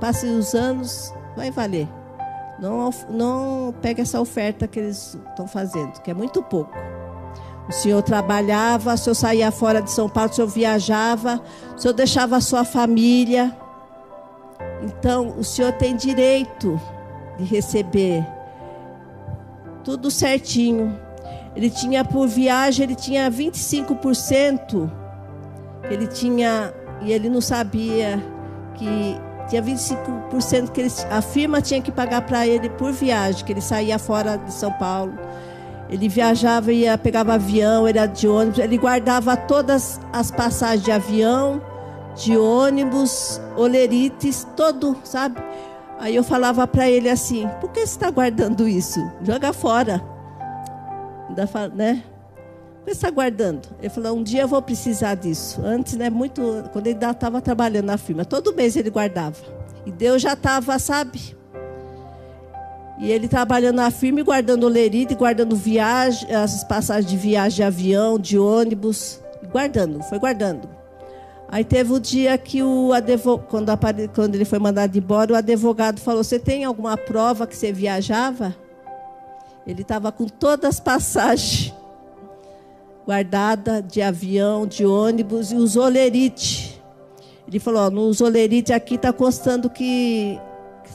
passe 0.00 0.26
os 0.26 0.54
anos, 0.54 1.12
vai 1.36 1.50
valer. 1.50 1.88
Não, 2.58 2.90
não 3.08 3.74
pegue 3.80 4.00
essa 4.02 4.20
oferta 4.20 4.66
que 4.66 4.80
eles 4.80 5.16
estão 5.30 5.46
fazendo, 5.46 6.00
que 6.00 6.10
é 6.10 6.14
muito 6.14 6.42
pouco. 6.42 6.76
O 7.68 7.72
senhor 7.72 8.02
trabalhava, 8.02 8.94
o 8.94 8.98
senhor 8.98 9.14
saía 9.14 9.50
fora 9.52 9.80
de 9.80 9.90
São 9.90 10.08
Paulo, 10.08 10.30
o 10.30 10.34
senhor 10.34 10.48
viajava, 10.48 11.40
o 11.76 11.78
senhor 11.78 11.94
deixava 11.94 12.36
a 12.36 12.40
sua 12.40 12.64
família. 12.64 13.56
Então, 14.82 15.34
o 15.38 15.44
senhor 15.44 15.72
tem 15.72 15.94
direito 15.94 16.80
de 17.36 17.44
receber 17.44 18.26
tudo 19.84 20.10
certinho. 20.10 20.98
Ele 21.54 21.70
tinha 21.70 22.04
por 22.04 22.26
viagem, 22.26 22.84
ele 22.84 22.94
tinha 22.94 23.30
25%. 23.30 24.90
Ele 25.90 26.06
tinha 26.06 26.72
e 27.02 27.12
ele 27.12 27.28
não 27.28 27.40
sabia 27.40 28.22
que 28.74 29.16
tinha 29.48 29.62
25% 29.62 30.70
que 30.70 30.80
ele, 30.82 30.92
a 31.10 31.22
firma 31.22 31.60
tinha 31.60 31.80
que 31.80 31.90
pagar 31.90 32.22
para 32.22 32.46
ele 32.46 32.68
por 32.68 32.92
viagem, 32.92 33.44
que 33.44 33.52
ele 33.52 33.60
saía 33.60 33.98
fora 33.98 34.36
de 34.36 34.52
São 34.52 34.72
Paulo. 34.72 35.18
Ele 35.88 36.08
viajava, 36.08 36.70
ia 36.70 36.98
pegava 36.98 37.34
avião, 37.34 37.88
era 37.88 38.04
de 38.04 38.28
ônibus, 38.28 38.58
ele 38.58 38.76
guardava 38.76 39.36
todas 39.36 39.98
as 40.12 40.30
passagens 40.30 40.84
de 40.84 40.92
avião, 40.92 41.62
de 42.14 42.36
ônibus, 42.36 43.40
olerites, 43.56 44.46
todo, 44.54 44.96
sabe? 45.02 45.40
Aí 45.98 46.14
eu 46.14 46.22
falava 46.22 46.66
para 46.66 46.88
ele 46.88 47.08
assim: 47.08 47.48
por 47.60 47.70
que 47.70 47.80
você 47.80 47.86
está 47.86 48.10
guardando 48.10 48.68
isso? 48.68 49.00
Joga 49.22 49.52
fora. 49.52 50.02
Né? 51.74 52.02
Por 52.76 52.84
que 52.84 52.90
você 52.90 52.92
está 52.92 53.10
guardando? 53.10 53.68
Ele 53.80 53.88
falou: 53.88 54.16
um 54.16 54.22
dia 54.22 54.42
eu 54.42 54.48
vou 54.48 54.62
precisar 54.62 55.14
disso. 55.14 55.60
Antes, 55.64 55.94
né, 55.94 56.08
muito, 56.08 56.64
quando 56.72 56.86
ele 56.86 56.98
estava 57.04 57.40
trabalhando 57.40 57.86
na 57.86 57.98
firma, 57.98 58.24
todo 58.24 58.54
mês 58.54 58.76
ele 58.76 58.90
guardava. 58.90 59.36
E 59.84 59.90
Deus 59.90 60.22
já 60.22 60.34
estava, 60.34 60.78
sabe? 60.78 61.36
E 62.98 63.12
ele 63.12 63.28
trabalhando 63.28 63.76
na 63.76 63.90
firma 63.90 64.22
guardando 64.22 64.64
olerite, 64.64 65.14
guardando 65.14 65.54
viagem, 65.54 66.34
as 66.34 66.64
passagens 66.64 67.06
de 67.06 67.16
viagem 67.16 67.56
de 67.56 67.62
avião, 67.62 68.18
de 68.18 68.38
ônibus, 68.38 69.20
guardando, 69.52 70.02
foi 70.02 70.18
guardando. 70.18 70.77
Aí 71.50 71.64
teve 71.64 71.92
o 71.92 71.98
dia 71.98 72.36
que 72.36 72.62
o 72.62 72.92
advogado, 72.92 73.46
quando, 73.48 73.70
quando 74.14 74.34
ele 74.34 74.44
foi 74.44 74.58
mandado 74.58 74.96
embora, 74.96 75.32
o 75.32 75.36
advogado 75.36 75.98
falou: 75.98 76.22
Você 76.22 76.38
tem 76.38 76.64
alguma 76.64 76.96
prova 76.96 77.46
que 77.46 77.56
você 77.56 77.72
viajava? 77.72 78.54
Ele 79.66 79.82
estava 79.82 80.12
com 80.12 80.26
todas 80.26 80.68
as 80.68 80.80
passagens 80.80 81.74
guardadas 83.06 83.82
de 83.86 84.02
avião, 84.02 84.66
de 84.66 84.84
ônibus 84.84 85.50
e 85.50 85.56
os 85.56 85.76
olerite. 85.76 86.82
Ele 87.46 87.58
falou: 87.58 87.86
ó, 87.86 87.90
Nos 87.90 88.20
olerite 88.20 88.70
aqui 88.74 88.96
está 88.96 89.10
constando 89.10 89.70
que 89.70 90.38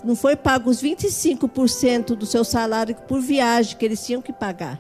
não 0.04 0.16
foi 0.16 0.36
pago 0.36 0.70
os 0.70 0.84
25% 0.84 2.16
do 2.16 2.28
seu 2.28 2.44
salário 2.44 2.96
por 3.08 3.20
viagem 3.20 3.76
que 3.76 3.84
eles 3.84 4.06
tinham 4.06 4.22
que 4.22 4.32
pagar. 4.32 4.80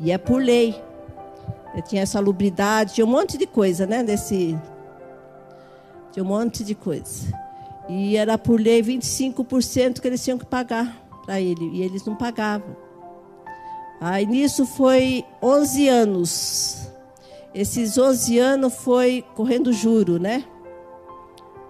E 0.00 0.10
é 0.10 0.18
por 0.18 0.42
lei. 0.42 0.82
Ele 1.72 1.82
tinha 1.82 2.02
essa 2.02 2.18
lubridade, 2.18 2.94
tinha 2.94 3.06
um 3.06 3.10
monte 3.10 3.38
de 3.38 3.46
coisa, 3.46 3.86
né? 3.86 4.02
Desse 4.02 4.58
tinha 6.16 6.24
um 6.24 6.28
monte 6.28 6.64
de 6.64 6.74
coisa. 6.74 7.30
E 7.90 8.16
era 8.16 8.38
por 8.38 8.58
lei 8.58 8.82
25% 8.82 10.00
que 10.00 10.08
eles 10.08 10.24
tinham 10.24 10.38
que 10.38 10.46
pagar 10.46 11.06
para 11.26 11.38
ele. 11.38 11.68
E 11.74 11.82
eles 11.82 12.06
não 12.06 12.16
pagavam. 12.16 12.74
Aí 14.00 14.24
nisso 14.24 14.64
foi 14.64 15.22
11 15.42 15.88
anos. 15.88 16.88
Esses 17.54 17.98
11 17.98 18.38
anos 18.38 18.74
foi 18.76 19.22
correndo 19.34 19.74
juro, 19.74 20.18
né? 20.18 20.42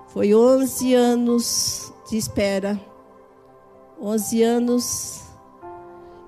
Foi 0.07 0.32
11 0.32 0.94
anos 0.94 1.92
de 2.09 2.16
espera. 2.16 2.80
11 4.01 4.42
anos 4.44 5.22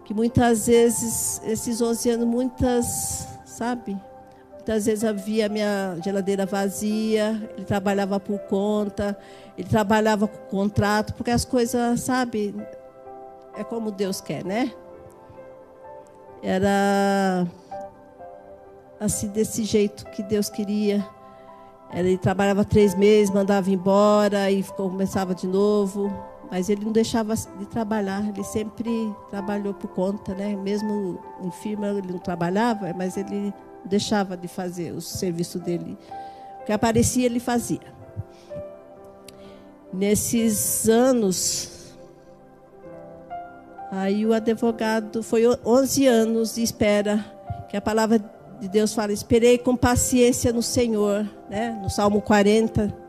que 0.04 0.12
muitas 0.12 0.66
vezes, 0.66 1.40
esses 1.44 1.80
11 1.80 2.10
anos, 2.10 2.26
muitas, 2.26 3.28
sabe? 3.46 3.96
Muitas 4.68 4.84
vezes 4.84 5.02
havia 5.02 5.46
a 5.46 5.48
minha 5.48 5.96
geladeira 6.04 6.44
vazia, 6.44 7.50
ele 7.56 7.64
trabalhava 7.64 8.20
por 8.20 8.38
conta, 8.40 9.18
ele 9.56 9.66
trabalhava 9.66 10.28
com 10.28 10.58
contrato, 10.58 11.14
porque 11.14 11.30
as 11.30 11.42
coisas, 11.42 12.00
sabe, 12.00 12.54
é 13.56 13.64
como 13.64 13.90
Deus 13.90 14.20
quer, 14.20 14.44
né? 14.44 14.70
Era 16.42 17.46
assim, 19.00 19.28
desse 19.28 19.64
jeito 19.64 20.04
que 20.10 20.22
Deus 20.22 20.50
queria. 20.50 21.02
Ele 21.94 22.18
trabalhava 22.18 22.62
três 22.62 22.94
meses, 22.94 23.32
mandava 23.32 23.70
embora 23.70 24.50
e 24.50 24.62
começava 24.62 25.34
de 25.34 25.46
novo. 25.46 26.12
Mas 26.50 26.68
ele 26.68 26.84
não 26.84 26.92
deixava 26.92 27.34
de 27.34 27.64
trabalhar, 27.64 28.22
ele 28.28 28.44
sempre 28.44 29.14
trabalhou 29.30 29.72
por 29.72 29.88
conta, 29.88 30.34
né? 30.34 30.54
Mesmo 30.56 31.18
em 31.40 31.50
firma 31.50 31.86
ele 31.86 32.12
não 32.12 32.18
trabalhava, 32.18 32.92
mas 32.94 33.16
ele 33.16 33.54
deixava 33.84 34.36
de 34.36 34.48
fazer 34.48 34.92
o 34.92 35.00
serviço 35.00 35.58
dele. 35.58 35.96
O 36.60 36.64
que 36.64 36.72
aparecia, 36.72 37.26
ele 37.26 37.40
fazia. 37.40 37.98
Nesses 39.92 40.88
anos, 40.88 41.94
aí 43.90 44.26
o 44.26 44.32
advogado, 44.32 45.22
foi 45.22 45.44
11 45.64 46.06
anos 46.06 46.54
de 46.54 46.62
espera, 46.62 47.24
que 47.70 47.76
a 47.76 47.80
palavra 47.80 48.18
de 48.60 48.68
Deus 48.68 48.92
fala: 48.92 49.12
esperei 49.12 49.56
com 49.56 49.74
paciência 49.74 50.52
no 50.52 50.62
Senhor, 50.62 51.28
né? 51.48 51.78
no 51.82 51.88
Salmo 51.88 52.20
40 52.20 53.08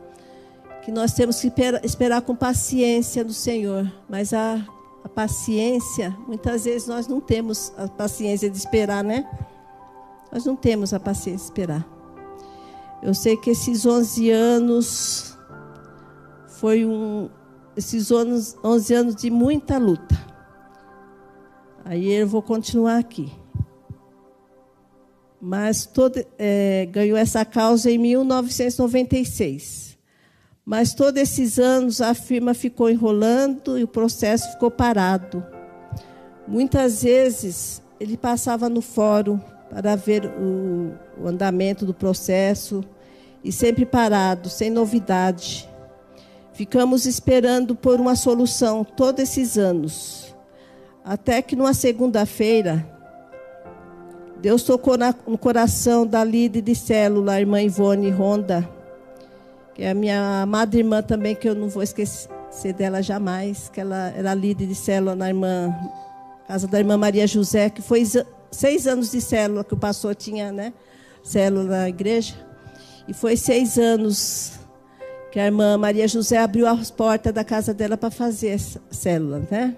que 0.82 0.90
nós 0.90 1.12
temos 1.12 1.40
que 1.40 1.52
esperar 1.82 2.22
com 2.22 2.34
paciência 2.34 3.22
no 3.22 3.32
Senhor, 3.32 3.90
mas 4.08 4.32
a, 4.32 4.60
a 5.04 5.08
paciência, 5.08 6.16
muitas 6.26 6.64
vezes 6.64 6.88
nós 6.88 7.06
não 7.06 7.20
temos 7.20 7.72
a 7.76 7.86
paciência 7.86 8.48
de 8.50 8.56
esperar, 8.56 9.04
né? 9.04 9.28
Nós 10.32 10.44
não 10.44 10.54
temos 10.54 10.94
a 10.94 11.00
paciência 11.00 11.38
de 11.38 11.44
esperar. 11.44 12.00
Eu 13.02 13.14
sei 13.14 13.36
que 13.36 13.50
esses 13.50 13.86
11 13.86 14.30
anos 14.30 15.36
foi 16.46 16.84
um 16.84 17.30
esses 17.76 18.10
11, 18.10 18.56
11 18.62 18.94
anos 18.94 19.16
de 19.16 19.30
muita 19.30 19.78
luta. 19.78 20.18
Aí 21.84 22.12
eu 22.12 22.28
vou 22.28 22.42
continuar 22.42 22.98
aqui. 22.98 23.32
Mas 25.40 25.86
todo, 25.86 26.22
é, 26.38 26.86
ganhou 26.92 27.16
essa 27.16 27.44
causa 27.44 27.90
em 27.90 27.96
1996. 27.96 29.96
Mas 30.64 30.92
todos 30.92 31.20
esses 31.20 31.58
anos 31.58 32.02
a 32.02 32.12
firma 32.12 32.52
ficou 32.52 32.90
enrolando 32.90 33.78
e 33.78 33.82
o 33.82 33.88
processo 33.88 34.52
ficou 34.52 34.70
parado. 34.70 35.42
Muitas 36.46 37.02
vezes 37.02 37.82
ele 37.98 38.18
passava 38.18 38.68
no 38.68 38.82
fórum 38.82 39.40
para 39.70 39.96
ver 39.96 40.26
o, 40.26 40.92
o 41.22 41.28
andamento 41.28 41.86
do 41.86 41.94
processo 41.94 42.84
e 43.42 43.50
sempre 43.50 43.86
parado, 43.86 44.50
sem 44.50 44.68
novidade. 44.68 45.68
Ficamos 46.52 47.06
esperando 47.06 47.74
por 47.74 47.98
uma 47.98 48.16
solução 48.16 48.84
todos 48.84 49.22
esses 49.22 49.56
anos. 49.56 50.34
Até 51.02 51.40
que 51.40 51.56
numa 51.56 51.72
segunda-feira, 51.72 52.86
Deus 54.42 54.62
tocou 54.62 54.96
no 55.26 55.38
coração 55.38 56.06
da 56.06 56.22
líder 56.22 56.60
de 56.60 56.74
célula, 56.74 57.32
a 57.32 57.40
irmã 57.40 57.62
Ivone 57.62 58.10
Ronda 58.10 58.68
que 59.80 59.84
é 59.84 59.90
a 59.92 59.94
minha 59.94 60.42
amada 60.42 60.76
irmã 60.76 61.02
também, 61.02 61.34
que 61.34 61.48
eu 61.48 61.54
não 61.54 61.68
vou 61.70 61.82
esquecer 61.82 62.74
dela 62.76 63.02
jamais, 63.02 63.70
que 63.70 63.80
ela 63.80 64.12
era 64.14 64.34
líder 64.34 64.66
de 64.66 64.74
célula 64.74 65.16
na 65.16 65.28
irmã, 65.28 65.74
casa 66.46 66.66
da 66.66 66.78
irmã 66.78 66.98
Maria 66.98 67.26
José, 67.26 67.70
que 67.70 67.80
foi 67.80 68.02
seis 68.50 68.86
anos 68.86 69.10
de 69.10 69.20
célula 69.20 69.64
que 69.64 69.74
o 69.74 69.76
pastor 69.76 70.14
tinha, 70.14 70.50
né? 70.50 70.72
Célula 71.22 71.64
na 71.64 71.88
igreja. 71.88 72.34
E 73.06 73.12
foi 73.12 73.36
seis 73.36 73.78
anos 73.78 74.52
que 75.30 75.38
a 75.38 75.46
irmã 75.46 75.78
Maria 75.78 76.08
José 76.08 76.38
abriu 76.38 76.66
as 76.66 76.90
portas 76.90 77.32
da 77.32 77.44
casa 77.44 77.72
dela 77.72 77.96
para 77.96 78.10
fazer 78.10 78.58
célula, 78.90 79.46
né? 79.50 79.76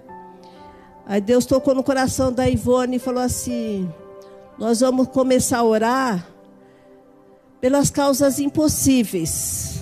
Aí 1.06 1.20
Deus 1.20 1.44
tocou 1.44 1.74
no 1.74 1.82
coração 1.82 2.32
da 2.32 2.48
Ivone 2.48 2.96
e 2.96 2.98
falou 2.98 3.22
assim: 3.22 3.92
Nós 4.58 4.80
vamos 4.80 5.08
começar 5.08 5.58
a 5.58 5.64
orar 5.64 6.26
pelas 7.60 7.90
causas 7.90 8.38
impossíveis. 8.38 9.80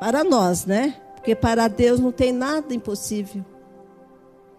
Para 0.00 0.24
nós, 0.24 0.66
né? 0.66 0.96
Porque 1.14 1.34
para 1.34 1.68
Deus 1.68 2.00
não 2.00 2.12
tem 2.12 2.32
nada 2.32 2.74
impossível. 2.74 3.44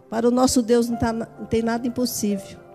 Para 0.09 0.28
o 0.28 0.32
nosso 0.32 0.61
Deus 0.61 0.89
não, 0.89 0.97
tá, 0.97 1.11
não 1.11 1.45
tem 1.49 1.61
nada 1.61 1.88
impossível. 1.88 2.66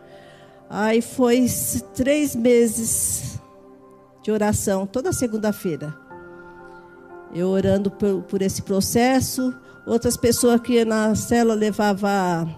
Aí 0.75 1.03
foi 1.03 1.47
três 1.95 2.35
meses 2.35 3.39
de 4.23 4.33
oração, 4.33 4.87
toda 4.87 5.13
segunda-feira. 5.13 5.95
Eu 7.35 7.49
orando 7.49 7.91
por, 7.91 8.23
por, 8.23 8.41
esse 8.41 8.63
processo. 8.63 9.55
Outras 9.87 10.17
pessoas 10.17 10.63
que 10.63 10.83
na 10.83 11.15
célula 11.15 11.55
levava 11.55 12.49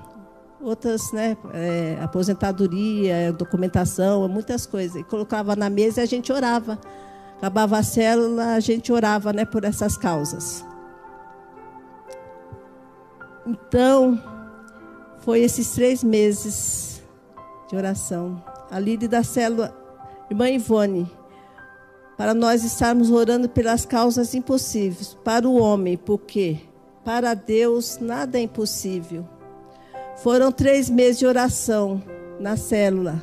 outras, 0.62 1.11
né, 1.12 1.37
é, 1.53 1.99
aposentadoria, 2.01 3.33
documentação, 3.33 4.29
muitas 4.29 4.65
coisas. 4.65 4.95
E 4.95 5.03
colocava 5.03 5.57
na 5.57 5.69
mesa 5.69 6.01
e 6.01 6.05
a 6.05 6.07
gente 6.07 6.33
orava. 6.33 6.79
Acabava 7.39 7.79
a 7.79 7.83
célula, 7.83 8.55
a 8.55 8.61
gente 8.61 8.93
orava 8.93 9.33
né, 9.33 9.45
por 9.45 9.65
essas 9.65 9.97
causas. 9.97 10.65
Então, 13.45 14.23
foi 15.19 15.41
esses 15.41 15.73
três 15.73 16.05
meses 16.05 16.93
de 17.75 17.77
oração. 17.77 18.43
A 18.70 18.79
líder 18.79 19.09
da 19.09 19.25
célula, 19.25 19.77
irmã 20.31 20.49
Ivone, 20.49 21.11
para 22.16 22.33
nós 22.33 22.62
estarmos 22.62 23.11
orando 23.11 23.49
pelas 23.49 23.85
causas 23.85 24.35
impossíveis, 24.35 25.14
para 25.25 25.49
o 25.49 25.57
homem, 25.57 25.97
porque 25.97 26.61
para 27.05 27.35
Deus 27.35 27.99
nada 28.01 28.39
é 28.39 28.43
impossível. 28.43 29.29
Foram 30.16 30.53
três 30.53 30.89
meses 30.89 31.18
de 31.18 31.27
oração 31.27 32.03
na 32.39 32.57
célula 32.57 33.20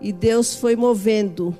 e 0.00 0.12
Deus 0.12 0.56
foi 0.56 0.74
movendo 0.74 1.54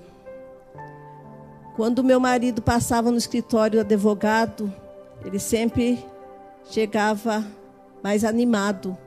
quando 1.77 2.05
meu 2.05 2.19
marido 2.19 2.61
passava 2.61 3.11
no 3.11 3.17
escritório 3.17 3.79
do 3.79 3.81
advogado, 3.81 4.73
ele 5.25 5.39
sempre 5.39 6.05
chegava 6.65 7.47
mais 8.03 8.25
animado. 8.25 8.99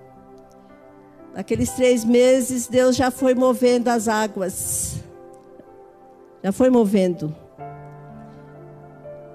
Naqueles 1.34 1.72
três 1.72 2.06
meses, 2.06 2.68
Deus 2.68 2.96
já 2.96 3.10
foi 3.10 3.34
movendo 3.34 3.88
as 3.88 4.08
águas. 4.08 4.98
Já 6.44 6.52
foi 6.52 6.70
movendo. 6.70 7.36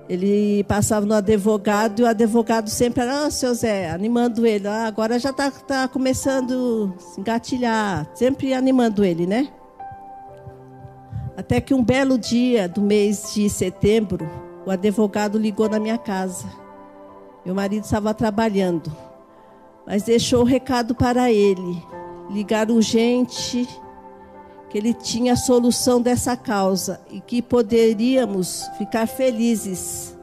Ele 0.09 0.64
passava 0.64 1.05
no 1.05 1.14
advogado 1.14 2.01
e 2.01 2.03
o 2.03 2.07
advogado 2.07 2.70
sempre 2.70 3.03
era, 3.03 3.26
ah, 3.26 3.30
seu 3.30 3.53
Zé, 3.53 3.90
animando 3.90 4.46
ele. 4.46 4.66
Ah, 4.66 4.86
agora 4.86 5.18
já 5.18 5.30
está 5.30 5.51
tá 5.51 5.88
começando 5.88 6.94
a 6.96 7.01
se 7.01 7.20
engatilhar. 7.20 8.09
Sempre 8.14 8.55
animando 8.55 9.05
ele, 9.05 9.26
né? 9.26 9.49
Até 11.36 11.61
que 11.61 11.74
um 11.74 11.84
belo 11.84 12.16
dia 12.16 12.68
do 12.68 12.80
mês 12.80 13.34
de 13.34 13.51
setembro, 13.51 14.28
o 14.64 14.70
advogado 14.70 15.38
ligou 15.38 15.68
na 15.68 15.78
minha 15.78 15.99
casa. 15.99 16.46
Meu 17.44 17.55
marido 17.55 17.84
estava 17.84 18.12
trabalhando, 18.14 18.90
mas 19.89 20.03
deixou 20.03 20.43
o 20.43 20.45
recado 20.45 20.95
para 20.95 21.32
ele. 21.32 21.82
Ligar 22.30 22.70
urgente, 22.70 23.66
que 24.68 24.76
ele 24.76 24.93
tinha 24.93 25.32
a 25.32 25.36
solução 25.36 26.01
dessa 26.01 26.36
causa 26.36 27.01
e 27.11 27.22
que 27.22 27.41
poderíamos 27.41 28.68
ficar 28.76 29.07
felizes. 29.07 30.14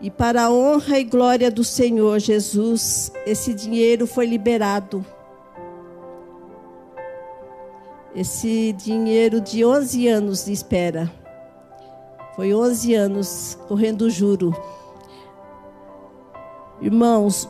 E 0.00 0.08
para 0.10 0.44
a 0.44 0.50
honra 0.52 1.00
e 1.00 1.04
glória 1.04 1.50
do 1.50 1.64
Senhor 1.64 2.20
Jesus, 2.20 3.10
esse 3.26 3.52
dinheiro 3.52 4.06
foi 4.06 4.24
liberado 4.24 5.04
esse 8.14 8.72
dinheiro 8.74 9.40
de 9.40 9.64
11 9.64 10.08
anos 10.08 10.44
de 10.44 10.52
espera. 10.52 11.10
Foi 12.36 12.54
11 12.54 12.94
anos 12.94 13.58
correndo 13.66 14.10
juro. 14.10 14.54
Irmãos, 16.80 17.48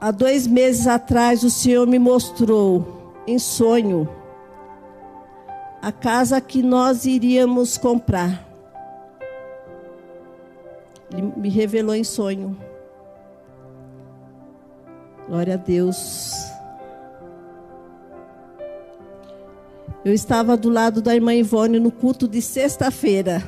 há 0.00 0.10
dois 0.10 0.46
meses 0.46 0.86
atrás 0.86 1.42
o 1.42 1.50
Senhor 1.50 1.86
me 1.86 1.98
mostrou 1.98 3.12
em 3.26 3.38
sonho 3.38 4.08
a 5.80 5.92
casa 5.92 6.40
que 6.40 6.62
nós 6.62 7.04
iríamos 7.04 7.78
comprar. 7.78 8.46
Ele 11.12 11.32
me 11.36 11.48
revelou 11.48 11.94
em 11.94 12.04
sonho. 12.04 12.56
Glória 15.28 15.54
a 15.54 15.56
Deus. 15.56 16.32
Eu 20.04 20.12
estava 20.12 20.56
do 20.56 20.68
lado 20.68 21.02
da 21.02 21.14
irmã 21.14 21.34
Ivone 21.34 21.78
no 21.78 21.90
culto 21.90 22.26
de 22.26 22.40
sexta-feira. 22.40 23.42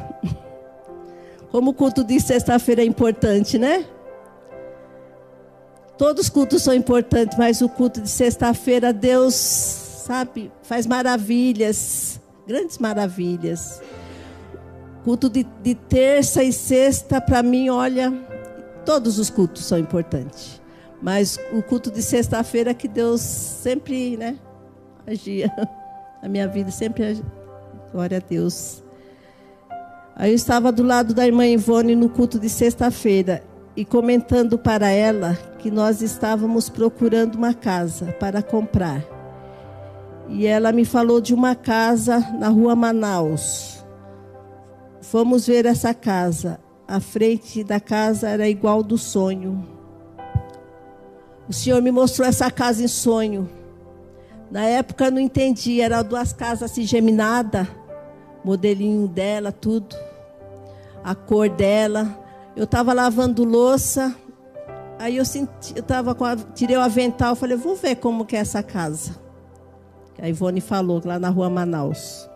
Como 1.51 1.71
o 1.71 1.75
culto 1.75 2.05
de 2.05 2.21
sexta-feira 2.21 2.83
é 2.83 2.85
importante, 2.85 3.59
né? 3.59 3.85
Todos 6.01 6.25
os 6.25 6.31
cultos 6.31 6.63
são 6.63 6.73
importantes, 6.73 7.37
mas 7.37 7.61
o 7.61 7.69
culto 7.69 8.01
de 8.01 8.09
sexta-feira, 8.09 8.91
Deus, 8.91 9.35
sabe, 9.35 10.51
faz 10.63 10.87
maravilhas, 10.87 12.19
grandes 12.49 12.79
maravilhas. 12.79 13.83
Culto 15.05 15.29
de, 15.29 15.47
de 15.63 15.75
terça 15.75 16.43
e 16.43 16.55
sexta, 16.55 17.21
para 17.21 17.43
mim, 17.43 17.69
olha, 17.69 18.11
todos 18.87 19.19
os 19.19 19.29
cultos 19.29 19.67
são 19.67 19.77
importantes. 19.77 20.59
Mas 21.03 21.39
o 21.53 21.63
culto 21.63 21.91
de 21.91 22.01
sexta-feira 22.01 22.73
que 22.73 22.89
Deus 22.89 23.21
sempre, 23.21 24.17
né, 24.17 24.39
agia. 25.07 25.53
A 26.23 26.29
minha 26.31 26.49
vida 26.49 26.71
sempre 26.71 27.03
é 27.13 27.17
glória 27.93 28.17
a 28.17 28.21
Deus. 28.27 28.83
Aí 30.17 30.31
eu 30.31 30.35
estava 30.35 30.73
do 30.73 30.83
lado 30.83 31.13
da 31.13 31.27
irmã 31.27 31.47
Ivone 31.47 31.95
no 31.95 32.09
culto 32.09 32.39
de 32.39 32.49
sexta-feira 32.49 33.50
e 33.77 33.85
comentando 33.85 34.59
para 34.59 34.89
ela 34.91 35.35
que 35.59 35.71
nós 35.71 36.03
estávamos 36.03 36.69
procurando 36.69 37.37
uma 37.37 37.55
casa 37.55 38.13
para 38.19 38.43
comprar. 38.43 39.05
E 40.29 40.47
ela 40.47 40.73
me 40.73 40.85
falou 40.85 41.21
de 41.21 41.35
uma 41.35 41.55
casa 41.55 42.19
na 42.39 42.49
rua 42.49 42.77
Manaus. 42.77 43.85
Fomos 45.01 45.47
ver 45.47 45.67
essa 45.67 45.93
casa. 45.93 46.61
A 46.87 47.01
frente 47.01 47.63
da 47.63 47.81
casa 47.81 48.29
era 48.29 48.49
igual 48.49 48.83
do 48.83 48.99
sonho. 48.99 49.67
O 51.49 51.53
Senhor 51.53 51.81
me 51.83 51.91
mostrou 51.91 52.27
essa 52.29 52.51
casa 52.51 52.83
em 52.83 52.89
sonho. 52.89 53.49
Na 54.51 54.65
época 54.65 55.07
eu 55.07 55.11
não 55.13 55.21
entendi, 55.21 55.81
eram 55.81 56.03
duas 56.03 56.33
casas 56.33 56.71
assim 56.71 56.83
geminadas, 56.83 57.69
modelinho 58.45 59.07
dela, 59.07 59.53
tudo, 59.53 59.97
a 61.05 61.15
cor 61.15 61.49
dela. 61.49 62.19
Eu 62.61 62.65
estava 62.65 62.93
lavando 62.93 63.43
louça, 63.43 64.15
aí 64.99 65.17
eu 65.17 65.25
senti, 65.25 65.73
eu 65.75 65.83
tava 65.83 66.15
com 66.15 66.27
a, 66.27 66.37
tirei 66.37 66.77
o 66.77 66.81
avental, 66.83 67.35
falei, 67.35 67.57
vou 67.57 67.75
ver 67.75 67.97
como 67.97 68.27
que 68.27 68.37
é 68.37 68.41
essa 68.41 68.63
casa. 68.63 69.19
A 70.21 70.29
Ivone 70.29 70.61
falou 70.61 71.01
lá 71.03 71.19
na 71.19 71.31
rua 71.31 71.49
Manaus. 71.49 72.29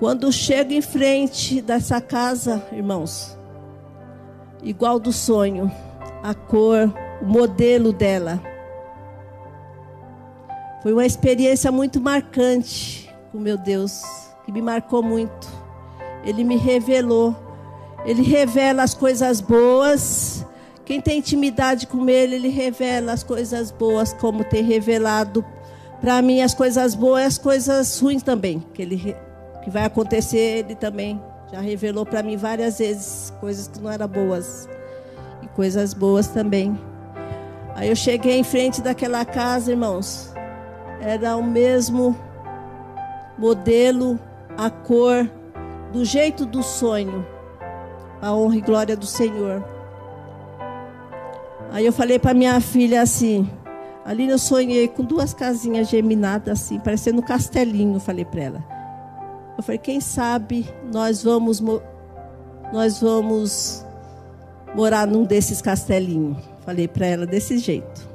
Quando 0.00 0.32
chego 0.32 0.72
em 0.72 0.82
frente 0.82 1.62
dessa 1.62 2.00
casa, 2.00 2.60
irmãos, 2.72 3.38
igual 4.64 4.98
do 4.98 5.12
sonho, 5.12 5.70
a 6.20 6.34
cor, 6.34 6.92
o 7.22 7.24
modelo 7.24 7.92
dela 7.92 8.42
foi 10.82 10.92
uma 10.92 11.06
experiência 11.06 11.70
muito 11.70 12.00
marcante 12.00 13.08
com 13.30 13.38
meu 13.38 13.56
Deus, 13.56 14.02
que 14.44 14.50
me 14.50 14.60
marcou 14.60 15.04
muito. 15.04 15.46
Ele 16.24 16.42
me 16.42 16.56
revelou. 16.56 17.43
Ele 18.04 18.22
revela 18.22 18.82
as 18.82 18.94
coisas 18.94 19.40
boas. 19.40 20.44
Quem 20.84 21.00
tem 21.00 21.18
intimidade 21.18 21.86
com 21.86 22.08
ele, 22.08 22.34
ele 22.36 22.48
revela 22.48 23.12
as 23.12 23.22
coisas 23.22 23.70
boas, 23.70 24.12
como 24.12 24.44
tem 24.44 24.62
revelado 24.62 25.44
para 26.00 26.20
mim 26.20 26.42
as 26.42 26.52
coisas 26.52 26.94
boas 26.94 27.22
e 27.22 27.26
as 27.26 27.38
coisas 27.38 27.98
ruins 27.98 28.22
também, 28.22 28.62
que 28.74 28.82
ele 28.82 29.16
que 29.62 29.70
vai 29.70 29.84
acontecer, 29.86 30.58
ele 30.58 30.74
também 30.74 31.18
já 31.50 31.58
revelou 31.58 32.04
para 32.04 32.22
mim 32.22 32.36
várias 32.36 32.78
vezes 32.78 33.32
coisas 33.40 33.66
que 33.66 33.80
não 33.80 33.90
eram 33.90 34.06
boas 34.06 34.68
e 35.42 35.48
coisas 35.48 35.94
boas 35.94 36.28
também. 36.28 36.78
Aí 37.74 37.88
eu 37.88 37.96
cheguei 37.96 38.38
em 38.38 38.44
frente 38.44 38.82
daquela 38.82 39.24
casa, 39.24 39.70
irmãos 39.70 40.34
era 41.04 41.36
o 41.36 41.42
mesmo 41.42 42.16
modelo, 43.36 44.18
a 44.56 44.70
cor, 44.70 45.30
do 45.92 46.02
jeito 46.02 46.46
do 46.46 46.62
sonho, 46.62 47.26
a 48.24 48.34
honra 48.34 48.56
e 48.56 48.60
glória 48.62 48.96
do 48.96 49.04
Senhor. 49.04 49.62
Aí 51.70 51.84
eu 51.84 51.92
falei 51.92 52.18
para 52.18 52.32
minha 52.32 52.58
filha 52.58 53.02
assim, 53.02 53.50
ali 54.02 54.28
eu 54.28 54.38
sonhei 54.38 54.88
com 54.88 55.04
duas 55.04 55.34
casinhas 55.34 55.90
geminadas 55.90 56.60
assim, 56.60 56.80
parecendo 56.80 57.20
um 57.20 57.24
castelinho, 57.24 58.00
falei 58.00 58.24
para 58.24 58.40
ela. 58.40 58.64
Eu 59.58 59.62
falei, 59.62 59.78
quem 59.78 60.00
sabe 60.00 60.66
nós 60.90 61.22
vamos 61.22 61.62
nós 62.72 62.98
vamos 62.98 63.84
morar 64.74 65.06
num 65.06 65.24
desses 65.24 65.60
castelinhos. 65.60 66.38
Falei 66.64 66.88
para 66.88 67.06
ela 67.06 67.26
desse 67.26 67.58
jeito 67.58 68.14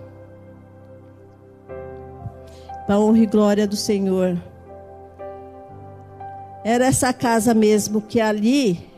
para 2.87 2.99
honra 2.99 3.19
e 3.19 3.25
glória 3.27 3.67
do 3.67 3.75
Senhor. 3.75 4.35
Era 6.63 6.87
essa 6.87 7.13
casa 7.13 7.53
mesmo, 7.53 8.01
que 8.01 8.19
ali 8.19 8.88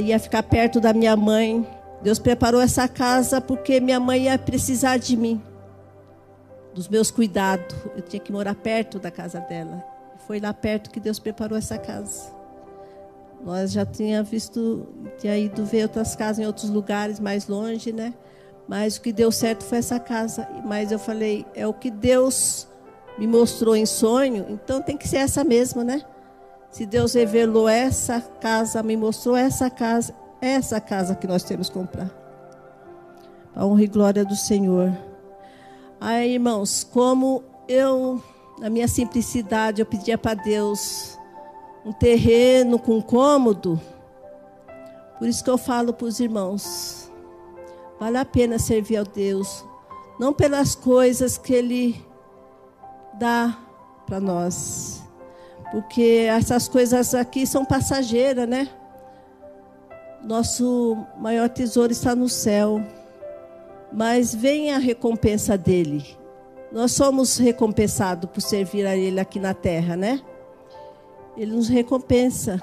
ia 0.00 0.18
ficar 0.18 0.42
perto 0.42 0.80
da 0.80 0.92
minha 0.92 1.16
mãe. 1.16 1.66
Deus 2.02 2.18
preparou 2.18 2.60
essa 2.60 2.86
casa 2.86 3.40
porque 3.40 3.80
minha 3.80 3.98
mãe 3.98 4.24
ia 4.24 4.38
precisar 4.38 4.98
de 4.98 5.16
mim, 5.16 5.40
dos 6.74 6.88
meus 6.88 7.10
cuidados. 7.10 7.76
Eu 7.96 8.02
tinha 8.02 8.20
que 8.20 8.32
morar 8.32 8.54
perto 8.54 8.98
da 8.98 9.10
casa 9.10 9.40
dela. 9.40 9.82
Foi 10.26 10.40
lá 10.40 10.52
perto 10.52 10.90
que 10.90 11.00
Deus 11.00 11.18
preparou 11.18 11.56
essa 11.56 11.78
casa. 11.78 12.32
Nós 13.44 13.72
já 13.72 13.84
tinha 13.84 14.22
visto, 14.22 14.86
tinha 15.18 15.36
ido 15.36 15.64
ver 15.66 15.82
outras 15.82 16.16
casas 16.16 16.38
em 16.38 16.46
outros 16.46 16.70
lugares 16.70 17.20
mais 17.20 17.46
longe, 17.46 17.92
né? 17.92 18.14
Mas 18.66 18.96
o 18.96 19.02
que 19.02 19.12
deu 19.12 19.30
certo 19.30 19.64
foi 19.64 19.78
essa 19.78 20.00
casa. 20.00 20.48
Mas 20.64 20.90
eu 20.90 20.98
falei, 20.98 21.44
é 21.54 21.66
o 21.66 21.74
que 21.74 21.90
Deus 21.90 22.66
me 23.18 23.26
mostrou 23.26 23.76
em 23.76 23.86
sonho, 23.86 24.46
então 24.48 24.82
tem 24.82 24.96
que 24.96 25.06
ser 25.06 25.18
essa 25.18 25.44
mesma, 25.44 25.84
né? 25.84 26.02
Se 26.74 26.84
Deus 26.84 27.14
revelou 27.14 27.68
essa 27.68 28.20
casa, 28.20 28.82
me 28.82 28.96
mostrou 28.96 29.36
essa 29.36 29.70
casa, 29.70 30.12
essa 30.40 30.80
casa 30.80 31.14
que 31.14 31.24
nós 31.24 31.44
temos 31.44 31.68
que 31.68 31.74
comprar. 31.78 32.10
A 33.54 33.64
honra 33.64 33.84
e 33.84 33.86
glória 33.86 34.24
do 34.24 34.34
Senhor. 34.34 34.92
Aí, 36.00 36.34
irmãos, 36.34 36.82
como 36.82 37.44
eu, 37.68 38.20
na 38.58 38.68
minha 38.68 38.88
simplicidade, 38.88 39.80
eu 39.80 39.86
pedia 39.86 40.18
para 40.18 40.34
Deus 40.34 41.16
um 41.86 41.92
terreno 41.92 42.76
com 42.76 43.00
cômodo. 43.00 43.80
Por 45.20 45.28
isso 45.28 45.44
que 45.44 45.50
eu 45.50 45.56
falo 45.56 45.92
para 45.92 46.08
os 46.08 46.18
irmãos, 46.18 47.08
vale 48.00 48.18
a 48.18 48.24
pena 48.24 48.58
servir 48.58 48.96
ao 48.96 49.04
Deus, 49.04 49.64
não 50.18 50.32
pelas 50.32 50.74
coisas 50.74 51.38
que 51.38 51.54
Ele 51.54 52.04
dá 53.16 53.56
para 54.08 54.18
nós. 54.18 55.03
Porque 55.74 56.28
essas 56.28 56.68
coisas 56.68 57.16
aqui 57.16 57.44
são 57.44 57.64
passageiras, 57.64 58.48
né? 58.48 58.68
Nosso 60.22 60.96
maior 61.18 61.48
tesouro 61.48 61.90
está 61.90 62.14
no 62.14 62.28
céu. 62.28 62.80
Mas 63.92 64.32
vem 64.32 64.72
a 64.72 64.78
recompensa 64.78 65.58
dele. 65.58 66.16
Nós 66.70 66.92
somos 66.92 67.38
recompensados 67.38 68.30
por 68.30 68.40
servir 68.40 68.86
a 68.86 68.96
ele 68.96 69.18
aqui 69.18 69.40
na 69.40 69.52
terra, 69.52 69.96
né? 69.96 70.22
Ele 71.36 71.50
nos 71.50 71.68
recompensa. 71.68 72.62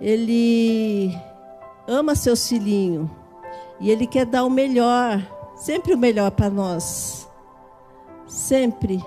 Ele 0.00 1.16
ama 1.86 2.16
seus 2.16 2.48
filhinhos. 2.48 3.08
E 3.78 3.88
ele 3.88 4.08
quer 4.08 4.26
dar 4.26 4.42
o 4.42 4.50
melhor, 4.50 5.22
sempre 5.54 5.94
o 5.94 5.98
melhor 5.98 6.32
para 6.32 6.50
nós. 6.50 7.28
Sempre 8.26 9.00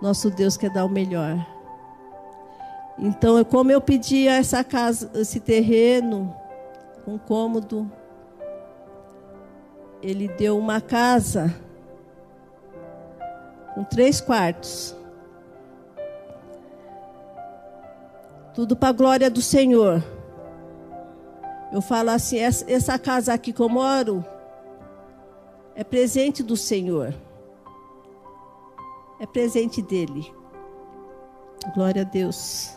nosso 0.00 0.30
Deus 0.30 0.56
quer 0.56 0.70
dar 0.70 0.84
o 0.84 0.88
melhor. 0.88 1.46
Então, 2.98 3.42
como 3.44 3.72
eu 3.72 3.80
pedi 3.80 4.28
essa 4.28 4.62
casa, 4.62 5.10
esse 5.14 5.40
terreno, 5.40 6.34
um 7.06 7.18
cômodo, 7.18 7.90
ele 10.02 10.28
deu 10.28 10.56
uma 10.58 10.80
casa 10.80 11.54
com 13.74 13.82
três 13.82 14.20
quartos. 14.20 14.94
Tudo 18.54 18.76
para 18.76 18.90
a 18.90 18.92
glória 18.92 19.28
do 19.28 19.42
Senhor. 19.42 20.02
Eu 21.72 21.80
falo 21.80 22.10
assim: 22.10 22.38
essa 22.38 22.96
casa 22.98 23.34
aqui 23.34 23.52
que 23.52 23.60
eu 23.60 23.68
moro 23.68 24.24
é 25.74 25.82
presente 25.82 26.40
do 26.40 26.56
Senhor 26.56 27.12
é 29.24 29.26
presente 29.26 29.80
dele. 29.80 30.30
Glória 31.74 32.02
a 32.02 32.04
Deus. 32.04 32.76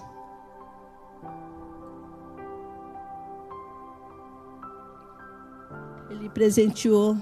Ele 6.10 6.30
presenteou 6.30 7.18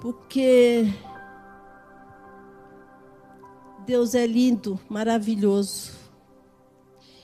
porque 0.00 0.92
Deus 3.86 4.16
é 4.16 4.26
lindo, 4.26 4.78
maravilhoso. 4.88 5.92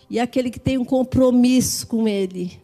E 0.09 0.21
aquele 0.21 0.51
que 0.51 0.61
tem 0.61 0.79
um 0.79 0.85
compromisso 0.85 1.85
com 1.89 2.07
Ele, 2.07 2.63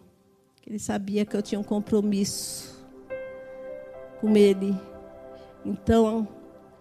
ele 0.65 0.79
sabia 0.79 1.27
que 1.27 1.37
eu 1.37 1.43
tinha 1.43 1.61
um 1.61 1.65
compromisso 1.65 2.87
com 4.21 4.37
Ele. 4.37 4.81
Então, 5.65 6.29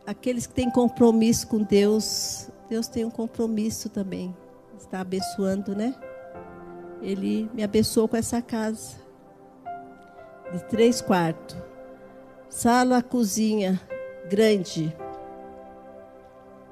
aqueles 0.06 0.46
que 0.46 0.54
têm 0.54 0.70
compromisso 0.70 1.48
com 1.48 1.62
Deus, 1.64 2.50
Deus 2.70 2.88
tem 2.88 3.06
um 3.06 3.10
compromisso 3.10 3.90
também. 3.90 4.36
Está 4.78 5.00
abençoando, 5.02 5.76
né? 5.76 5.96
Ele 7.02 7.50
me 7.54 7.64
abençoou 7.64 8.08
com 8.08 8.18
essa 8.18 8.42
casa 8.42 8.96
de 10.52 10.64
três 10.66 11.02
quartos, 11.02 11.58
sala, 12.50 13.02
cozinha 13.02 13.80
grande, 14.30 14.96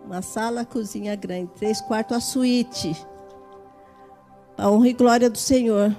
uma 0.05 0.21
sala, 0.21 0.65
cozinha 0.65 1.15
grande, 1.15 1.51
três 1.55 1.81
quartos, 1.81 2.15
a 2.15 2.19
suíte, 2.19 2.95
a 4.57 4.69
honra 4.69 4.89
e 4.89 4.93
glória 4.93 5.29
do 5.29 5.37
Senhor, 5.37 5.95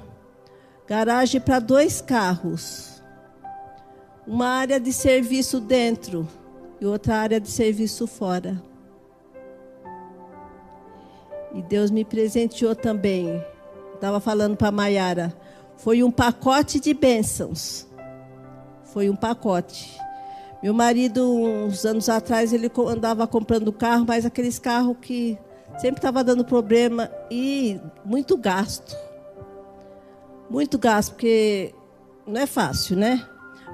garagem 0.86 1.40
para 1.40 1.58
dois 1.58 2.00
carros, 2.00 3.02
uma 4.26 4.46
área 4.46 4.78
de 4.78 4.92
serviço 4.92 5.60
dentro 5.60 6.28
e 6.82 6.84
outra 6.84 7.14
área 7.18 7.38
de 7.38 7.48
serviço 7.48 8.08
fora. 8.08 8.60
E 11.54 11.62
Deus 11.62 11.92
me 11.92 12.04
presenteou 12.04 12.74
também. 12.74 13.40
Estava 13.94 14.18
falando 14.18 14.56
para 14.56 14.66
a 14.66 14.72
Maiara. 14.72 15.32
Foi 15.76 16.02
um 16.02 16.10
pacote 16.10 16.80
de 16.80 16.92
bênçãos. 16.92 17.86
Foi 18.82 19.08
um 19.08 19.14
pacote. 19.14 19.96
Meu 20.60 20.74
marido, 20.74 21.32
uns 21.32 21.84
anos 21.84 22.08
atrás, 22.08 22.52
ele 22.52 22.68
andava 22.88 23.28
comprando 23.28 23.72
carro, 23.72 24.04
mas 24.04 24.26
aqueles 24.26 24.58
carros 24.58 24.96
que 25.00 25.38
sempre 25.78 26.00
estava 26.00 26.24
dando 26.24 26.44
problema 26.44 27.08
e 27.30 27.80
muito 28.04 28.36
gasto. 28.36 28.96
Muito 30.50 30.76
gasto, 30.78 31.12
porque 31.12 31.72
não 32.26 32.40
é 32.40 32.46
fácil, 32.46 32.96
né? 32.96 33.24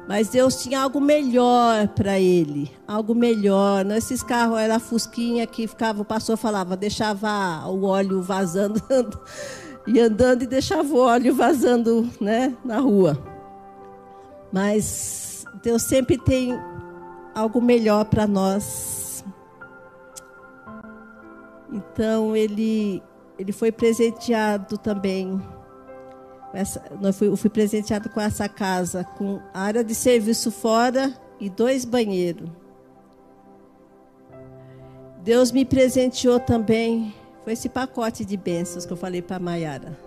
Mas 0.09 0.29
Deus 0.31 0.63
tinha 0.63 0.81
algo 0.81 1.03
melhor 1.03 1.87
para 1.89 2.19
ele, 2.19 2.73
algo 2.87 3.15
melhor. 3.15 3.85
Não 3.85 3.95
esses 3.95 4.23
carros 4.23 4.59
era 4.59 4.77
a 4.77 4.81
fusquinha 4.81 5.47
que 5.47 5.67
ficava, 5.67 6.01
o 6.01 6.05
pastor 6.05 6.39
falava, 6.39 6.75
deixava 6.79 7.29
o 7.69 7.85
óleo 7.85 8.23
vazando 8.23 8.81
e 9.87 10.01
andando 10.01 10.45
e 10.45 10.47
deixava 10.47 10.91
o 10.95 10.99
óleo 10.99 11.35
vazando, 11.35 12.09
né, 12.19 12.57
na 12.65 12.79
rua. 12.79 13.23
Mas 14.51 15.45
Deus 15.63 15.83
sempre 15.83 16.17
tem 16.17 16.59
algo 17.35 17.61
melhor 17.61 18.07
para 18.07 18.27
nós. 18.27 19.23
Então 21.71 22.35
ele 22.35 23.03
ele 23.39 23.53
foi 23.53 23.71
presenteado 23.71 24.79
também 24.79 25.39
essa, 26.53 26.83
eu 27.21 27.37
fui 27.37 27.51
presenteado 27.51 28.09
com 28.09 28.21
essa 28.21 28.49
casa, 28.49 29.05
com 29.05 29.41
área 29.53 29.85
de 29.85 29.95
serviço 29.95 30.51
fora 30.51 31.13
e 31.39 31.51
dois 31.51 31.85
banheiros. 31.85 32.49
Deus 35.23 35.53
me 35.53 35.65
presenteou 35.65 36.41
também, 36.41 37.15
foi 37.45 37.53
esse 37.53 37.69
pacote 37.69 38.25
de 38.25 38.37
bênçãos 38.37 38.87
que 38.87 38.93
eu 38.93 38.97
falei 38.97 39.21
para 39.21 39.37
a 39.37 39.41
Mayara. 39.41 39.99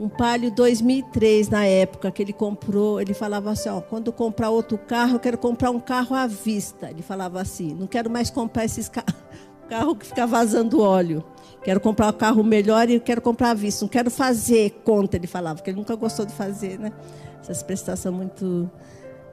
Um 0.00 0.08
Palio 0.08 0.50
2003, 0.52 1.48
na 1.48 1.66
época 1.66 2.10
que 2.12 2.22
ele 2.22 2.32
comprou, 2.32 3.00
ele 3.00 3.12
falava 3.12 3.50
assim: 3.50 3.68
ó, 3.68 3.80
quando 3.80 4.12
comprar 4.12 4.48
outro 4.48 4.78
carro, 4.78 5.16
eu 5.16 5.20
quero 5.20 5.36
comprar 5.36 5.70
um 5.70 5.80
carro 5.80 6.14
à 6.14 6.26
vista. 6.26 6.88
Ele 6.88 7.02
falava 7.02 7.40
assim: 7.40 7.74
não 7.74 7.88
quero 7.88 8.08
mais 8.08 8.30
comprar 8.30 8.64
esses 8.64 8.88
carros, 8.88 9.12
carro 9.68 9.96
que 9.96 10.06
fica 10.06 10.24
vazando 10.24 10.80
óleo. 10.80 11.24
Quero 11.62 11.80
comprar 11.80 12.08
um 12.08 12.12
carro 12.12 12.44
melhor 12.44 12.88
e 12.88 13.00
quero 13.00 13.20
comprar 13.20 13.50
à 13.50 13.54
vista. 13.54 13.84
Não 13.84 13.88
quero 13.88 14.10
fazer 14.10 14.80
conta, 14.84 15.16
ele 15.16 15.26
falava, 15.26 15.56
porque 15.56 15.70
ele 15.70 15.78
nunca 15.78 15.94
gostou 15.96 16.24
de 16.24 16.32
fazer, 16.32 16.78
né? 16.78 16.92
Essas 17.40 17.62
prestações 17.62 18.14
muito 18.14 18.70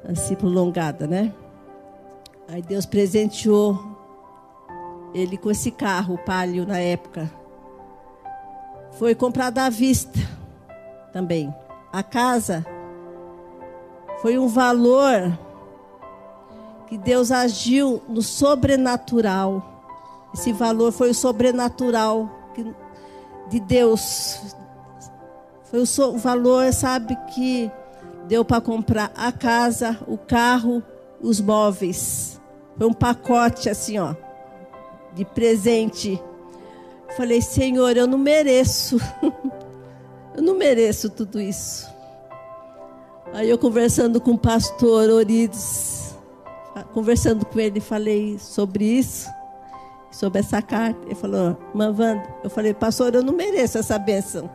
assim 0.08 0.36
prolongada, 0.36 1.08
né? 1.08 1.34
Aí 2.48 2.62
Deus 2.62 2.86
presenteou 2.86 3.80
ele 5.14 5.38
com 5.38 5.50
esse 5.50 5.72
carro, 5.72 6.18
Palio, 6.18 6.66
na 6.66 6.80
época. 6.80 7.32
Foi 8.92 9.16
comprado 9.16 9.58
à 9.60 9.70
vista 9.70 10.20
também. 11.12 11.54
A 11.92 12.04
casa 12.04 12.66
foi 14.22 14.38
um 14.38 14.48
valor 14.48 15.38
que 16.88 16.98
Deus 16.98 17.32
agiu 17.32 18.02
no 18.08 18.22
sobrenatural 18.22 19.75
esse 20.36 20.52
valor 20.52 20.92
foi 20.92 21.12
o 21.12 21.14
sobrenatural 21.14 22.30
de 23.50 23.58
Deus. 23.58 24.38
Foi 25.64 25.82
o 25.82 26.18
valor, 26.18 26.74
sabe, 26.74 27.18
que 27.34 27.72
deu 28.28 28.44
para 28.44 28.60
comprar 28.60 29.14
a 29.16 29.32
casa, 29.32 29.98
o 30.06 30.18
carro, 30.18 30.84
os 31.22 31.40
móveis. 31.40 32.40
Foi 32.78 32.86
um 32.86 32.92
pacote 32.92 33.70
assim, 33.70 33.98
ó, 33.98 34.14
de 35.14 35.24
presente. 35.24 36.22
Falei, 37.16 37.42
Senhor, 37.42 37.96
eu 37.96 38.06
não 38.06 38.18
mereço. 38.18 38.98
eu 40.36 40.44
não 40.44 40.58
mereço 40.58 41.10
tudo 41.10 41.40
isso. 41.40 41.90
Aí 43.32 43.50
eu 43.50 43.58
conversando 43.58 44.20
com 44.20 44.32
o 44.32 44.38
pastor 44.38 45.10
Orides, 45.10 46.14
conversando 46.94 47.46
com 47.46 47.58
ele, 47.58 47.80
falei 47.80 48.38
sobre 48.38 48.84
isso 48.84 49.34
sobre 50.16 50.40
essa 50.40 50.62
carta. 50.62 51.06
Ele 51.06 51.16
falou, 51.16 51.58
irmã 51.70 51.88
Wanda, 51.88 52.24
eu 52.42 52.50
falei, 52.50 52.74
pastor, 52.74 53.14
eu 53.14 53.22
não 53.22 53.34
mereço 53.34 53.78
essa 53.78 54.00
bênção. 54.00 54.50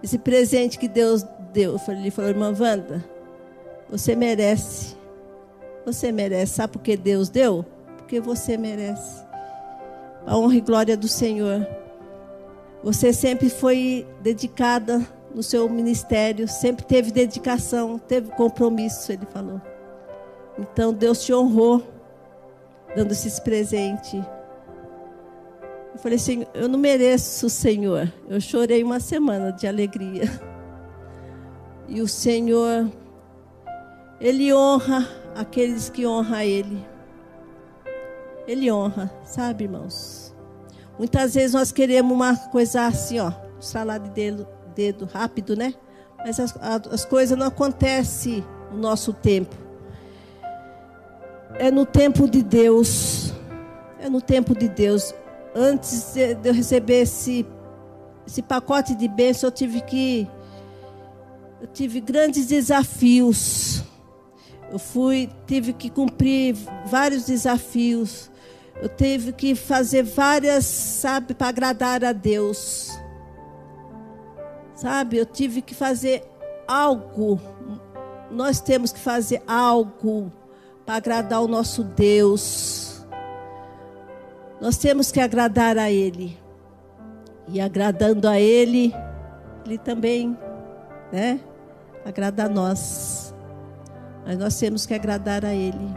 Esse 0.00 0.16
presente 0.16 0.78
que 0.78 0.86
Deus 0.86 1.26
deu. 1.52 1.76
Ele 1.88 2.10
falou, 2.10 2.30
irmã 2.30 2.54
Wanda, 2.58 3.04
você 3.90 4.14
merece. 4.14 4.96
Você 5.84 6.12
merece. 6.12 6.54
Sabe 6.54 6.74
por 6.74 6.82
que 6.82 6.96
Deus 6.96 7.28
deu? 7.28 7.66
Porque 7.96 8.20
você 8.20 8.56
merece. 8.56 9.24
A 10.24 10.38
honra 10.38 10.54
e 10.54 10.60
glória 10.60 10.96
do 10.96 11.08
Senhor. 11.08 11.66
Você 12.84 13.12
sempre 13.12 13.50
foi 13.50 14.06
dedicada 14.22 15.04
no 15.34 15.42
seu 15.42 15.68
ministério, 15.68 16.46
sempre 16.48 16.84
teve 16.84 17.10
dedicação, 17.10 17.98
teve 17.98 18.30
compromisso, 18.32 19.10
ele 19.10 19.26
falou. 19.32 19.60
Então 20.58 20.92
Deus 20.92 21.22
te 21.22 21.34
honrou 21.34 21.82
dando 22.94 23.12
esses 23.12 23.38
presentes. 23.40 24.22
Eu 25.92 25.98
falei 25.98 26.16
assim: 26.16 26.46
eu 26.54 26.68
não 26.68 26.78
mereço, 26.78 27.48
Senhor. 27.48 28.12
Eu 28.28 28.40
chorei 28.40 28.82
uma 28.82 29.00
semana 29.00 29.52
de 29.52 29.66
alegria. 29.66 30.24
E 31.88 32.00
o 32.00 32.06
Senhor, 32.06 32.88
Ele 34.20 34.54
honra 34.54 35.08
aqueles 35.34 35.90
que 35.90 36.06
honram 36.06 36.40
Ele. 36.40 36.86
Ele 38.46 38.70
honra, 38.70 39.12
sabe, 39.24 39.64
irmãos? 39.64 40.34
Muitas 40.98 41.34
vezes 41.34 41.52
nós 41.52 41.72
queremos 41.72 42.12
uma 42.12 42.36
coisa 42.36 42.86
assim, 42.86 43.18
ó, 43.18 43.32
salário 43.58 44.04
de 44.04 44.10
dedo, 44.10 44.46
dedo 44.74 45.04
rápido, 45.04 45.56
né? 45.56 45.74
Mas 46.18 46.38
as, 46.38 46.54
as 46.60 47.04
coisas 47.04 47.36
não 47.36 47.46
acontecem 47.46 48.44
no 48.70 48.78
nosso 48.78 49.12
tempo. 49.12 49.56
É 51.54 51.70
no 51.70 51.84
tempo 51.84 52.28
de 52.28 52.42
Deus. 52.42 53.32
É 53.98 54.08
no 54.08 54.20
tempo 54.20 54.56
de 54.56 54.68
Deus 54.68 55.14
antes 55.54 56.14
de 56.14 56.48
eu 56.48 56.54
receber 56.54 57.02
esse, 57.02 57.46
esse 58.26 58.42
pacote 58.42 58.94
de 58.94 59.08
bênção, 59.08 59.48
eu 59.48 59.52
tive 59.52 59.80
que. 59.80 60.28
Eu 61.60 61.66
tive 61.66 62.00
grandes 62.00 62.46
desafios. 62.46 63.82
Eu 64.70 64.78
fui, 64.78 65.28
tive 65.46 65.72
que 65.72 65.90
cumprir 65.90 66.56
vários 66.86 67.26
desafios. 67.26 68.30
Eu 68.80 68.88
tive 68.88 69.32
que 69.32 69.54
fazer 69.54 70.02
várias, 70.02 70.64
sabe, 70.64 71.34
para 71.34 71.48
agradar 71.48 72.02
a 72.04 72.12
Deus. 72.12 72.90
Sabe, 74.74 75.18
eu 75.18 75.26
tive 75.26 75.60
que 75.60 75.74
fazer 75.74 76.24
algo. 76.66 77.38
Nós 78.30 78.60
temos 78.60 78.92
que 78.92 79.00
fazer 79.00 79.42
algo 79.46 80.32
para 80.86 80.94
agradar 80.94 81.42
o 81.42 81.48
nosso 81.48 81.84
Deus. 81.84 82.89
Nós 84.60 84.76
temos 84.76 85.10
que 85.10 85.20
agradar 85.20 85.78
a 85.78 85.90
Ele. 85.90 86.38
E 87.48 87.60
agradando 87.60 88.28
a 88.28 88.38
Ele, 88.38 88.94
Ele 89.64 89.78
também, 89.78 90.36
né? 91.10 91.40
Agrada 92.04 92.44
a 92.44 92.48
nós. 92.48 93.34
Mas 94.24 94.38
nós 94.38 94.58
temos 94.58 94.84
que 94.86 94.94
agradar 94.94 95.44
a 95.44 95.54
Ele. 95.54 95.94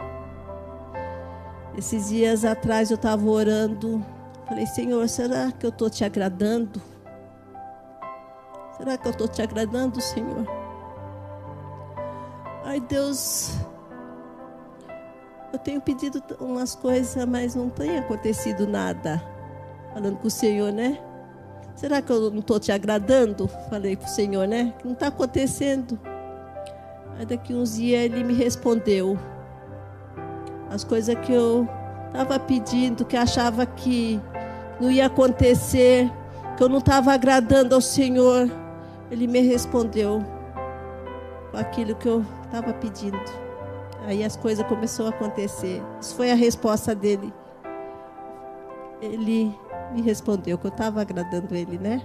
Esses 1.76 2.08
dias 2.08 2.44
atrás 2.44 2.90
eu 2.90 2.96
estava 2.96 3.28
orando. 3.28 4.04
Falei, 4.48 4.66
Senhor, 4.66 5.08
será 5.08 5.52
que 5.52 5.66
eu 5.66 5.70
estou 5.70 5.90
te 5.90 6.04
agradando? 6.04 6.80
Será 8.76 8.96
que 8.96 9.06
eu 9.06 9.12
estou 9.12 9.28
te 9.28 9.42
agradando, 9.42 10.00
Senhor? 10.00 10.46
Ai, 12.64 12.80
Deus, 12.80 13.52
eu 15.54 15.58
tenho 15.58 15.80
pedido 15.80 16.22
umas 16.40 16.74
coisas, 16.74 17.24
mas 17.26 17.54
não 17.54 17.70
tem 17.70 17.96
acontecido 17.96 18.66
nada. 18.66 19.22
Falando 19.92 20.16
com 20.16 20.26
o 20.26 20.30
Senhor, 20.30 20.72
né? 20.72 20.98
Será 21.76 22.02
que 22.02 22.10
eu 22.10 22.30
não 22.30 22.40
estou 22.40 22.58
te 22.58 22.72
agradando? 22.72 23.48
Falei 23.70 23.94
com 23.94 24.04
o 24.04 24.08
Senhor, 24.08 24.48
né? 24.48 24.74
Não 24.84 24.92
está 24.92 25.06
acontecendo. 25.06 25.98
Aí 27.16 27.24
daqui 27.24 27.54
uns 27.54 27.76
dias 27.76 28.02
ele 28.02 28.24
me 28.24 28.34
respondeu. 28.34 29.16
As 30.70 30.82
coisas 30.82 31.14
que 31.20 31.32
eu 31.32 31.68
estava 32.08 32.38
pedindo, 32.38 33.04
que 33.04 33.16
achava 33.16 33.64
que 33.64 34.20
não 34.80 34.90
ia 34.90 35.06
acontecer, 35.06 36.10
que 36.56 36.64
eu 36.64 36.68
não 36.68 36.78
estava 36.78 37.12
agradando 37.12 37.76
ao 37.76 37.80
Senhor, 37.80 38.50
ele 39.08 39.28
me 39.28 39.40
respondeu 39.40 40.20
com 41.52 41.56
aquilo 41.56 41.94
que 41.94 42.08
eu 42.08 42.24
estava 42.44 42.72
pedindo. 42.72 43.43
Aí 44.06 44.22
as 44.22 44.36
coisas 44.36 44.66
começaram 44.66 45.10
a 45.10 45.14
acontecer. 45.14 45.82
Isso 46.00 46.14
foi 46.14 46.30
a 46.30 46.34
resposta 46.34 46.94
dele. 46.94 47.32
Ele 49.00 49.54
me 49.92 50.02
respondeu 50.02 50.58
que 50.58 50.66
eu 50.66 50.70
estava 50.70 51.00
agradando 51.00 51.54
ele, 51.54 51.78
né? 51.78 52.02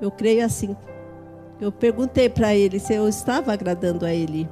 Eu 0.00 0.10
creio 0.10 0.44
assim. 0.44 0.76
Eu 1.60 1.72
perguntei 1.72 2.28
para 2.28 2.54
ele 2.54 2.78
se 2.78 2.94
eu 2.94 3.08
estava 3.08 3.52
agradando 3.52 4.04
a 4.04 4.12
ele. 4.12 4.48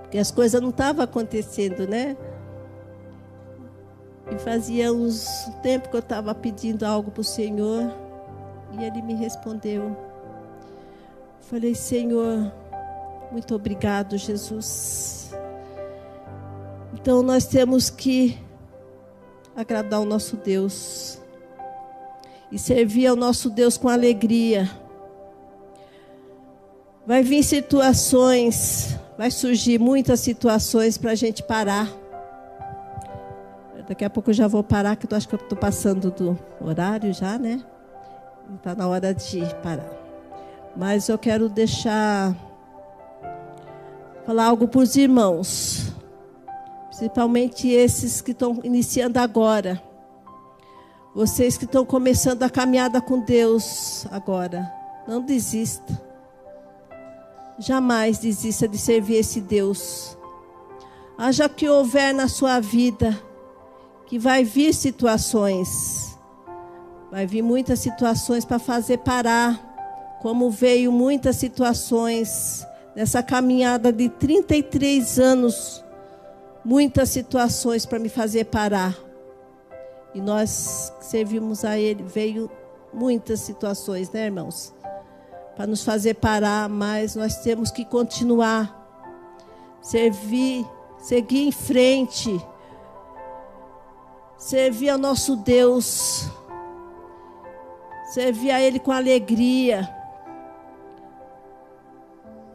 Porque 0.00 0.18
as 0.18 0.30
coisas 0.30 0.60
não 0.60 0.70
estavam 0.70 1.04
acontecendo, 1.04 1.86
né? 1.86 2.16
E 4.30 4.38
fazia 4.38 4.92
uns 4.92 5.50
tempo 5.62 5.88
que 5.88 5.96
eu 5.96 6.00
estava 6.00 6.34
pedindo 6.34 6.84
algo 6.84 7.10
para 7.10 7.20
o 7.20 7.24
Senhor 7.24 7.92
e 8.72 8.84
Ele 8.84 9.00
me 9.02 9.14
respondeu. 9.14 9.96
Falei, 11.40 11.74
Senhor, 11.74 12.52
muito 13.30 13.54
obrigado, 13.54 14.16
Jesus. 14.16 15.34
Então 16.94 17.22
nós 17.22 17.46
temos 17.46 17.90
que 17.90 18.38
agradar 19.54 20.00
o 20.00 20.04
nosso 20.04 20.36
Deus 20.36 21.18
e 22.50 22.58
servir 22.58 23.06
ao 23.06 23.16
nosso 23.16 23.50
Deus 23.50 23.76
com 23.76 23.88
alegria. 23.88 24.70
Vai 27.06 27.22
vir 27.22 27.42
situações, 27.42 28.98
vai 29.16 29.30
surgir 29.30 29.78
muitas 29.78 30.20
situações 30.20 30.98
para 30.98 31.12
a 31.12 31.14
gente 31.14 31.42
parar. 31.42 31.88
Daqui 33.88 34.04
a 34.04 34.10
pouco 34.10 34.28
eu 34.28 34.34
já 34.34 34.46
vou 34.46 34.62
parar, 34.62 34.96
que 34.96 35.10
eu 35.10 35.16
acho 35.16 35.26
que 35.26 35.34
eu 35.34 35.40
estou 35.40 35.56
passando 35.56 36.10
do 36.10 36.38
horário 36.60 37.12
já, 37.14 37.38
né? 37.38 37.64
Está 38.56 38.74
na 38.74 38.86
hora 38.86 39.14
de 39.14 39.40
parar. 39.62 39.90
Mas 40.76 41.08
eu 41.08 41.16
quero 41.16 41.48
deixar 41.48 42.36
falar 44.28 44.44
algo 44.44 44.68
para 44.68 44.82
os 44.82 44.94
irmãos, 44.94 45.90
principalmente 46.88 47.66
esses 47.66 48.20
que 48.20 48.32
estão 48.32 48.60
iniciando 48.62 49.18
agora. 49.18 49.82
Vocês 51.14 51.56
que 51.56 51.64
estão 51.64 51.82
começando 51.82 52.42
a 52.42 52.50
caminhada 52.50 53.00
com 53.00 53.20
Deus 53.20 54.06
agora, 54.10 54.70
não 55.08 55.22
desista. 55.22 55.98
Jamais 57.58 58.18
desista 58.18 58.68
de 58.68 58.76
servir 58.76 59.14
esse 59.14 59.40
Deus. 59.40 60.14
Haja 61.16 61.48
que 61.48 61.66
houver 61.66 62.12
na 62.12 62.28
sua 62.28 62.60
vida 62.60 63.18
que 64.04 64.18
vai 64.18 64.44
vir 64.44 64.74
situações, 64.74 66.18
vai 67.10 67.24
vir 67.26 67.40
muitas 67.40 67.78
situações 67.78 68.44
para 68.44 68.58
fazer 68.58 68.98
parar, 68.98 70.18
como 70.20 70.50
veio 70.50 70.92
muitas 70.92 71.36
situações 71.36 72.68
nessa 72.98 73.22
caminhada 73.22 73.92
de 73.92 74.08
33 74.08 75.20
anos, 75.20 75.84
muitas 76.64 77.10
situações 77.10 77.86
para 77.86 77.96
me 77.96 78.08
fazer 78.08 78.46
parar. 78.46 78.98
E 80.12 80.20
nós 80.20 80.92
servimos 81.00 81.64
a 81.64 81.78
Ele, 81.78 82.02
veio 82.02 82.50
muitas 82.92 83.38
situações, 83.38 84.10
né, 84.10 84.24
irmãos? 84.24 84.74
Para 85.54 85.68
nos 85.68 85.84
fazer 85.84 86.14
parar, 86.14 86.68
mas 86.68 87.14
nós 87.14 87.36
temos 87.36 87.70
que 87.70 87.84
continuar, 87.84 88.76
servir, 89.80 90.66
seguir 90.98 91.46
em 91.46 91.52
frente. 91.52 92.44
Servir 94.36 94.88
ao 94.88 94.98
nosso 94.98 95.36
Deus, 95.36 96.28
servir 98.12 98.50
a 98.50 98.60
Ele 98.60 98.80
com 98.80 98.90
alegria, 98.90 99.88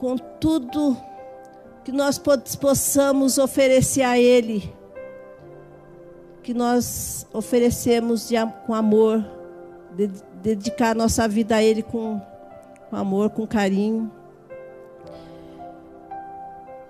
com 0.04 0.18
tudo 0.18 0.98
que 1.86 1.92
nós 1.94 2.22
possamos 2.60 3.38
oferecer 3.38 4.02
a 4.02 4.20
Ele, 4.20 4.70
que 6.44 6.54
nós 6.54 7.26
oferecemos 7.32 8.28
de, 8.28 8.36
com 8.66 8.74
amor, 8.74 9.24
de, 9.96 10.12
dedicar 10.42 10.94
nossa 10.94 11.26
vida 11.26 11.56
a 11.56 11.64
Ele 11.64 11.82
com, 11.82 12.22
com 12.90 12.98
amor, 12.98 13.30
com 13.30 13.48
carinho, 13.48 14.12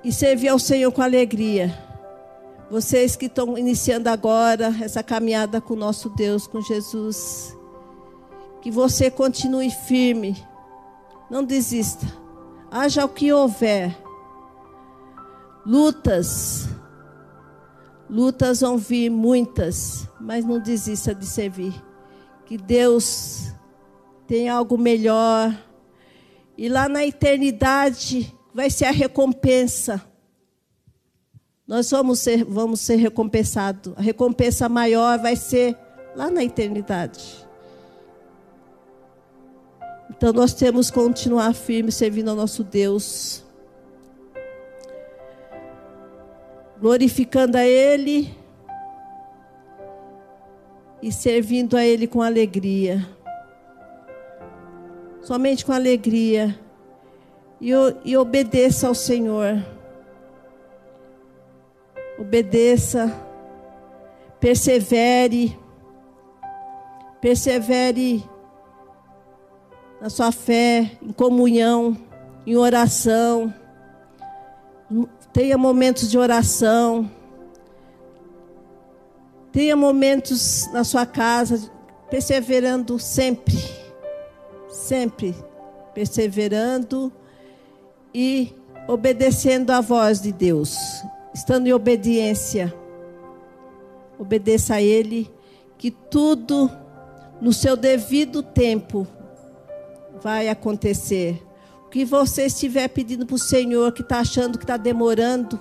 e 0.04 0.12
servir 0.12 0.48
ao 0.48 0.58
Senhor 0.58 0.92
com 0.92 1.04
alegria. 1.04 1.72
Vocês 2.68 3.16
que 3.16 3.28
estão 3.28 3.56
iniciando 3.56 4.10
agora 4.10 4.76
essa 4.82 5.04
caminhada 5.04 5.62
com 5.62 5.76
nosso 5.76 6.10
Deus, 6.10 6.48
com 6.48 6.60
Jesus, 6.62 7.56
que 8.60 8.72
você 8.72 9.12
continue 9.12 9.70
firme, 9.70 10.36
não 11.30 11.44
desista, 11.44 12.23
haja 12.74 13.06
o 13.06 13.10
que 13.10 13.32
houver, 13.32 13.96
lutas, 15.64 16.68
lutas 18.10 18.62
vão 18.62 18.80
vir 18.80 19.12
muitas, 19.12 20.10
mas 20.20 20.44
não 20.44 20.60
desista 20.60 21.14
de 21.14 21.28
servir, 21.28 21.72
que 22.48 22.58
Deus 22.58 23.54
tem 24.26 24.50
algo 24.50 24.76
melhor, 24.76 25.56
e 26.58 26.68
lá 26.68 26.90
na 26.90 27.06
eternidade 27.06 28.36
vai 28.56 28.72
ser 28.72 28.86
a 28.86 28.92
recompensa. 28.92 30.04
Nós 31.68 31.92
vamos 31.92 32.20
ser, 32.20 32.44
vamos 32.44 32.82
ser 32.82 32.96
recompensados. 32.96 33.94
A 33.96 34.02
recompensa 34.02 34.68
maior 34.68 35.18
vai 35.20 35.36
ser 35.36 35.78
lá 36.16 36.30
na 36.30 36.44
eternidade. 36.44 37.48
Então 40.16 40.32
nós 40.32 40.54
temos 40.54 40.90
que 40.90 40.98
continuar 40.98 41.54
firmes 41.54 41.96
servindo 41.96 42.30
ao 42.30 42.36
nosso 42.36 42.64
Deus. 42.64 43.44
Glorificando 46.80 47.58
a 47.58 47.66
Ele 47.66 48.34
e 51.02 51.12
servindo 51.12 51.76
a 51.76 51.86
Ele 51.86 52.08
com 52.08 52.22
alegria. 52.22 53.08
Somente 55.22 55.66
com 55.66 55.72
alegria. 55.72 56.58
E, 57.60 57.72
e 58.06 58.18
obedeça 58.18 58.88
ao 58.88 58.96
Senhor 58.96 59.64
obedeça, 62.18 63.14
persevere, 64.40 65.58
persevere 67.20 68.24
na 70.04 70.10
sua 70.10 70.34
fé, 70.34 70.92
em 71.02 71.14
comunhão, 71.14 71.98
em 72.46 72.58
oração. 72.58 73.54
Tenha 75.32 75.58
momentos 75.58 76.12
de 76.12 76.18
oração. 76.18 77.10
Tenha 79.50 79.78
momentos 79.78 80.70
na 80.74 80.84
sua 80.84 81.06
casa, 81.06 81.72
perseverando 82.10 83.00
sempre, 83.00 83.58
sempre 84.68 85.34
perseverando 85.94 87.10
e 88.14 88.54
obedecendo 88.90 89.72
à 89.72 89.80
voz 89.80 90.22
de 90.22 90.34
Deus 90.34 91.02
estando 91.34 91.68
em 91.68 91.72
obediência. 91.74 92.74
Obedeça 94.20 94.76
a 94.76 94.82
Ele, 94.82 95.32
que 95.78 95.90
tudo 95.90 96.70
no 97.42 97.54
seu 97.54 97.78
devido 97.78 98.44
tempo 98.44 99.08
vai 100.24 100.48
acontecer. 100.48 101.46
O 101.86 101.90
que 101.90 102.06
você 102.06 102.46
estiver 102.46 102.88
pedindo 102.88 103.26
para 103.26 103.36
o 103.36 103.40
Senhor, 103.40 103.92
que 103.92 104.02
está 104.02 104.20
achando 104.20 104.58
que 104.58 104.64
está 104.64 104.78
demorando, 104.78 105.60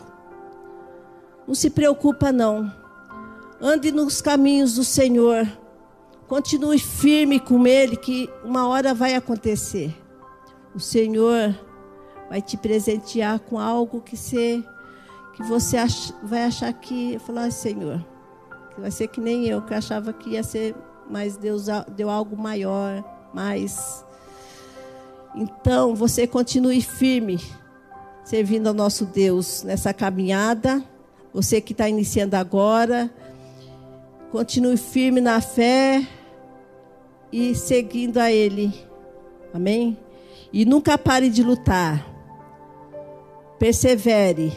não 1.47 1.55
se 1.55 1.69
preocupa 1.69 2.31
não. 2.31 2.73
Ande 3.61 3.93
nos 3.93 4.23
caminhos 4.23 4.77
do 4.77 4.85
Senhor. 4.85 5.47
Continue 6.29 6.79
firme 6.79 7.39
com 7.39 7.67
Ele, 7.67 7.97
que 7.97 8.31
uma 8.45 8.67
hora 8.69 8.95
vai 8.95 9.15
acontecer. 9.15 9.95
O 10.75 10.81
Senhor 10.81 11.55
vai 12.31 12.41
te 12.41 12.57
presentear 12.57 13.41
com 13.41 13.59
algo 13.59 14.01
que 14.01 14.17
você 14.17 14.65
que 15.35 15.43
você 15.43 15.79
ach, 15.79 16.13
vai 16.23 16.45
achar 16.45 16.73
que, 16.75 17.19
falar, 17.21 17.51
Senhor, 17.51 18.05
que 18.75 18.81
vai 18.81 18.91
ser 18.91 19.09
que 19.09 19.21
nem 19.21 19.47
eu, 19.47 19.63
que 19.63 19.73
achava 19.73 20.13
que 20.13 20.31
ia 20.31 20.43
ser, 20.43 20.75
mas 21.11 21.37
Deus 21.39 21.67
deu 21.97 22.11
algo 22.11 22.37
maior, 22.37 23.03
mais. 23.33 24.05
Então, 25.35 25.95
você 25.95 26.27
continue 26.27 26.81
firme, 26.83 27.41
servindo 28.25 28.67
ao 28.67 28.75
nosso 28.75 29.07
Deus 29.07 29.63
nessa 29.63 29.95
caminhada. 29.95 30.83
Você 31.33 31.61
que 31.61 31.73
está 31.73 31.89
iniciando 31.89 32.37
agora, 32.37 33.11
continue 34.31 34.77
firme 34.77 35.21
na 35.21 35.41
fé 35.41 36.07
e 37.33 37.55
seguindo 37.55 38.19
a 38.19 38.31
Ele. 38.31 38.73
Amém? 39.55 39.97
E 40.53 40.67
nunca 40.67 40.99
pare 40.99 41.31
de 41.31 41.43
lutar. 41.43 42.07
Persevere 43.59 44.53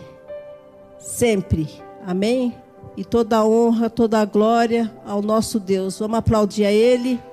sempre. 1.00 1.70
Amém? 2.06 2.54
E 2.98 3.06
toda 3.06 3.38
a 3.38 3.46
honra, 3.46 3.90
toda 3.90 4.20
a 4.20 4.26
glória 4.26 4.92
ao 5.06 5.22
nosso 5.22 5.60
Deus. 5.60 6.00
Vamos 6.00 6.18
aplaudir 6.18 6.66
a 6.66 6.72
Ele. 6.72 7.20